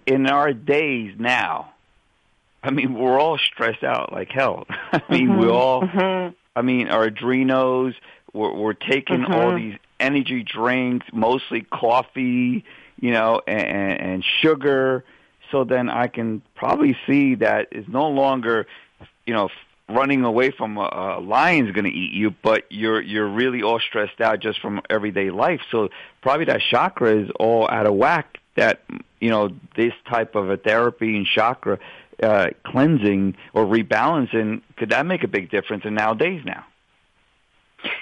in 0.06 0.26
our 0.26 0.52
days 0.52 1.14
now, 1.18 1.72
I 2.62 2.70
mean, 2.70 2.94
we're 2.94 3.18
all 3.18 3.38
stressed 3.38 3.84
out 3.84 4.12
like 4.12 4.30
hell. 4.30 4.66
I 4.92 5.02
mean, 5.10 5.28
mm-hmm. 5.28 5.40
we 5.40 5.48
all. 5.48 5.82
Mm-hmm. 5.82 6.34
I 6.54 6.62
mean, 6.62 6.88
our 6.88 7.04
adrenals. 7.04 7.94
We're, 8.32 8.54
we're 8.54 8.74
taking 8.74 9.24
all 9.24 9.52
mm-hmm. 9.52 9.70
these 9.70 9.78
energy 9.98 10.42
drinks, 10.42 11.06
mostly 11.12 11.62
coffee, 11.62 12.64
you 13.00 13.10
know, 13.10 13.40
and, 13.46 14.00
and 14.00 14.24
sugar. 14.42 15.04
So 15.50 15.64
then 15.64 15.88
I 15.88 16.08
can 16.08 16.42
probably 16.54 16.96
see 17.06 17.36
that 17.36 17.68
it's 17.70 17.88
no 17.88 18.08
longer, 18.08 18.66
you 19.26 19.32
know, 19.32 19.48
running 19.88 20.24
away 20.24 20.50
from 20.50 20.76
a, 20.78 21.18
a 21.18 21.20
lion's 21.20 21.72
going 21.72 21.84
to 21.84 21.90
eat 21.90 22.12
you, 22.12 22.34
but 22.42 22.64
you're 22.70 23.00
you're 23.00 23.28
really 23.28 23.62
all 23.62 23.80
stressed 23.80 24.20
out 24.20 24.40
just 24.40 24.60
from 24.60 24.80
everyday 24.90 25.30
life. 25.30 25.60
So 25.70 25.88
probably 26.22 26.46
that 26.46 26.60
chakra 26.70 27.22
is 27.22 27.30
all 27.38 27.68
out 27.68 27.86
of 27.86 27.94
whack. 27.94 28.38
That 28.56 28.82
you 29.20 29.30
know 29.30 29.50
this 29.76 29.92
type 30.08 30.34
of 30.34 30.50
a 30.50 30.56
therapy 30.56 31.16
and 31.16 31.26
chakra 31.26 31.78
uh, 32.22 32.48
cleansing 32.64 33.36
or 33.52 33.64
rebalancing 33.66 34.62
could 34.76 34.90
that 34.90 35.06
make 35.06 35.22
a 35.22 35.28
big 35.28 35.50
difference 35.50 35.84
in 35.84 35.94
nowadays 35.94 36.42
now? 36.44 36.64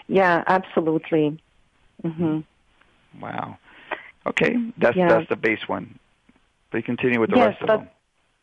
Yeah, 0.06 0.42
absolutely. 0.46 1.40
Mm-hmm. 2.02 2.40
Wow. 3.20 3.58
Okay, 4.26 4.56
that's 4.78 4.96
yeah. 4.96 5.08
that's 5.08 5.28
the 5.28 5.36
base 5.36 5.68
one. 5.68 5.98
Please 6.70 6.84
continue 6.84 7.20
with 7.20 7.30
the 7.30 7.36
yes, 7.36 7.48
rest 7.48 7.62
of 7.62 7.68
them. 7.68 7.88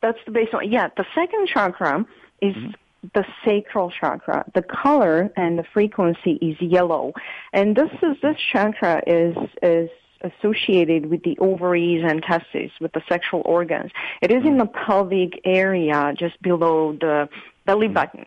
That's 0.01 0.19
the 0.25 0.31
base 0.31 0.49
one. 0.51 0.71
Yeah, 0.71 0.89
the 0.95 1.05
second 1.15 1.47
chakra 1.47 2.05
is 2.41 2.55
mm-hmm 2.55 2.71
the 3.13 3.25
sacral 3.43 3.91
chakra. 3.91 4.45
The 4.53 4.61
color 4.61 5.31
and 5.35 5.57
the 5.57 5.63
frequency 5.73 6.33
is 6.33 6.55
yellow, 6.61 7.13
and 7.53 7.75
this 7.75 7.91
is 8.01 8.17
this 8.21 8.37
chakra 8.51 9.01
is 9.07 9.35
is 9.61 9.89
associated 10.23 11.07
with 11.07 11.23
the 11.23 11.37
ovaries 11.39 12.03
and 12.07 12.21
testes, 12.21 12.71
with 12.79 12.91
the 12.93 13.01
sexual 13.09 13.41
organs. 13.45 13.91
It 14.21 14.31
is 14.31 14.43
in 14.45 14.57
the 14.57 14.67
pelvic 14.67 15.41
area, 15.45 16.13
just 16.17 16.39
below 16.41 16.93
the 16.93 17.27
belly 17.65 17.87
mm-hmm. 17.87 17.95
button. 17.95 18.25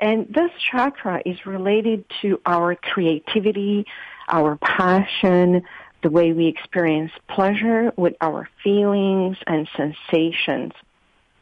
And 0.00 0.26
this 0.28 0.50
chakra 0.70 1.22
is 1.24 1.46
related 1.46 2.04
to 2.22 2.40
our 2.44 2.74
creativity, 2.74 3.86
our 4.28 4.56
passion, 4.56 5.62
the 6.02 6.10
way 6.10 6.32
we 6.32 6.46
experience 6.46 7.12
pleasure 7.28 7.92
with 7.96 8.14
our 8.20 8.48
feelings 8.62 9.38
and 9.46 9.68
sensations. 9.76 10.72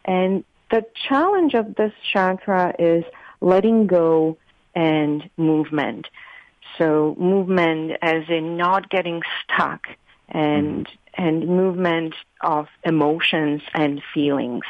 And 0.05 0.45
the 0.73 0.85
challenge 1.09 1.55
of 1.55 1.77
this 1.77 1.93
chakra 2.13 2.75
is 2.79 3.05
letting 3.41 3.87
go 3.87 4.39
and 4.75 5.29
movement. 5.37 6.09
So 6.79 7.15
movement 7.19 7.93
as 8.01 8.25
in 8.29 8.57
not 8.57 8.89
getting 8.89 9.23
stuck 9.45 9.87
and, 10.31 10.87
mm-hmm. 10.87 11.23
and 11.23 11.47
movement 11.47 12.15
of 12.41 12.69
emotions 12.85 13.61
and 13.75 14.03
feelings. 14.15 14.65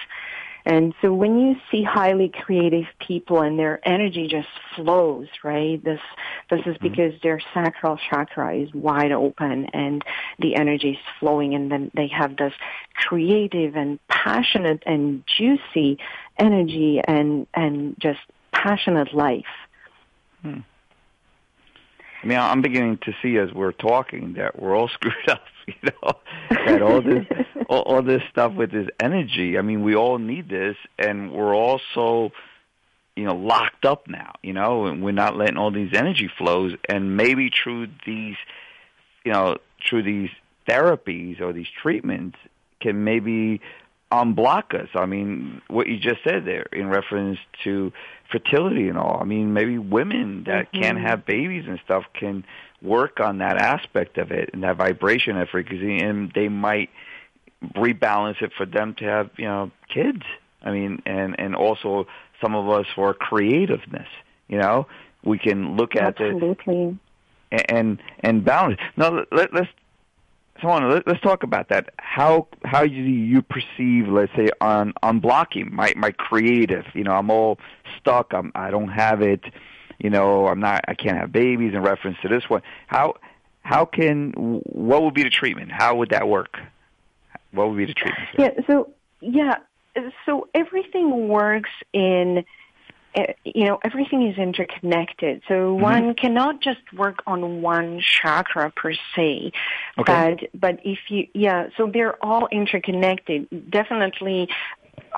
And 0.64 0.94
so 1.02 1.12
when 1.12 1.38
you 1.40 1.56
see 1.70 1.82
highly 1.82 2.28
creative 2.28 2.84
people 3.00 3.40
and 3.42 3.58
their 3.58 3.80
energy 3.86 4.28
just 4.28 4.48
flows, 4.76 5.26
right? 5.42 5.82
This 5.82 6.00
this 6.50 6.60
is 6.60 6.76
mm-hmm. 6.76 6.88
because 6.88 7.12
their 7.22 7.40
sacral 7.52 7.98
chakra 8.10 8.56
is 8.56 8.72
wide 8.72 9.12
open 9.12 9.66
and 9.72 10.04
the 10.38 10.54
energy 10.54 10.90
is 10.90 10.98
flowing 11.18 11.54
and 11.54 11.70
then 11.70 11.90
they 11.94 12.08
have 12.08 12.36
this 12.36 12.52
creative 12.94 13.74
and 13.74 13.98
passionate 14.08 14.82
and 14.86 15.24
juicy 15.26 15.98
energy 16.38 17.00
and 17.06 17.46
and 17.54 17.96
just 17.98 18.20
passionate 18.52 19.12
life. 19.12 19.44
Hmm. 20.42 20.60
I 22.22 22.26
mean, 22.26 22.38
I'm 22.38 22.62
beginning 22.62 22.98
to 22.98 23.12
see 23.20 23.36
as 23.36 23.52
we're 23.52 23.72
talking 23.72 24.34
that 24.34 24.60
we're 24.60 24.76
all 24.76 24.88
screwed 24.94 25.28
up. 25.28 25.42
You 25.82 25.90
know, 26.02 26.12
that 26.50 26.82
all 26.82 27.00
this, 27.00 27.26
all, 27.68 27.82
all 27.82 28.02
this 28.02 28.22
stuff 28.30 28.52
with 28.54 28.72
this 28.72 28.88
energy. 29.00 29.58
I 29.58 29.62
mean, 29.62 29.82
we 29.82 29.94
all 29.94 30.18
need 30.18 30.48
this, 30.48 30.76
and 30.98 31.32
we're 31.32 31.54
all 31.54 31.80
so, 31.94 32.30
you 33.16 33.24
know, 33.24 33.34
locked 33.34 33.84
up 33.84 34.08
now. 34.08 34.32
You 34.42 34.52
know, 34.52 34.86
and 34.86 35.02
we're 35.02 35.12
not 35.12 35.36
letting 35.36 35.56
all 35.56 35.70
these 35.70 35.92
energy 35.94 36.30
flows. 36.38 36.74
And 36.88 37.16
maybe 37.16 37.50
through 37.50 37.88
these, 38.04 38.36
you 39.24 39.32
know, 39.32 39.58
through 39.88 40.02
these 40.02 40.30
therapies 40.68 41.40
or 41.40 41.52
these 41.52 41.68
treatments, 41.80 42.36
can 42.80 43.04
maybe 43.04 43.60
unblock 44.12 44.74
us. 44.74 44.88
I 44.94 45.06
mean, 45.06 45.62
what 45.68 45.88
you 45.88 45.98
just 45.98 46.22
said 46.22 46.44
there 46.44 46.66
in 46.72 46.88
reference 46.88 47.38
to 47.64 47.92
fertility 48.30 48.88
and 48.88 48.98
all. 48.98 49.18
I 49.20 49.24
mean, 49.24 49.54
maybe 49.54 49.78
women 49.78 50.44
that 50.44 50.70
mm-hmm. 50.70 50.82
can't 50.82 50.98
have 50.98 51.24
babies 51.24 51.64
and 51.66 51.80
stuff 51.84 52.04
can 52.12 52.44
work 52.82 53.20
on 53.20 53.38
that 53.38 53.56
aspect 53.56 54.18
of 54.18 54.30
it 54.30 54.50
and 54.52 54.62
that 54.64 54.76
vibration 54.76 55.36
and 55.36 55.48
frequency, 55.48 55.98
and 55.98 56.30
they 56.34 56.48
might 56.48 56.90
rebalance 57.74 58.42
it 58.42 58.52
for 58.56 58.66
them 58.66 58.94
to 58.98 59.04
have 59.04 59.30
you 59.38 59.46
know 59.46 59.70
kids. 59.88 60.22
I 60.62 60.72
mean, 60.72 61.02
and 61.06 61.34
and 61.38 61.56
also 61.56 62.06
some 62.40 62.54
of 62.54 62.68
us 62.68 62.86
for 62.94 63.14
creativeness. 63.14 64.08
You 64.46 64.58
know, 64.58 64.86
we 65.24 65.38
can 65.38 65.76
look 65.76 65.96
at 65.96 66.20
Absolutely. 66.20 66.98
it 67.50 67.66
and 67.70 67.98
and 68.20 68.44
balance. 68.44 68.78
Now 68.96 69.24
let, 69.32 69.54
let's 69.54 69.70
so 70.62 70.68
on. 70.68 70.88
Let, 70.88 71.06
us 71.08 71.20
talk 71.20 71.42
about 71.42 71.68
that. 71.68 71.90
How 71.98 72.46
how 72.64 72.86
do 72.86 72.92
you 72.92 73.42
perceive, 73.42 74.08
let's 74.08 74.32
say, 74.34 74.48
on 74.60 74.94
on 75.02 75.20
blocking 75.20 75.74
my 75.74 75.92
my 75.96 76.12
creative? 76.12 76.84
You 76.94 77.04
know, 77.04 77.12
I'm 77.12 77.30
all 77.30 77.58
stuck. 77.98 78.32
I'm 78.32 78.52
I 78.54 78.70
don't 78.70 78.88
have 78.88 79.20
it. 79.20 79.42
You 79.98 80.10
know, 80.10 80.46
I'm 80.46 80.60
not. 80.60 80.84
I 80.88 80.94
can't 80.94 81.18
have 81.18 81.32
babies. 81.32 81.74
In 81.74 81.82
reference 81.82 82.18
to 82.22 82.28
this 82.28 82.48
one, 82.48 82.62
how 82.86 83.14
how 83.62 83.84
can 83.84 84.32
what 84.32 85.02
would 85.02 85.14
be 85.14 85.24
the 85.24 85.30
treatment? 85.30 85.70
How 85.72 85.96
would 85.96 86.10
that 86.10 86.28
work? 86.28 86.58
What 87.50 87.68
would 87.68 87.76
be 87.76 87.86
the 87.86 87.94
treatment? 87.94 88.28
Yeah. 88.38 88.50
So 88.66 88.90
yeah. 89.20 89.56
So 90.24 90.48
everything 90.54 91.28
works 91.28 91.70
in 91.92 92.44
you 93.44 93.64
know, 93.66 93.78
everything 93.84 94.26
is 94.26 94.38
interconnected. 94.38 95.42
So 95.48 95.54
mm-hmm. 95.54 95.82
one 95.82 96.14
cannot 96.14 96.60
just 96.60 96.80
work 96.96 97.22
on 97.26 97.62
one 97.62 98.00
chakra 98.00 98.70
per 98.70 98.92
se. 99.14 99.52
Okay. 99.98 100.36
But, 100.52 100.60
but 100.60 100.80
if 100.84 100.98
you, 101.08 101.28
yeah, 101.34 101.68
so 101.76 101.90
they're 101.92 102.22
all 102.24 102.48
interconnected. 102.50 103.70
Definitely 103.70 104.48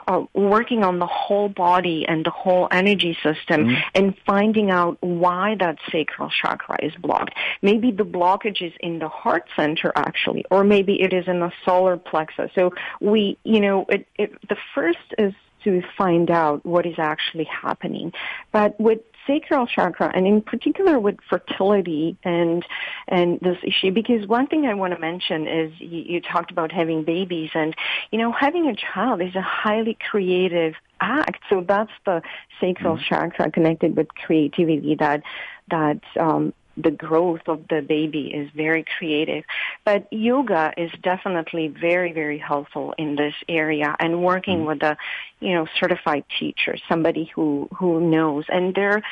uh, 0.07 0.25
working 0.35 0.85
on 0.85 0.99
the 0.99 1.07
whole 1.07 1.49
body 1.49 2.05
and 2.07 2.25
the 2.27 2.31
whole 2.31 2.69
energy 2.71 3.17
system 3.23 3.67
mm-hmm. 3.67 3.81
and 3.95 4.15
finding 4.27 4.71
out 4.71 4.99
why 5.01 5.55
that 5.59 5.79
sacral 5.91 6.31
chakra 6.31 6.77
is 6.83 6.93
blocked. 6.97 7.35
Maybe 7.63 7.91
the 7.91 8.05
blockage 8.05 8.61
is 8.61 8.73
in 8.81 8.99
the 8.99 9.09
heart 9.09 9.45
center 9.57 9.93
actually, 9.97 10.45
or 10.51 10.65
maybe 10.65 11.01
it 11.01 11.13
is 11.13 11.27
in 11.27 11.41
the 11.41 11.53
solar 11.65 11.97
plexus. 11.97 12.51
So 12.55 12.73
we, 13.01 13.39
you 13.45 13.61
know, 13.61 13.87
it, 13.89 14.07
it, 14.17 14.49
the 14.49 14.57
first 14.75 14.99
is 15.19 15.33
to 15.65 15.83
find 15.97 16.31
out 16.31 16.65
what 16.65 16.87
is 16.87 16.99
actually 16.99 17.45
happening. 17.45 18.13
But 18.53 18.79
with 18.79 19.01
sacral 19.27 19.67
chakra 19.67 20.11
and 20.15 20.27
in 20.27 20.43
particular 20.43 20.99
with 20.99 21.17
fertility 21.29 22.17
and 22.25 22.65
and 23.09 23.41
this 23.41 23.57
issue 23.63 23.91
because 23.91 24.27
one 24.27 24.47
thing 24.47 24.67
I 24.67 24.75
want 24.75 24.93
to 24.93 25.01
mention 25.01 25.47
is 25.47 25.73
you, 25.79 26.03
you 26.03 26.21
talked 26.21 26.51
about 26.51 26.71
having 26.73 27.05
babies 27.05 27.51
and 27.55 27.75
you 28.11 28.19
know 28.19 28.33
having 28.33 28.67
a 28.67 28.77
child 28.77 29.23
is 29.23 29.35
a 29.35 29.41
highly 29.41 29.97
creative 30.11 30.75
act 31.01 31.43
so 31.49 31.65
that's 31.67 31.93
the 32.05 32.23
sacral 32.61 32.97
mm-hmm. 32.97 33.05
chakra 33.15 33.51
connected 33.51 33.97
with 33.97 34.09
creativity 34.09 34.95
that 34.97 35.23
that 35.71 36.01
um 36.21 36.53
the 36.77 36.91
growth 36.91 37.43
of 37.47 37.67
the 37.69 37.81
baby 37.81 38.33
is 38.35 38.51
very 38.55 38.85
creative. 38.99 39.45
But 39.85 40.13
yoga 40.13 40.73
is 40.77 40.91
definitely 41.03 41.69
very, 41.69 42.13
very 42.13 42.39
helpful 42.39 42.95
in 42.99 43.17
this 43.17 43.35
area 43.49 43.95
and 43.99 44.23
working 44.23 44.59
mm-hmm. 44.59 44.67
with 44.67 44.83
a, 44.83 44.97
you 45.41 45.55
know, 45.55 45.67
certified 45.79 46.25
teacher, 46.39 46.77
somebody 46.89 47.31
who, 47.35 47.69
who 47.77 48.01
knows. 48.01 48.45
And 48.49 48.75
they're, 48.75 49.03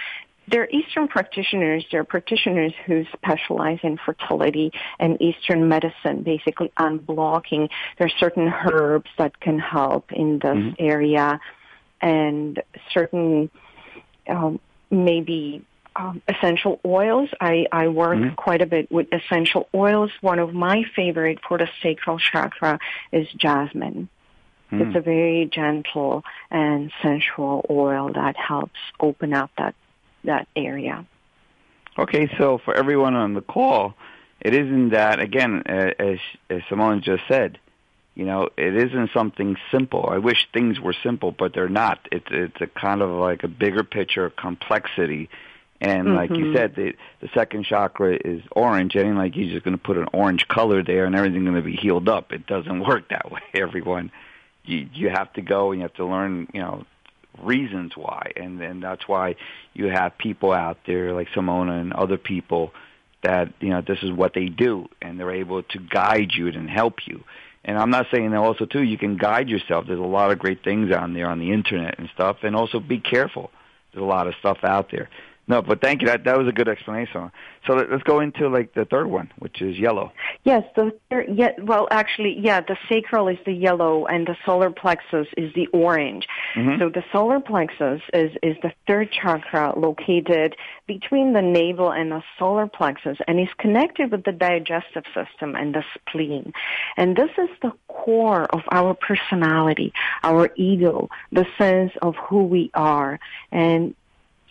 they're 0.48 0.68
Eastern 0.70 1.08
practitioners. 1.08 1.84
They're 1.90 2.04
practitioners 2.04 2.72
who 2.86 3.04
specialize 3.12 3.78
in 3.82 3.98
fertility 4.04 4.72
and 4.98 5.20
Eastern 5.22 5.68
medicine, 5.68 6.22
basically 6.22 6.72
unblocking. 6.78 7.68
There 7.98 8.06
are 8.06 8.18
certain 8.18 8.48
herbs 8.48 9.10
that 9.18 9.38
can 9.40 9.58
help 9.58 10.12
in 10.12 10.40
this 10.40 10.50
mm-hmm. 10.50 10.74
area 10.78 11.40
and 12.00 12.60
certain 12.92 13.50
um, 14.28 14.60
maybe 14.90 15.64
um, 16.02 16.22
essential 16.28 16.80
oils. 16.84 17.28
I, 17.40 17.66
I 17.70 17.88
work 17.88 18.18
mm-hmm. 18.18 18.34
quite 18.34 18.62
a 18.62 18.66
bit 18.66 18.90
with 18.90 19.08
essential 19.12 19.68
oils. 19.74 20.10
One 20.20 20.38
of 20.38 20.52
my 20.52 20.84
favorite 20.96 21.38
for 21.46 21.58
the 21.58 21.68
sacral 21.82 22.18
chakra 22.18 22.78
is 23.12 23.28
jasmine. 23.36 24.08
Mm. 24.70 24.80
It's 24.80 24.96
a 24.96 25.00
very 25.00 25.48
gentle 25.52 26.24
and 26.50 26.90
sensual 27.02 27.64
oil 27.70 28.12
that 28.14 28.36
helps 28.36 28.80
open 28.98 29.32
up 29.32 29.50
that 29.58 29.74
that 30.24 30.48
area. 30.56 31.06
Okay, 31.98 32.30
so 32.38 32.58
for 32.64 32.74
everyone 32.74 33.14
on 33.14 33.34
the 33.34 33.42
call, 33.42 33.94
it 34.40 34.54
isn't 34.54 34.90
that 34.90 35.20
again, 35.20 35.62
as, 35.66 36.18
as 36.48 36.62
Simone 36.68 37.02
just 37.02 37.22
said. 37.28 37.58
You 38.14 38.24
know, 38.24 38.48
it 38.56 38.76
isn't 38.76 39.10
something 39.12 39.56
simple. 39.70 40.08
I 40.08 40.18
wish 40.18 40.46
things 40.52 40.78
were 40.78 40.94
simple, 41.02 41.32
but 41.32 41.54
they're 41.54 41.68
not. 41.68 41.98
It's 42.12 42.26
it's 42.30 42.60
a 42.60 42.66
kind 42.66 43.02
of 43.02 43.10
like 43.10 43.42
a 43.42 43.48
bigger 43.48 43.84
picture 43.84 44.24
of 44.24 44.36
complexity 44.36 45.28
And 45.82 46.06
mm-hmm. 46.06 46.16
like 46.16 46.30
you 46.30 46.54
said, 46.54 46.76
the 46.76 46.92
the 47.20 47.28
second 47.34 47.64
chakra 47.64 48.14
is 48.14 48.40
orange, 48.52 48.94
and 48.94 49.18
like 49.18 49.34
you're 49.34 49.50
just 49.50 49.64
going 49.64 49.76
to 49.76 49.82
put 49.82 49.98
an 49.98 50.06
orange 50.12 50.46
color 50.46 50.84
there, 50.84 51.06
and 51.06 51.16
everything's 51.16 51.42
going 51.42 51.56
to 51.56 51.62
be 51.62 51.74
healed 51.74 52.08
up. 52.08 52.30
It 52.30 52.46
doesn't 52.46 52.80
work 52.88 53.08
that 53.08 53.32
way. 53.32 53.40
Everyone, 53.52 54.12
you 54.64 54.88
you 54.94 55.10
have 55.10 55.32
to 55.32 55.42
go 55.42 55.72
and 55.72 55.80
you 55.80 55.82
have 55.82 55.94
to 55.94 56.06
learn, 56.06 56.46
you 56.54 56.60
know, 56.60 56.84
reasons 57.42 57.96
why, 57.96 58.30
and 58.36 58.62
and 58.62 58.80
that's 58.80 59.08
why 59.08 59.34
you 59.74 59.86
have 59.86 60.16
people 60.16 60.52
out 60.52 60.78
there 60.86 61.12
like 61.12 61.28
Simona 61.30 61.80
and 61.80 61.92
other 61.92 62.16
people 62.16 62.72
that 63.24 63.52
you 63.58 63.70
know 63.70 63.82
this 63.84 63.98
is 64.04 64.12
what 64.12 64.34
they 64.34 64.46
do, 64.46 64.86
and 65.00 65.18
they're 65.18 65.34
able 65.34 65.64
to 65.64 65.78
guide 65.80 66.30
you 66.32 66.46
and 66.46 66.70
help 66.70 67.08
you. 67.08 67.24
And 67.64 67.76
I'm 67.76 67.90
not 67.90 68.06
saying 68.12 68.30
that 68.30 68.38
also 68.38 68.66
too 68.66 68.84
you 68.84 68.98
can 68.98 69.16
guide 69.16 69.48
yourself. 69.48 69.86
There's 69.88 69.98
a 69.98 70.02
lot 70.02 70.30
of 70.30 70.38
great 70.38 70.62
things 70.62 70.94
on 70.94 71.12
there 71.12 71.28
on 71.28 71.40
the 71.40 71.50
internet 71.50 71.98
and 71.98 72.08
stuff, 72.14 72.36
and 72.44 72.54
also 72.54 72.78
be 72.78 73.00
careful. 73.00 73.50
There's 73.92 74.02
a 74.02 74.06
lot 74.06 74.28
of 74.28 74.34
stuff 74.38 74.58
out 74.62 74.92
there. 74.92 75.10
No, 75.48 75.60
but 75.60 75.80
thank 75.80 76.02
you. 76.02 76.08
That 76.08 76.24
that 76.24 76.38
was 76.38 76.46
a 76.46 76.52
good 76.52 76.68
explanation. 76.68 77.32
So 77.66 77.74
let, 77.74 77.92
us 77.92 78.02
go 78.04 78.20
into 78.20 78.48
like 78.48 78.74
the 78.74 78.84
third 78.84 79.08
one, 79.08 79.30
which 79.38 79.60
is 79.60 79.76
yellow. 79.76 80.12
Yes, 80.44 80.62
the 80.76 80.92
third, 81.10 81.26
yeah. 81.34 81.50
Well, 81.60 81.88
actually, 81.90 82.38
yeah. 82.38 82.60
The 82.60 82.76
sacral 82.88 83.26
is 83.26 83.38
the 83.44 83.52
yellow, 83.52 84.06
and 84.06 84.26
the 84.26 84.36
solar 84.46 84.70
plexus 84.70 85.26
is 85.36 85.52
the 85.54 85.66
orange. 85.68 86.26
Mm-hmm. 86.54 86.80
So 86.80 86.88
the 86.90 87.02
solar 87.10 87.40
plexus 87.40 88.00
is 88.14 88.30
is 88.42 88.56
the 88.62 88.72
third 88.86 89.10
chakra 89.10 89.76
located 89.76 90.54
between 90.86 91.32
the 91.32 91.42
navel 91.42 91.90
and 91.90 92.12
the 92.12 92.22
solar 92.38 92.68
plexus, 92.68 93.18
and 93.26 93.40
is 93.40 93.48
connected 93.58 94.12
with 94.12 94.22
the 94.24 94.32
digestive 94.32 95.04
system 95.06 95.56
and 95.56 95.74
the 95.74 95.82
spleen. 95.94 96.52
And 96.96 97.16
this 97.16 97.30
is 97.36 97.50
the 97.62 97.72
core 97.88 98.44
of 98.44 98.60
our 98.70 98.94
personality, 98.94 99.92
our 100.22 100.50
ego, 100.54 101.08
the 101.32 101.46
sense 101.58 101.92
of 102.00 102.14
who 102.16 102.44
we 102.44 102.70
are, 102.74 103.18
and 103.50 103.94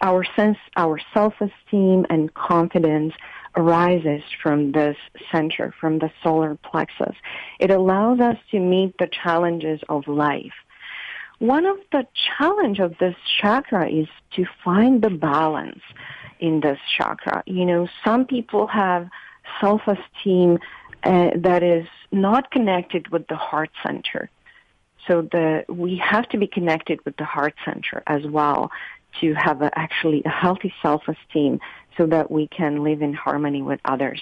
our 0.02 0.24
sense, 0.36 0.58
our 0.76 1.00
self-esteem 1.14 2.06
and 2.10 2.34
confidence 2.34 3.14
arises 3.56 4.24
from 4.42 4.72
this 4.72 4.98
center, 5.32 5.74
from 5.80 6.00
the 6.00 6.12
solar 6.24 6.56
plexus. 6.56 7.16
It 7.60 7.70
allows 7.70 8.20
us 8.20 8.38
to 8.52 8.60
meet 8.60 8.98
the 8.98 9.08
challenges 9.08 9.82
of 9.90 10.08
life. 10.08 10.54
One 11.40 11.66
of 11.66 11.78
the 11.92 12.06
challenge 12.38 12.80
of 12.80 12.98
this 13.00 13.16
chakra 13.40 13.90
is 13.90 14.08
to 14.36 14.46
find 14.64 15.02
the 15.02 15.10
balance 15.10 15.82
in 16.40 16.60
this 16.62 16.80
chakra. 16.98 17.44
You 17.46 17.66
know, 17.66 17.88
some 18.04 18.26
people 18.26 18.68
have 18.68 19.10
self-esteem 19.60 20.60
uh, 21.04 21.32
that 21.36 21.64
is 21.64 21.88
not 22.12 22.52
connected 22.52 23.10
with 23.10 23.28
the 23.28 23.36
heart 23.36 23.72
center. 23.84 24.30
So 25.08 25.24
the, 25.24 25.66
we 25.68 25.98
have 25.98 26.30
to 26.30 26.38
be 26.38 26.46
connected 26.46 27.04
with 27.06 27.18
the 27.18 27.26
heart 27.26 27.56
center 27.66 28.04
as 28.06 28.24
well 28.26 28.70
to 29.20 29.34
have 29.34 29.62
a, 29.62 29.78
actually 29.78 30.22
a 30.26 30.30
healthy 30.30 30.74
self-esteem 30.82 31.60
so 31.98 32.06
that 32.08 32.32
we 32.32 32.48
can 32.48 32.84
live 32.84 33.02
in 33.02 33.14
harmony 33.14 33.62
with 33.62 33.80
others. 33.86 34.22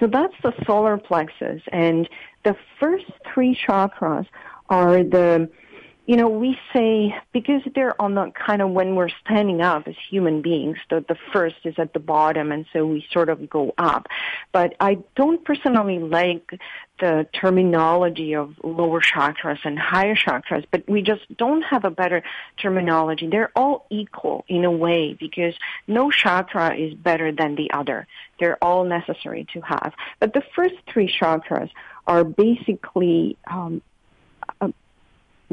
So 0.00 0.06
that's 0.06 0.34
the 0.42 0.52
solar 0.66 0.98
plexus. 0.98 1.62
And 1.72 2.08
the 2.44 2.56
first 2.80 3.06
three 3.32 3.54
chakras 3.54 4.26
are 4.68 5.02
the 5.02 5.48
you 6.06 6.16
know, 6.16 6.28
we 6.28 6.58
say 6.74 7.14
because 7.32 7.62
they're 7.74 8.00
on 8.00 8.14
the 8.14 8.30
kind 8.32 8.60
of 8.60 8.70
when 8.70 8.94
we're 8.94 9.08
standing 9.24 9.62
up 9.62 9.88
as 9.88 9.94
human 10.10 10.42
beings, 10.42 10.76
the 10.90 11.02
the 11.08 11.16
first 11.32 11.56
is 11.64 11.74
at 11.78 11.94
the 11.94 11.98
bottom, 11.98 12.52
and 12.52 12.66
so 12.72 12.84
we 12.84 13.06
sort 13.10 13.30
of 13.30 13.48
go 13.48 13.72
up. 13.78 14.06
But 14.52 14.74
I 14.80 14.98
don't 15.16 15.42
personally 15.44 15.98
like 15.98 16.60
the 17.00 17.26
terminology 17.32 18.34
of 18.34 18.54
lower 18.62 19.00
chakras 19.00 19.58
and 19.64 19.78
higher 19.78 20.14
chakras, 20.14 20.64
but 20.70 20.86
we 20.88 21.00
just 21.00 21.22
don't 21.38 21.62
have 21.62 21.84
a 21.84 21.90
better 21.90 22.22
terminology. 22.58 23.26
They're 23.26 23.52
all 23.56 23.86
equal 23.90 24.44
in 24.46 24.64
a 24.64 24.70
way 24.70 25.14
because 25.18 25.54
no 25.88 26.10
chakra 26.10 26.76
is 26.76 26.92
better 26.92 27.32
than 27.32 27.54
the 27.54 27.70
other. 27.72 28.06
They're 28.38 28.62
all 28.62 28.84
necessary 28.84 29.46
to 29.54 29.60
have. 29.62 29.94
But 30.20 30.34
the 30.34 30.42
first 30.54 30.74
three 30.86 31.10
chakras 31.10 31.70
are 32.06 32.24
basically 32.24 33.38
um, 33.50 33.80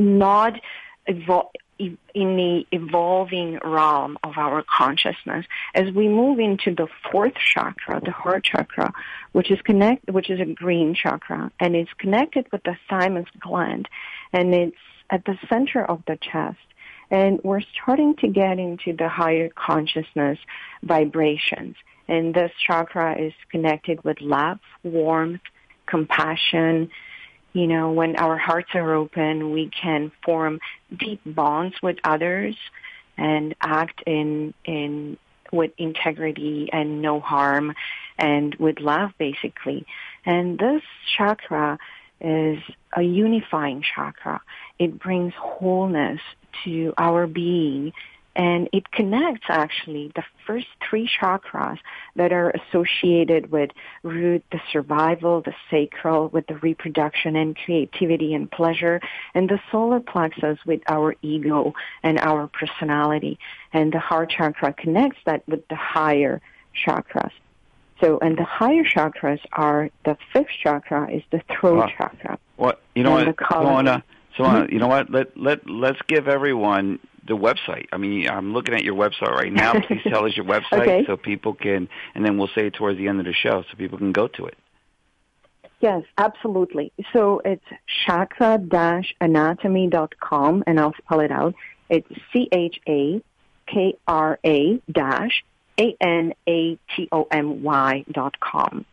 not 0.02 0.60
evol- 1.08 1.52
in 1.80 1.98
the 2.36 2.66
evolving 2.72 3.60
realm 3.64 4.18
of 4.24 4.34
our 4.38 4.64
consciousness 4.64 5.46
as 5.74 5.92
we 5.94 6.08
move 6.08 6.40
into 6.40 6.76
the 6.76 6.88
fourth 7.12 7.34
chakra, 7.36 8.00
the 8.04 8.12
heart 8.12 8.44
chakra, 8.44 8.94
which 9.32 9.50
is 9.50 9.60
connect, 9.62 10.10
which 10.12 10.30
is 10.30 10.40
a 10.40 10.46
green 10.46 10.94
chakra, 10.94 11.52
and 11.60 11.76
it's 11.76 11.92
connected 11.98 12.46
with 12.52 12.64
the 12.64 12.78
thymus 12.90 13.26
gland, 13.40 13.88
and 14.34 14.54
it's 14.54 14.78
at 15.10 15.26
the 15.26 15.38
center 15.50 15.84
of 15.84 16.04
the 16.08 16.18
chest. 16.18 16.60
And 17.10 17.42
we're 17.44 17.62
starting 17.62 18.16
to 18.18 18.28
get 18.28 18.58
into 18.58 18.94
the 18.94 19.10
higher 19.10 19.50
consciousness 19.50 20.40
vibrations. 20.82 21.76
And 22.08 22.34
this 22.34 22.52
chakra 22.66 23.20
is 23.20 23.34
connected 23.50 24.04
with 24.04 24.22
love, 24.22 24.60
warmth, 24.84 25.42
compassion, 25.88 26.90
you 27.54 27.68
know, 27.68 27.92
when 27.92 28.16
our 28.16 28.38
hearts 28.38 28.70
are 28.76 28.94
open, 28.94 29.52
we 29.52 29.70
can 29.70 30.12
form 30.24 30.60
deep 30.96 31.22
bonds 31.26 31.76
with 31.82 31.98
others 32.04 32.56
and 33.18 33.56
act 33.62 34.02
in, 34.06 34.54
in, 34.64 35.18
with 35.52 35.72
integrity 35.78 36.70
and 36.72 37.02
no 37.02 37.20
harm 37.20 37.74
and 38.18 38.56
with 38.56 38.80
love 38.80 39.12
basically. 39.18 39.86
And 40.26 40.58
this 40.58 40.82
chakra 41.18 41.78
is 42.22 42.60
a 42.96 43.02
unifying 43.02 43.84
chakra. 43.84 44.42
It 44.80 45.00
brings 45.00 45.34
wholeness 45.36 46.22
to 46.64 46.94
our 46.98 47.28
being 47.28 47.94
and 48.36 48.70
it 48.72 48.92
connects 48.92 49.46
actually 49.50 50.12
the 50.16 50.24
first 50.48 50.68
three 50.88 51.10
chakras 51.22 51.78
that 52.16 52.32
are 52.32 52.52
associated 52.52 53.52
with 53.52 53.72
root, 54.04 54.44
the 54.52 54.62
survival, 54.72 55.42
the 55.42 55.54
sacral, 55.70 56.30
with 56.30 56.48
the 56.48 56.56
reproduction 56.56 57.36
and 57.36 57.58
creativity 57.58 58.34
and 58.34 58.50
pleasure, 58.50 59.02
and 59.34 59.50
the 59.50 59.60
solar 59.72 60.00
plexus 60.00 60.58
with 60.66 60.82
our 60.88 61.16
ego 61.22 61.74
and 62.04 62.18
our 62.20 62.48
personality. 62.48 63.38
And 63.74 63.92
the 63.92 64.00
heart 64.00 64.30
chakra 64.30 64.74
connects 64.74 65.20
that 65.26 65.48
with 65.48 65.68
the 65.68 65.76
higher 65.76 66.42
chakras. 66.86 67.32
So, 68.00 68.18
and 68.20 68.38
the 68.38 68.44
higher 68.44 68.84
chakras 68.84 69.40
are 69.54 69.90
the 70.06 70.18
fifth 70.34 70.50
chakra 70.64 71.12
is 71.12 71.22
the 71.32 71.42
throat 71.52 71.92
chakra. 71.98 72.40
What 72.56 72.82
you 72.96 73.04
know 73.04 73.12
what, 73.12 73.28
Simona, 73.36 74.04
Simona, 74.36 74.64
mm-hmm. 74.64 74.74
you 74.74 74.80
know 74.80 74.88
what? 74.88 75.12
Let 75.12 75.38
let 75.38 75.70
let's 75.70 76.02
give 76.08 76.28
everyone 76.28 77.00
the 77.28 77.38
website. 77.38 77.88
I 77.92 77.98
mean, 77.98 78.30
I'm 78.30 78.54
looking 78.54 78.74
at 78.74 78.84
your 78.84 78.96
website 78.96 79.32
right 79.32 79.52
now. 79.52 79.74
Please 79.82 80.02
tell 80.08 80.26
us 80.26 80.36
your 80.36 80.46
website 80.54 80.82
okay. 80.82 81.06
so 81.06 81.18
people 81.18 81.54
can, 81.54 81.88
and 82.16 82.26
then 82.26 82.38
we'll 82.38 82.48
say 82.50 82.68
it 82.68 82.74
towards 82.74 82.98
the 82.98 83.08
end 83.08 83.20
of 83.20 83.26
the 83.26 83.34
show 83.34 83.64
so 83.70 83.78
people 83.78 83.98
can 83.98 84.12
go 84.12 84.28
to 84.28 84.46
it. 84.46 84.58
Yes, 85.80 86.04
absolutely. 86.18 86.92
So 87.12 87.42
it's 87.44 87.66
chakra-anatomy.com, 88.06 90.64
and 90.68 90.80
I'll 90.80 90.94
spell 90.94 91.22
it 91.22 91.32
out. 91.32 91.56
It's 91.90 92.08
C-H-A-K-R-A 92.32 93.22
dash 94.92 95.44
A-N-A-T-O-M-Y 95.80 98.06
dot 98.12 98.40
com. 98.40 98.86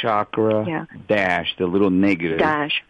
Chakra 0.00 0.64
yeah. 0.66 0.86
dash, 1.08 1.54
the 1.58 1.66
little 1.66 1.90
negative. 1.90 2.38
Dash. 2.38 2.82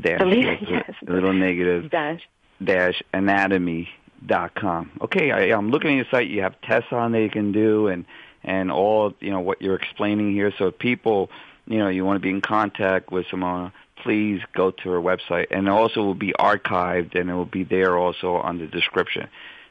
Dash. 0.00 0.18
The, 0.18 0.56
yes, 0.68 0.90
the 1.02 1.12
little 1.12 1.32
negative. 1.32 1.88
Dash 1.90 2.22
dash 2.62 3.02
anatomy 3.12 3.88
dot 4.24 4.54
com. 4.54 4.90
Okay, 5.02 5.30
I, 5.30 5.56
I'm 5.56 5.70
looking 5.70 5.90
at 5.90 5.96
your 5.96 6.06
site. 6.10 6.28
You 6.28 6.42
have 6.42 6.60
tests 6.62 6.92
on 6.92 7.12
that 7.12 7.20
you 7.20 7.30
can 7.30 7.52
do, 7.52 7.88
and 7.88 8.04
and 8.42 8.70
all 8.70 9.14
you 9.20 9.30
know 9.30 9.40
what 9.40 9.60
you're 9.60 9.76
explaining 9.76 10.32
here. 10.32 10.52
So 10.58 10.68
if 10.68 10.78
people, 10.78 11.30
you 11.66 11.78
know, 11.78 11.88
you 11.88 12.04
want 12.04 12.16
to 12.16 12.20
be 12.20 12.30
in 12.30 12.40
contact 12.40 13.12
with 13.12 13.26
Simona, 13.26 13.72
please 14.02 14.40
go 14.54 14.70
to 14.70 14.90
her 14.90 15.00
website, 15.00 15.46
and 15.50 15.66
it 15.66 15.70
also 15.70 16.02
will 16.02 16.14
be 16.14 16.32
archived, 16.38 17.18
and 17.18 17.28
it 17.28 17.34
will 17.34 17.44
be 17.44 17.64
there 17.64 17.98
also 17.98 18.34
on 18.36 18.58
the 18.58 18.66
description. 18.66 19.28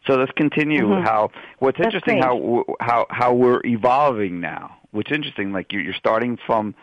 So 0.08 0.16
let's 0.16 0.32
continue. 0.34 0.84
Mm-hmm. 0.84 1.04
How 1.04 1.32
what's 1.60 1.78
That's 1.78 1.88
interesting 1.88 2.20
great. 2.20 2.24
how 2.24 2.66
how 2.80 3.08
how 3.10 3.34
we're 3.34 3.62
evolving 3.66 4.40
now. 4.40 4.78
What's 4.92 5.12
interesting, 5.12 5.52
like 5.52 5.74
you, 5.74 5.80
you're 5.80 5.94
starting 5.96 6.38
from 6.46 6.76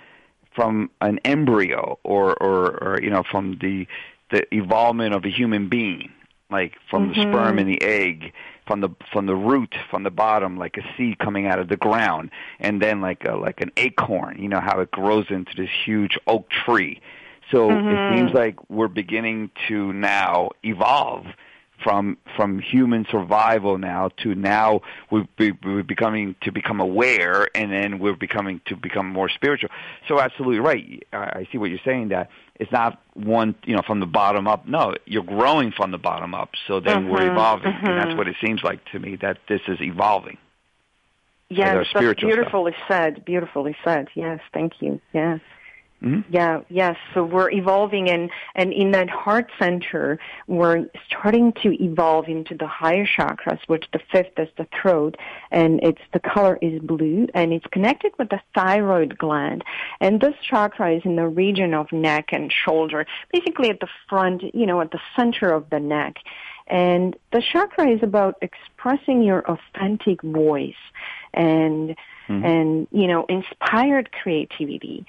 from 0.54 0.90
an 1.00 1.18
embryo, 1.24 1.98
or 2.02 2.34
or, 2.42 2.84
or 2.84 3.00
you 3.00 3.10
know 3.10 3.22
from 3.30 3.58
the 3.60 3.86
the 4.32 4.52
evolvement 4.52 5.14
of 5.14 5.24
a 5.24 5.28
human 5.28 5.68
being, 5.68 6.10
like 6.50 6.74
from 6.90 7.10
mm-hmm. 7.10 7.20
the 7.20 7.20
sperm 7.20 7.58
and 7.58 7.68
the 7.68 7.80
egg, 7.82 8.32
from 8.66 8.80
the 8.80 8.88
from 9.12 9.26
the 9.26 9.36
root, 9.36 9.74
from 9.90 10.02
the 10.02 10.10
bottom, 10.10 10.56
like 10.56 10.76
a 10.76 10.82
seed 10.96 11.18
coming 11.18 11.46
out 11.46 11.60
of 11.60 11.68
the 11.68 11.76
ground, 11.76 12.30
and 12.58 12.82
then 12.82 13.00
like 13.00 13.24
a, 13.24 13.36
like 13.36 13.60
an 13.60 13.70
acorn. 13.76 14.38
You 14.40 14.48
know 14.48 14.60
how 14.60 14.80
it 14.80 14.90
grows 14.90 15.26
into 15.30 15.52
this 15.56 15.70
huge 15.84 16.18
oak 16.26 16.48
tree. 16.50 17.00
So 17.52 17.68
mm-hmm. 17.68 17.88
it 17.88 18.18
seems 18.18 18.32
like 18.32 18.70
we're 18.70 18.88
beginning 18.88 19.50
to 19.68 19.92
now 19.92 20.50
evolve 20.64 21.26
from 21.82 22.16
from 22.36 22.60
human 22.60 23.06
survival 23.10 23.78
now 23.78 24.10
to 24.22 24.34
now 24.34 24.80
we're, 25.10 25.26
we're 25.38 25.82
becoming 25.82 26.34
to 26.42 26.52
become 26.52 26.80
aware 26.80 27.48
and 27.54 27.72
then 27.72 27.98
we're 27.98 28.16
becoming 28.16 28.60
to 28.66 28.76
become 28.76 29.06
more 29.06 29.28
spiritual 29.28 29.70
so 30.08 30.20
absolutely 30.20 30.58
right 30.58 31.06
i 31.12 31.46
see 31.50 31.58
what 31.58 31.70
you're 31.70 31.78
saying 31.84 32.08
that 32.08 32.28
it's 32.62 32.70
not 32.70 33.02
one 33.14 33.56
you 33.64 33.74
know 33.74 33.82
from 33.84 33.98
the 33.98 34.06
bottom 34.06 34.46
up. 34.46 34.66
No 34.66 34.94
you're 35.04 35.24
growing 35.24 35.72
from 35.72 35.90
the 35.90 35.98
bottom 35.98 36.32
up. 36.32 36.50
So 36.68 36.78
then 36.78 37.04
mm-hmm, 37.04 37.10
we're 37.10 37.32
evolving. 37.32 37.72
Mm-hmm. 37.72 37.86
and 37.86 37.98
that's 37.98 38.08
mm-hmm. 38.08 38.18
what 38.18 38.28
it 38.28 38.36
seems 38.40 38.62
like 38.62 38.84
to 38.92 39.00
me 39.00 39.16
that 39.16 39.38
this 39.48 39.60
is 39.66 39.80
evolving. 39.80 40.38
Yes 41.48 41.86
that's 41.92 42.20
beautifully 42.20 42.72
stuff. 42.72 42.88
said 42.88 43.24
beautifully 43.24 43.76
said. 43.84 44.08
Yes 44.14 44.40
thank 44.54 44.74
you. 44.80 45.00
Yes 45.12 45.40
Mm-hmm. 46.02 46.32
Yeah, 46.34 46.62
yes. 46.68 46.96
So 47.14 47.22
we're 47.24 47.50
evolving 47.50 48.10
and, 48.10 48.30
and 48.56 48.72
in 48.72 48.90
that 48.90 49.08
heart 49.08 49.50
center, 49.58 50.18
we're 50.48 50.86
starting 51.06 51.52
to 51.62 51.82
evolve 51.82 52.26
into 52.26 52.56
the 52.56 52.66
higher 52.66 53.06
chakras, 53.06 53.60
which 53.68 53.86
the 53.92 54.00
fifth 54.10 54.36
is 54.38 54.48
the 54.58 54.66
throat 54.80 55.16
and 55.52 55.80
it's, 55.82 56.00
the 56.12 56.18
color 56.18 56.58
is 56.60 56.80
blue 56.80 57.28
and 57.34 57.52
it's 57.52 57.66
connected 57.70 58.12
with 58.18 58.30
the 58.30 58.40
thyroid 58.54 59.16
gland. 59.16 59.62
And 60.00 60.20
this 60.20 60.34
chakra 60.42 60.96
is 60.96 61.02
in 61.04 61.14
the 61.16 61.28
region 61.28 61.72
of 61.72 61.92
neck 61.92 62.30
and 62.32 62.52
shoulder, 62.52 63.06
basically 63.32 63.70
at 63.70 63.78
the 63.78 63.88
front, 64.08 64.42
you 64.54 64.66
know, 64.66 64.80
at 64.80 64.90
the 64.90 65.00
center 65.14 65.52
of 65.52 65.70
the 65.70 65.80
neck. 65.80 66.16
And 66.66 67.16
the 67.32 67.42
chakra 67.42 67.88
is 67.90 68.02
about 68.02 68.36
expressing 68.40 69.22
your 69.22 69.44
authentic 69.48 70.22
voice 70.22 70.74
and 71.34 71.96
mm-hmm. 72.28 72.44
and 72.44 72.88
you 72.90 73.06
know 73.06 73.24
inspired 73.28 74.10
creativity 74.12 75.06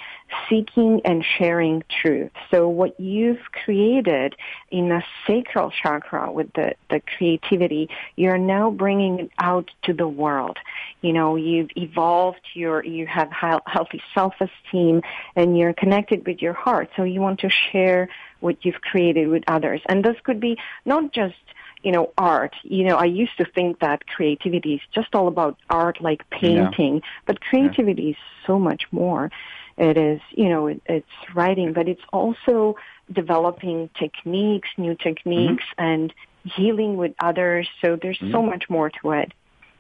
seeking 0.50 1.02
and 1.06 1.24
sharing 1.38 1.84
truth. 2.02 2.32
So 2.52 2.68
what 2.68 3.00
you've 3.00 3.52
created 3.52 4.36
in 4.72 4.90
the 4.90 5.04
sacral 5.28 5.72
chakra 5.72 6.32
with 6.32 6.52
the 6.54 6.76
the 6.90 7.02
creativity 7.18 7.90
you're 8.16 8.38
now 8.38 8.70
bringing 8.70 9.20
it 9.20 9.32
out 9.38 9.70
to 9.84 9.94
the 9.94 10.08
world. 10.08 10.58
You 11.02 11.14
know 11.14 11.36
you've 11.36 11.70
evolved 11.76 12.42
your 12.54 12.84
you 12.84 13.08
have 13.08 13.32
healthy 13.32 14.02
self-esteem 14.14 15.02
and 15.36 15.58
you're 15.58 15.74
connected 15.74 16.26
with 16.26 16.42
your 16.42 16.54
heart. 16.54 16.90
So 16.96 17.04
you 17.04 17.22
want 17.22 17.40
to 17.42 17.50
share 17.50 18.10
what 18.40 18.66
you've 18.66 18.82
created 18.82 19.30
with 19.30 19.44
others. 19.48 19.82
And 19.88 20.04
this 20.04 20.18
could 20.24 20.40
be 20.40 20.58
not 20.86 21.14
just 21.14 21.36
you 21.84 21.92
know, 21.92 22.12
art. 22.18 22.56
You 22.64 22.86
know, 22.86 22.96
I 22.96 23.06
used 23.06 23.38
to 23.38 23.46
think 23.46 23.80
that 23.80 24.08
creativity 24.08 24.76
is 24.76 24.82
just 24.94 25.14
all 25.14 25.28
about 25.28 25.58
art 25.70 26.02
like 26.02 26.28
painting, 26.30 26.96
yeah. 26.96 27.10
but 27.26 27.42
creativity 27.42 28.04
yeah. 28.04 28.10
is 28.12 28.18
so 28.48 28.58
much 28.58 28.84
more. 28.92 29.30
It 29.78 29.98
is, 29.98 30.22
you 30.32 30.50
know, 30.50 30.68
it, 30.68 30.82
it's 30.86 31.36
writing, 31.36 31.74
but 31.74 31.88
it's 31.88 32.02
also 32.12 32.78
developing 33.12 33.90
techniques, 34.00 34.70
new 34.78 34.96
techniques, 34.96 35.64
mm-hmm. 35.78 35.84
and 35.84 36.14
healing 36.44 36.96
with 36.96 37.14
others. 37.20 37.68
So 37.82 37.98
there's 38.02 38.18
mm-hmm. 38.18 38.32
so 38.32 38.42
much 38.42 38.70
more 38.70 38.90
to 39.02 39.12
it. 39.12 39.34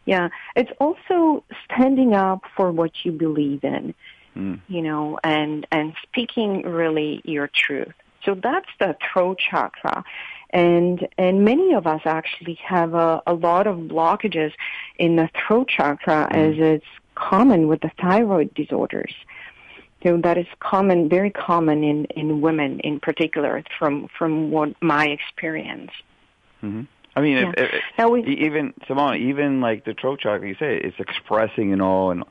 Yeah. 0.05 0.29
It's 0.55 0.71
also 0.79 1.43
standing 1.65 2.13
up 2.13 2.41
for 2.57 2.71
what 2.71 2.91
you 3.03 3.11
believe 3.11 3.63
in, 3.63 3.93
mm. 4.35 4.59
you 4.67 4.81
know, 4.81 5.19
and, 5.23 5.65
and 5.71 5.93
speaking 6.03 6.63
really 6.63 7.21
your 7.23 7.49
truth. 7.53 7.93
So 8.25 8.35
that's 8.35 8.69
the 8.79 8.95
throat 9.11 9.39
chakra 9.39 10.03
and 10.53 11.07
and 11.17 11.43
many 11.43 11.73
of 11.73 11.87
us 11.87 12.01
actually 12.05 12.59
have 12.63 12.93
a, 12.93 13.21
a 13.25 13.33
lot 13.33 13.67
of 13.67 13.77
blockages 13.79 14.53
in 14.97 15.15
the 15.15 15.29
throat 15.35 15.67
chakra 15.67 16.29
mm. 16.31 16.35
as 16.35 16.55
it's 16.57 16.85
common 17.15 17.67
with 17.67 17.81
the 17.81 17.91
thyroid 17.99 18.53
disorders. 18.53 19.13
So 20.03 20.17
that 20.17 20.37
is 20.37 20.47
common, 20.59 21.07
very 21.07 21.29
common 21.29 21.83
in, 21.83 22.05
in 22.05 22.41
women 22.41 22.81
in 22.81 22.99
particular 22.99 23.63
from, 23.79 24.09
from 24.17 24.51
what 24.51 24.75
my 24.81 25.07
experience. 25.07 25.91
Mm-hmm. 26.61 26.81
I 27.15 27.21
mean, 27.21 27.37
yeah. 27.37 27.53
if, 27.55 27.81
if, 27.97 28.09
we, 28.09 28.23
even 28.45 28.73
Simone, 28.87 29.21
even 29.29 29.61
like 29.61 29.85
the 29.85 29.93
throat 29.93 30.19
chakra, 30.19 30.47
you 30.47 30.55
say 30.55 30.77
it's 30.77 30.99
expressing 30.99 31.71
and 31.71 31.81
all, 31.81 32.11
and 32.11 32.23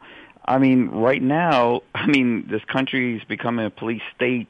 I 0.45 0.59
mean, 0.59 0.89
right 0.89 1.23
now, 1.23 1.83
I 1.95 2.07
mean, 2.07 2.47
this 2.51 2.63
country 2.65 3.17
is 3.17 3.25
becoming 3.25 3.65
a 3.65 3.71
police 3.71 4.03
state, 4.15 4.49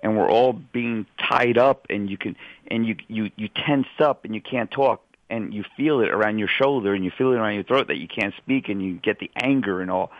and 0.00 0.16
we're 0.16 0.30
all 0.30 0.52
being 0.52 1.06
tied 1.18 1.58
up 1.58 1.86
and 1.90 2.08
you 2.08 2.16
can 2.16 2.36
and 2.68 2.86
you 2.86 2.96
you 3.08 3.30
you 3.36 3.48
tense 3.48 3.88
up 3.98 4.24
and 4.24 4.34
you 4.34 4.40
can't 4.40 4.70
talk 4.70 5.02
and 5.30 5.52
you 5.52 5.64
feel 5.76 6.00
it 6.00 6.10
around 6.10 6.38
your 6.38 6.48
shoulder 6.48 6.94
and 6.94 7.04
you 7.04 7.10
feel 7.10 7.32
it 7.32 7.36
around 7.36 7.54
your 7.54 7.64
throat 7.64 7.88
that 7.88 7.98
you 7.98 8.08
can't 8.08 8.34
speak 8.36 8.68
and 8.68 8.82
you 8.82 8.94
get 8.94 9.18
the 9.18 9.30
anger 9.36 9.80
and 9.80 9.90
all 9.90 10.10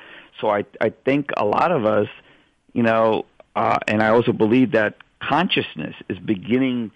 so 0.40 0.48
i 0.48 0.64
i 0.80 0.90
think 0.90 1.30
a 1.36 1.44
lot 1.44 1.72
of 1.72 1.84
us 1.86 2.08
you 2.72 2.82
know 2.82 3.24
uh 3.56 3.78
and 3.86 4.02
i 4.02 4.08
also 4.08 4.32
believe 4.32 4.72
that 4.72 4.96
consciousness 5.20 5.94
is 6.08 6.18
beginning 6.18 6.90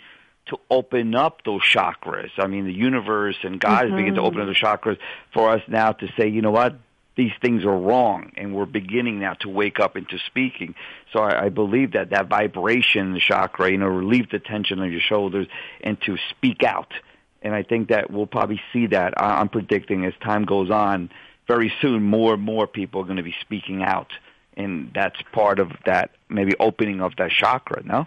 to 0.46 0.58
open 0.70 1.14
up 1.14 1.44
those 1.44 1.62
chakras. 1.62 2.30
I 2.38 2.46
mean, 2.46 2.64
the 2.64 2.72
universe 2.72 3.36
and 3.42 3.60
God 3.60 3.84
mm-hmm. 3.84 3.94
is 3.94 3.98
beginning 3.98 4.14
to 4.16 4.22
open 4.22 4.40
up 4.40 4.48
the 4.48 4.54
chakras 4.54 4.98
for 5.32 5.50
us 5.50 5.62
now 5.68 5.92
to 5.92 6.08
say, 6.16 6.28
you 6.28 6.42
know 6.42 6.50
what, 6.50 6.76
these 7.16 7.32
things 7.42 7.64
are 7.64 7.76
wrong, 7.76 8.32
and 8.36 8.54
we're 8.54 8.66
beginning 8.66 9.20
now 9.20 9.34
to 9.40 9.48
wake 9.48 9.78
up 9.78 9.96
into 9.96 10.18
speaking. 10.26 10.74
So 11.12 11.20
I, 11.20 11.46
I 11.46 11.48
believe 11.50 11.92
that 11.92 12.10
that 12.10 12.28
vibration, 12.28 13.12
the 13.12 13.20
chakra, 13.20 13.70
you 13.70 13.78
know, 13.78 13.88
relieve 13.88 14.30
the 14.30 14.38
tension 14.38 14.78
on 14.80 14.90
your 14.90 15.00
shoulders 15.00 15.46
and 15.82 16.00
to 16.02 16.16
speak 16.30 16.62
out. 16.62 16.92
And 17.42 17.54
I 17.54 17.64
think 17.64 17.88
that 17.88 18.10
we'll 18.10 18.26
probably 18.26 18.60
see 18.72 18.86
that. 18.88 19.14
I'm 19.20 19.48
predicting 19.48 20.04
as 20.04 20.14
time 20.22 20.44
goes 20.44 20.70
on, 20.70 21.10
very 21.48 21.72
soon, 21.82 22.02
more 22.02 22.34
and 22.34 22.42
more 22.42 22.66
people 22.66 23.02
are 23.02 23.04
going 23.04 23.16
to 23.16 23.22
be 23.22 23.34
speaking 23.40 23.82
out, 23.82 24.12
and 24.56 24.90
that's 24.94 25.20
part 25.32 25.58
of 25.58 25.72
that 25.84 26.12
maybe 26.28 26.52
opening 26.58 27.00
of 27.00 27.16
that 27.16 27.30
chakra. 27.30 27.82
No. 27.84 28.06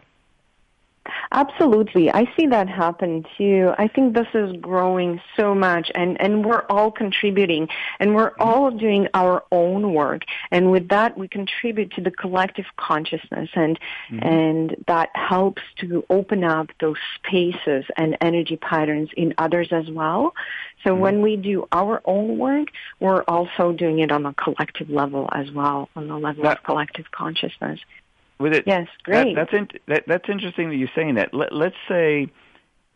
Absolutely. 1.32 2.12
I 2.12 2.32
see 2.38 2.48
that 2.48 2.68
happen 2.68 3.26
too. 3.38 3.74
I 3.78 3.88
think 3.88 4.14
this 4.16 4.28
is 4.34 4.56
growing 4.58 5.22
so 5.36 5.54
much 5.54 5.92
and, 5.94 6.20
and 6.20 6.46
we're 6.46 6.64
all 6.70 6.92
contributing 6.92 7.68
and 8.00 8.16
we're 8.16 8.34
all 8.40 8.72
doing 8.72 9.08
our 9.14 9.44
own 9.52 9.94
work. 9.94 10.24
And 10.52 10.72
with 10.72 10.90
that, 10.90 11.18
we 11.18 11.28
contribute 11.28 11.92
to 11.92 12.02
the 12.02 12.12
collective 12.12 12.66
consciousness 12.78 13.50
and, 13.54 13.80
mm-hmm. 14.10 14.28
and 14.28 14.84
that 14.88 15.10
helps 15.14 15.62
to 15.80 16.04
open 16.10 16.44
up 16.44 16.70
those 16.80 16.98
spaces 17.16 17.86
and 17.98 18.18
energy 18.22 18.58
patterns 18.58 19.10
in 19.16 19.34
others 19.38 19.70
as 19.72 19.90
well. 19.90 20.34
So 20.84 20.92
mm-hmm. 20.92 21.02
when 21.02 21.22
we 21.22 21.36
do 21.36 21.68
our 21.72 22.02
own 22.06 22.38
work, 22.38 22.70
we're 23.00 23.24
also 23.24 23.72
doing 23.72 24.00
it 24.00 24.12
on 24.12 24.26
a 24.26 24.34
collective 24.34 24.90
level 24.90 25.30
as 25.32 25.52
well, 25.52 25.90
on 25.96 26.08
the 26.08 26.18
level 26.18 26.44
that, 26.44 26.58
of 26.58 26.64
collective 26.64 27.12
consciousness 27.12 27.80
with 28.40 28.54
it. 28.54 28.64
Yes, 28.68 28.88
great. 29.04 29.36
That, 29.36 29.50
that's 29.52 29.54
in, 29.54 29.80
that, 29.88 30.04
that's 30.08 30.30
interesting 30.30 30.70
that 30.70 30.76
you're 30.76 30.90
saying 30.96 31.16
that. 31.16 31.34
Let, 31.34 31.52
let's 31.52 31.76
say 31.88 32.30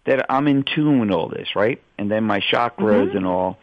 that 0.05 0.25
I'm 0.29 0.47
in 0.47 0.63
tune 0.63 0.99
with 0.99 1.11
all 1.11 1.29
this, 1.29 1.55
right? 1.55 1.81
And 1.97 2.09
then 2.09 2.23
my 2.23 2.39
chakras 2.39 3.09
mm-hmm. 3.09 3.17
and 3.17 3.25
all 3.25 3.57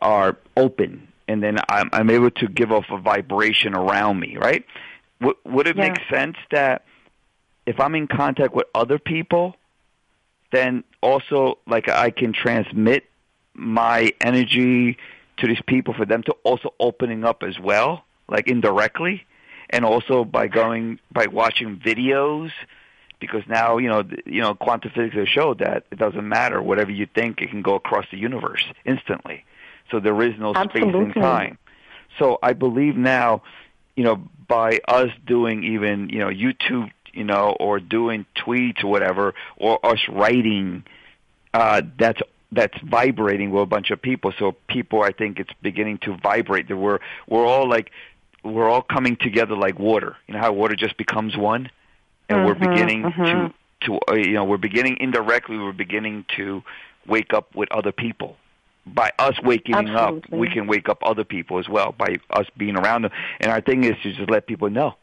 are 0.00 0.36
open, 0.56 1.08
and 1.28 1.42
then 1.42 1.58
I'm, 1.68 1.90
I'm 1.92 2.10
able 2.10 2.30
to 2.30 2.48
give 2.48 2.72
off 2.72 2.86
a 2.90 2.98
vibration 2.98 3.74
around 3.74 4.18
me, 4.18 4.36
right? 4.36 4.64
W- 5.20 5.36
would 5.44 5.66
it 5.66 5.76
yeah. 5.76 5.88
make 5.88 5.98
sense 6.08 6.36
that 6.50 6.84
if 7.66 7.78
I'm 7.78 7.94
in 7.94 8.06
contact 8.06 8.54
with 8.54 8.66
other 8.74 8.98
people, 8.98 9.56
then 10.52 10.84
also 11.02 11.58
like 11.66 11.88
I 11.88 12.10
can 12.10 12.32
transmit 12.32 13.04
my 13.54 14.12
energy 14.20 14.96
to 15.36 15.46
these 15.46 15.60
people 15.66 15.94
for 15.94 16.06
them 16.06 16.22
to 16.24 16.32
also 16.42 16.74
opening 16.80 17.24
up 17.24 17.42
as 17.42 17.58
well, 17.58 18.04
like 18.28 18.48
indirectly? 18.48 19.24
And 19.70 19.84
also 19.84 20.24
by 20.24 20.48
going 20.48 20.98
by 21.12 21.26
watching 21.26 21.78
videos 21.78 22.50
because 23.20 23.42
now 23.48 23.78
you 23.78 23.88
know 23.88 24.04
you 24.26 24.40
know 24.40 24.54
quantum 24.54 24.90
physics 24.94 25.14
has 25.14 25.28
showed 25.28 25.58
that 25.60 25.84
it 25.90 25.98
doesn't 25.98 26.28
matter 26.28 26.60
whatever 26.60 26.90
you 26.90 27.06
think 27.06 27.40
it 27.40 27.50
can 27.50 27.62
go 27.62 27.74
across 27.74 28.04
the 28.10 28.18
universe 28.18 28.64
instantly 28.84 29.44
so 29.90 30.00
there 30.00 30.20
is 30.22 30.38
no 30.38 30.54
Absolutely. 30.54 30.90
space 30.90 31.02
and 31.02 31.14
time 31.14 31.58
so 32.18 32.38
i 32.42 32.52
believe 32.52 32.96
now 32.96 33.42
you 33.96 34.04
know 34.04 34.16
by 34.48 34.80
us 34.88 35.10
doing 35.26 35.64
even 35.64 36.08
you 36.08 36.18
know 36.18 36.28
youtube 36.28 36.90
you 37.12 37.24
know 37.24 37.56
or 37.58 37.80
doing 37.80 38.26
tweets 38.36 38.82
or 38.84 38.88
whatever 38.88 39.34
or 39.56 39.84
us 39.86 40.00
writing 40.08 40.84
uh 41.54 41.82
that's 41.98 42.20
that's 42.52 42.76
vibrating 42.82 43.50
with 43.50 43.62
a 43.62 43.66
bunch 43.66 43.90
of 43.90 44.02
people. 44.02 44.32
So 44.38 44.56
people, 44.68 45.02
I 45.02 45.12
think 45.12 45.38
it's 45.38 45.52
beginning 45.62 45.98
to 45.98 46.16
vibrate. 46.16 46.68
That 46.68 46.76
we're 46.76 46.98
we're 47.28 47.46
all 47.46 47.68
like 47.68 47.90
we're 48.44 48.68
all 48.68 48.82
coming 48.82 49.16
together 49.16 49.56
like 49.56 49.78
water. 49.78 50.16
You 50.26 50.34
know 50.34 50.40
how 50.40 50.52
water 50.52 50.74
just 50.74 50.96
becomes 50.96 51.36
one, 51.36 51.70
and 52.28 52.38
mm-hmm, 52.38 52.46
we're 52.46 52.70
beginning 52.70 53.02
mm-hmm. 53.02 53.24
to 53.24 53.54
to 53.82 53.98
uh, 54.10 54.14
you 54.14 54.32
know 54.32 54.44
we're 54.44 54.56
beginning 54.56 54.98
indirectly. 55.00 55.58
We're 55.58 55.72
beginning 55.72 56.24
to 56.36 56.62
wake 57.06 57.32
up 57.34 57.54
with 57.54 57.70
other 57.72 57.92
people. 57.92 58.36
By 58.86 59.12
us 59.18 59.34
waking 59.42 59.74
Absolutely. 59.74 60.32
up, 60.32 60.40
we 60.40 60.48
can 60.48 60.66
wake 60.66 60.88
up 60.88 60.98
other 61.02 61.22
people 61.22 61.58
as 61.58 61.68
well 61.68 61.92
by 61.96 62.16
us 62.30 62.46
being 62.56 62.76
around 62.76 63.02
them. 63.02 63.12
And 63.38 63.52
our 63.52 63.60
thing 63.60 63.84
is 63.84 63.94
to 64.02 64.12
just 64.12 64.30
let 64.30 64.46
people 64.46 64.70
know, 64.70 64.94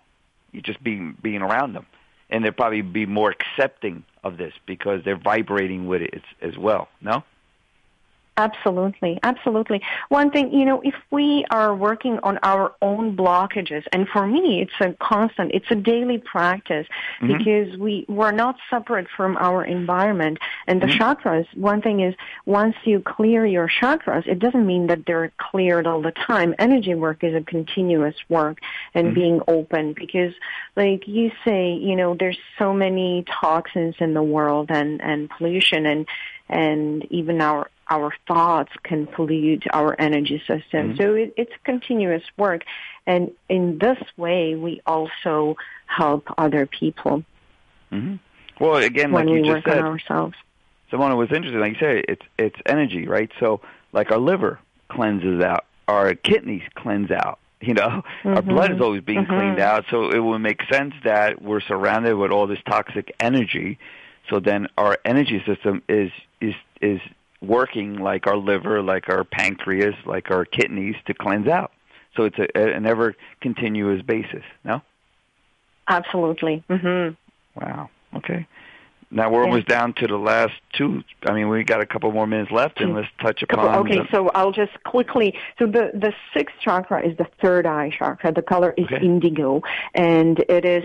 you 0.52 0.62
just 0.62 0.84
being 0.84 1.16
being 1.22 1.42
around 1.42 1.74
them, 1.74 1.86
and 2.30 2.44
they'll 2.44 2.52
probably 2.52 2.82
be 2.82 3.06
more 3.06 3.32
accepting 3.32 4.04
of 4.24 4.38
this 4.38 4.54
because 4.66 5.04
they're 5.06 5.18
vibrating 5.18 5.88
with 5.88 6.02
it 6.02 6.24
as 6.42 6.58
well. 6.58 6.90
No. 7.02 7.24
Absolutely, 8.38 9.18
absolutely. 9.24 9.82
One 10.10 10.30
thing, 10.30 10.54
you 10.54 10.64
know, 10.64 10.80
if 10.84 10.94
we 11.10 11.44
are 11.50 11.76
working 11.76 12.20
on 12.22 12.38
our 12.44 12.76
own 12.84 13.18
blockages, 13.18 13.84
and 13.92 14.08
for 14.08 14.28
me, 14.28 14.62
it's 14.62 14.74
a 14.80 14.96
constant, 15.04 15.54
it's 15.56 15.66
a 15.72 15.76
daily 15.76 16.20
practice 16.20 16.86
mm-hmm. 17.20 17.36
because 17.36 17.76
we 17.80 18.06
we're 18.08 18.32
not 18.32 18.58
separate 18.70 19.08
from 19.18 19.38
our 19.38 19.66
environment. 19.66 20.38
And 20.68 20.80
the 20.80 20.86
mm-hmm. 20.86 21.02
chakras, 21.02 21.48
one 21.58 21.82
thing 21.82 22.02
is, 22.02 22.14
once 22.46 22.76
you 22.84 23.00
clear 23.00 23.44
your 23.44 23.68
chakras, 23.68 24.28
it 24.28 24.38
doesn't 24.38 24.68
mean 24.68 24.86
that 24.88 25.08
they're 25.08 25.32
cleared 25.40 25.88
all 25.88 26.04
the 26.04 26.12
time. 26.12 26.54
Energy 26.60 26.94
work 26.94 27.24
is 27.24 27.34
a 27.34 27.42
continuous 27.42 28.16
work 28.30 28.60
and 28.94 29.08
mm-hmm. 29.08 29.16
being 29.16 29.42
open 29.48 29.94
because, 29.94 30.34
like 30.76 31.08
you 31.08 31.32
say, 31.44 31.74
you 31.74 31.96
know, 31.96 32.16
there's 32.16 32.38
so 32.60 32.72
many 32.72 33.26
toxins 33.42 33.96
in 34.00 34.14
the 34.14 34.22
world 34.22 34.70
and 34.70 35.02
and 35.02 35.28
pollution 35.32 35.88
and 35.88 36.06
and 36.50 37.06
even 37.12 37.42
our 37.42 37.70
our 37.90 38.14
thoughts 38.28 38.72
can 38.84 39.08
pollute 39.08 39.64
our 39.72 39.96
energy 39.98 40.40
system. 40.40 40.94
Mm-hmm. 40.94 40.98
So 40.98 41.14
it, 41.14 41.34
it's 41.38 41.54
continuous 41.64 42.24
work. 42.38 42.64
And 43.06 43.32
in 43.48 43.78
this 43.78 43.98
way, 44.18 44.56
we 44.56 44.82
also 44.86 45.56
help 45.86 46.28
other 46.38 46.66
people. 46.66 47.24
Mm-hmm. 47.92 48.16
Well, 48.60 48.78
again, 48.78 49.12
like 49.12 49.30
you 49.30 49.44
just 49.44 49.66
said, 49.66 49.80
ourselves. 49.80 50.36
Someone 50.92 51.16
was 51.18 51.30
interesting. 51.32 51.60
Like 51.60 51.74
you 51.74 51.80
said, 51.80 52.06
it's 52.08 52.26
it's 52.38 52.60
energy, 52.66 53.08
right? 53.08 53.32
So, 53.40 53.62
like 53.94 54.12
our 54.12 54.18
liver 54.18 54.60
cleanses 54.90 55.42
out, 55.42 55.66
our 55.88 56.14
kidneys 56.16 56.64
cleanse 56.76 57.12
out. 57.12 57.40
You 57.60 57.74
know, 57.74 57.88
mm-hmm. 57.88 58.36
our 58.36 58.42
blood 58.42 58.72
is 58.72 58.82
always 58.82 59.02
being 59.02 59.26
mm-hmm. 59.26 59.36
cleaned 59.36 59.60
out. 59.60 59.86
So 59.90 60.12
it 60.12 60.20
would 60.20 60.40
make 60.40 60.62
sense 60.72 60.94
that 61.04 61.42
we're 61.42 61.62
surrounded 61.62 62.16
with 62.16 62.32
all 62.32 62.46
this 62.46 62.60
toxic 62.70 63.16
energy. 63.20 63.80
So 64.30 64.40
then 64.40 64.68
our 64.78 64.98
energy 65.04 65.42
system 65.46 65.82
is 65.90 66.12
is 66.42 66.54
is 66.82 67.00
working 67.42 67.96
like 67.96 68.28
our 68.28 68.38
liver, 68.38 68.82
like 68.82 69.10
our 69.10 69.24
pancreas, 69.24 69.96
like 70.06 70.32
our 70.32 70.46
kidneys 70.46 70.96
to 71.06 71.14
cleanse 71.14 71.48
out. 71.48 71.72
So 72.16 72.24
it's 72.24 72.38
a, 72.40 72.58
an 72.58 72.86
ever 72.86 73.16
continuous 73.42 74.02
basis. 74.02 74.44
No. 74.64 74.82
Absolutely. 75.88 76.64
Mm-hmm. 76.70 77.14
Wow. 77.60 77.90
Okay. 78.16 78.48
Now 79.10 79.32
we're 79.32 79.44
almost 79.44 79.68
down 79.68 79.94
to 80.00 80.08
the 80.08 80.18
last 80.18 80.54
two. 80.74 81.02
I 81.26 81.32
mean, 81.32 81.48
we 81.48 81.64
got 81.64 81.80
a 81.80 81.86
couple 81.86 82.12
more 82.12 82.28
minutes 82.28 82.52
left, 82.52 82.82
and 82.82 82.94
let's 82.94 83.08
touch 83.22 83.42
upon. 83.42 83.86
Okay, 83.86 84.00
the, 84.00 84.08
so 84.12 84.30
I'll 84.36 84.52
just 84.52 84.84
quickly. 84.84 85.34
So 85.58 85.66
the 85.66 85.92
the 85.94 86.12
sixth 86.36 86.56
chakra 86.62 87.08
is 87.08 87.16
the 87.16 87.26
third 87.42 87.66
eye 87.66 87.90
chakra. 87.98 88.34
The 88.34 88.42
color 88.42 88.74
is 88.76 88.86
okay. 88.88 88.98
indigo, 89.02 89.62
and 89.96 90.40
it 90.50 90.66
is 90.66 90.84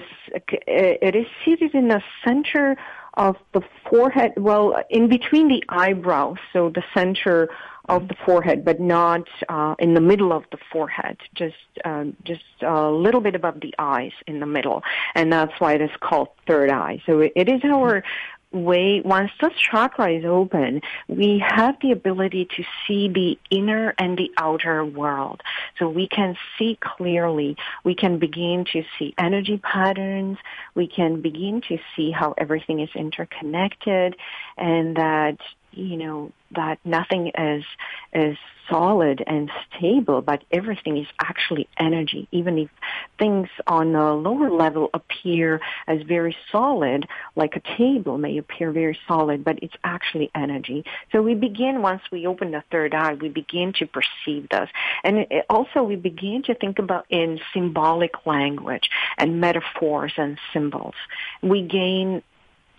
it 0.49 1.17
is 1.17 1.27
seated 1.45 1.75
in 1.75 1.89
the 1.89 2.01
center 2.25 2.77
of 3.15 3.37
the 3.53 3.63
forehead, 3.89 4.33
well, 4.37 4.83
in 4.91 5.09
between 5.09 5.49
the 5.49 5.63
eyebrows, 5.69 6.39
so 6.53 6.71
the 6.71 6.83
center 6.95 7.49
of 7.89 8.09
the 8.09 8.15
forehead, 8.25 8.65
but 8.65 8.81
not 8.81 9.29
uh, 9.49 9.75
in 9.79 9.95
the 9.95 10.01
middle 10.01 10.33
of 10.33 10.45
the 10.53 10.59
forehead, 10.71 11.17
just 11.35 11.57
um, 11.85 12.17
just 12.25 12.43
a 12.63 12.91
little 12.91 13.21
bit 13.21 13.35
above 13.35 13.61
the 13.61 13.75
eyes 13.79 14.13
in 14.27 14.41
the 14.41 14.47
middle, 14.47 14.83
and 15.15 15.33
that's 15.33 15.53
why 15.59 15.75
it 15.75 15.81
is 15.81 15.91
called 16.01 16.29
third 16.47 16.71
eye. 16.71 17.03
So 17.07 17.21
it, 17.21 17.33
it 17.35 17.49
is 17.49 17.61
our 17.65 18.05
once 18.53 19.31
this 19.41 19.53
chakra 19.55 20.13
is 20.13 20.25
open, 20.25 20.83
we 21.09 21.43
have 21.47 21.77
the 21.81 21.93
ability 21.93 22.47
to 22.57 22.65
see 22.87 23.09
the 23.09 23.39
inner 23.51 23.95
and 23.99 24.17
the 24.19 24.31
outer 24.37 24.85
world. 24.85 25.43
So 25.79 25.89
we 25.89 26.07
can 26.09 26.37
see 26.59 26.79
clearly. 26.81 27.57
We 27.85 27.95
can 27.95 28.19
begin 28.19 28.65
to 28.73 28.85
see 28.99 29.15
energy 29.19 29.59
patterns. 29.59 30.39
We 30.75 30.87
can 30.87 31.21
begin 31.21 31.63
to 31.69 31.79
see 31.97 32.11
how 32.11 32.35
everything 32.37 32.81
is 32.81 32.91
interconnected 32.95 34.17
and 34.57 34.97
that, 34.97 35.39
you 35.73 35.97
know, 35.97 36.33
that 36.55 36.79
nothing 36.85 37.33
is, 37.37 37.65
is 38.13 38.37
solid 38.69 39.23
and 39.27 39.51
stable, 39.77 40.23
but 40.23 40.43
everything 40.51 40.97
is 40.97 41.07
actually 41.19 41.69
energy. 41.79 42.29
Even 42.31 42.59
if 42.59 42.71
things 43.19 43.49
on 43.67 43.95
a 43.95 44.15
lower 44.15 44.51
level 44.51 44.91
appear 44.95 45.61
as 45.87 46.03
very 46.03 46.37
solid, 46.51 47.07
like 47.37 47.57
a 47.57 47.77
table 47.77 48.19
may 48.19 48.39
appear 48.39 48.71
very 48.71 48.99
solid, 49.09 49.45
but 49.45 49.59
it's 49.63 49.75
actually 49.83 50.31
energy. 50.35 50.85
So 51.11 51.23
we 51.23 51.35
begin, 51.35 51.83
once 51.83 52.03
we 52.11 52.27
open 52.27 52.51
the 52.51 52.63
third 52.71 52.95
eye, 52.95 53.15
we 53.15 53.29
begin 53.29 53.73
to 53.75 53.87
perceive 53.87 54.49
this. 54.49 54.69
And 55.05 55.27
also 55.49 55.83
we 55.83 55.97
begin 55.97 56.43
to 56.45 56.55
think 56.55 56.79
about 56.79 57.07
in 57.09 57.41
symbolic 57.53 58.27
language 58.27 58.91
and 59.19 59.41
metaphors 59.41 60.13
and 60.17 60.39
symbols. 60.53 60.95
We 61.43 61.63
gain 61.63 62.23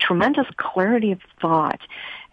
tremendous 0.00 0.46
clarity 0.56 1.12
of 1.12 1.20
thought 1.40 1.80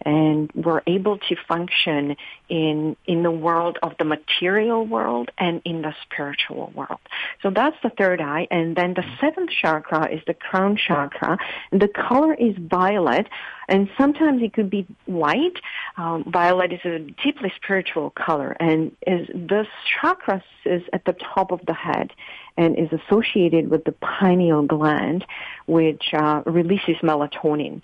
and 0.04 0.50
we're 0.54 0.82
able 0.86 1.18
to 1.18 1.36
function 1.48 2.16
in 2.48 2.96
in 3.06 3.22
the 3.22 3.30
world 3.30 3.78
of 3.82 3.92
the 3.98 4.04
material 4.04 4.84
world 4.86 5.30
and 5.38 5.62
in 5.64 5.82
the 5.82 5.94
spiritual 6.02 6.72
world. 6.74 7.00
So 7.42 7.50
that's 7.50 7.76
the 7.82 7.90
third 7.90 8.20
eye, 8.20 8.46
and 8.50 8.76
then 8.76 8.94
the 8.94 9.04
seventh 9.20 9.50
chakra 9.50 10.12
is 10.12 10.20
the 10.26 10.34
crown 10.34 10.76
chakra. 10.76 11.38
The 11.70 11.88
color 11.88 12.34
is 12.34 12.54
violet, 12.58 13.26
and 13.68 13.88
sometimes 13.98 14.42
it 14.42 14.52
could 14.52 14.70
be 14.70 14.86
white. 15.06 15.58
Um, 15.96 16.24
violet 16.30 16.72
is 16.72 16.84
a 16.84 16.98
deeply 17.22 17.52
spiritual 17.56 18.10
color, 18.10 18.56
and 18.60 18.94
is 19.06 19.28
this 19.34 19.66
chakra 20.00 20.42
is 20.64 20.82
at 20.92 21.04
the 21.04 21.14
top 21.34 21.52
of 21.52 21.60
the 21.66 21.74
head 21.74 22.12
and 22.56 22.78
is 22.78 22.88
associated 22.92 23.70
with 23.70 23.84
the 23.84 23.92
pineal 23.92 24.62
gland, 24.62 25.24
which 25.66 26.12
uh, 26.12 26.42
releases 26.44 26.96
melatonin. 27.02 27.80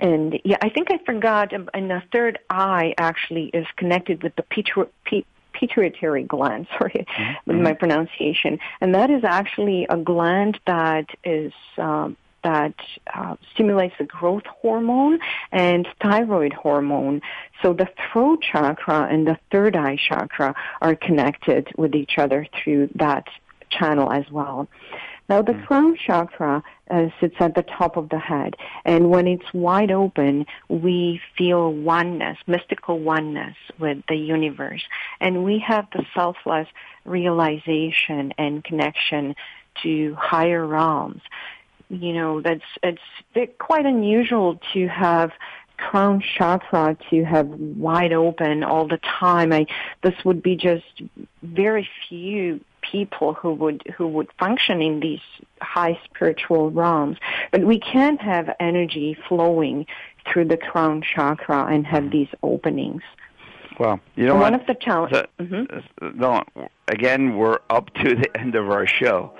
And 0.00 0.40
yeah, 0.44 0.56
I 0.62 0.68
think 0.68 0.90
I 0.90 0.98
forgot. 1.04 1.52
Um, 1.52 1.68
and 1.74 1.90
the 1.90 2.02
third 2.12 2.38
eye 2.50 2.94
actually 2.98 3.46
is 3.46 3.66
connected 3.76 4.22
with 4.22 4.34
the 4.36 4.44
pituitary 5.52 6.22
gland. 6.22 6.66
Sorry 6.78 7.06
mm-hmm. 7.08 7.32
with 7.46 7.60
my 7.60 7.74
pronunciation. 7.74 8.58
And 8.80 8.94
that 8.94 9.10
is 9.10 9.24
actually 9.24 9.86
a 9.88 9.96
gland 9.96 10.58
that 10.66 11.06
is 11.24 11.52
um, 11.76 12.16
that 12.44 12.74
uh, 13.12 13.36
stimulates 13.52 13.94
the 13.98 14.04
growth 14.04 14.44
hormone 14.46 15.18
and 15.50 15.88
thyroid 16.00 16.52
hormone. 16.52 17.20
So 17.62 17.72
the 17.72 17.88
throat 18.12 18.42
chakra 18.42 19.08
and 19.10 19.26
the 19.26 19.38
third 19.50 19.76
eye 19.76 19.96
chakra 19.96 20.54
are 20.80 20.94
connected 20.94 21.68
with 21.76 21.94
each 21.94 22.16
other 22.16 22.46
through 22.62 22.90
that 22.94 23.26
channel 23.70 24.12
as 24.12 24.24
well. 24.30 24.68
Now 25.28 25.42
the 25.42 25.52
mm. 25.52 25.66
crown 25.66 25.96
chakra 25.96 26.62
uh, 26.90 27.06
sits 27.20 27.36
at 27.40 27.54
the 27.54 27.62
top 27.62 27.96
of 27.96 28.08
the 28.08 28.18
head, 28.18 28.56
and 28.84 29.10
when 29.10 29.26
it's 29.26 29.52
wide 29.52 29.90
open, 29.90 30.46
we 30.68 31.20
feel 31.36 31.72
oneness, 31.72 32.38
mystical 32.46 32.98
oneness 32.98 33.56
with 33.78 33.98
the 34.08 34.16
universe, 34.16 34.82
and 35.20 35.44
we 35.44 35.58
have 35.58 35.86
the 35.92 36.04
selfless 36.14 36.68
realization 37.04 38.32
and 38.38 38.64
connection 38.64 39.34
to 39.82 40.14
higher 40.14 40.66
realms. 40.66 41.22
You 41.90 42.12
know, 42.12 42.40
that's 42.40 42.62
it's 42.82 43.00
quite 43.58 43.86
unusual 43.86 44.60
to 44.72 44.88
have 44.88 45.32
crown 45.78 46.20
chakra 46.20 46.96
to 47.08 47.24
have 47.24 47.46
wide 47.48 48.12
open 48.12 48.64
all 48.64 48.86
the 48.86 48.98
time. 48.98 49.52
I 49.52 49.66
this 50.02 50.14
would 50.24 50.42
be 50.42 50.56
just 50.56 51.02
very 51.42 51.88
few 52.08 52.60
people 52.90 53.34
who 53.34 53.52
would 53.54 53.82
who 53.96 54.06
would 54.06 54.28
function 54.38 54.80
in 54.82 55.00
these 55.00 55.20
high 55.60 55.98
spiritual 56.04 56.70
realms. 56.70 57.18
But 57.50 57.62
we 57.64 57.78
can 57.78 58.16
have 58.18 58.54
energy 58.60 59.16
flowing 59.28 59.86
through 60.30 60.46
the 60.46 60.56
crown 60.56 61.02
chakra 61.02 61.66
and 61.66 61.86
have 61.86 62.10
these 62.10 62.28
openings. 62.42 63.02
Well, 63.78 64.00
you 64.16 64.26
know 64.26 64.34
one 64.34 64.52
what? 64.52 64.60
of 64.60 64.66
the 64.66 64.74
challenges. 64.74 65.22
Mm-hmm. 65.38 66.18
No, 66.18 66.44
again, 66.88 67.36
we're 67.36 67.58
up 67.70 67.92
to 67.94 68.16
the 68.16 68.36
end 68.38 68.54
of 68.54 68.70
our 68.70 68.86
show. 68.86 69.32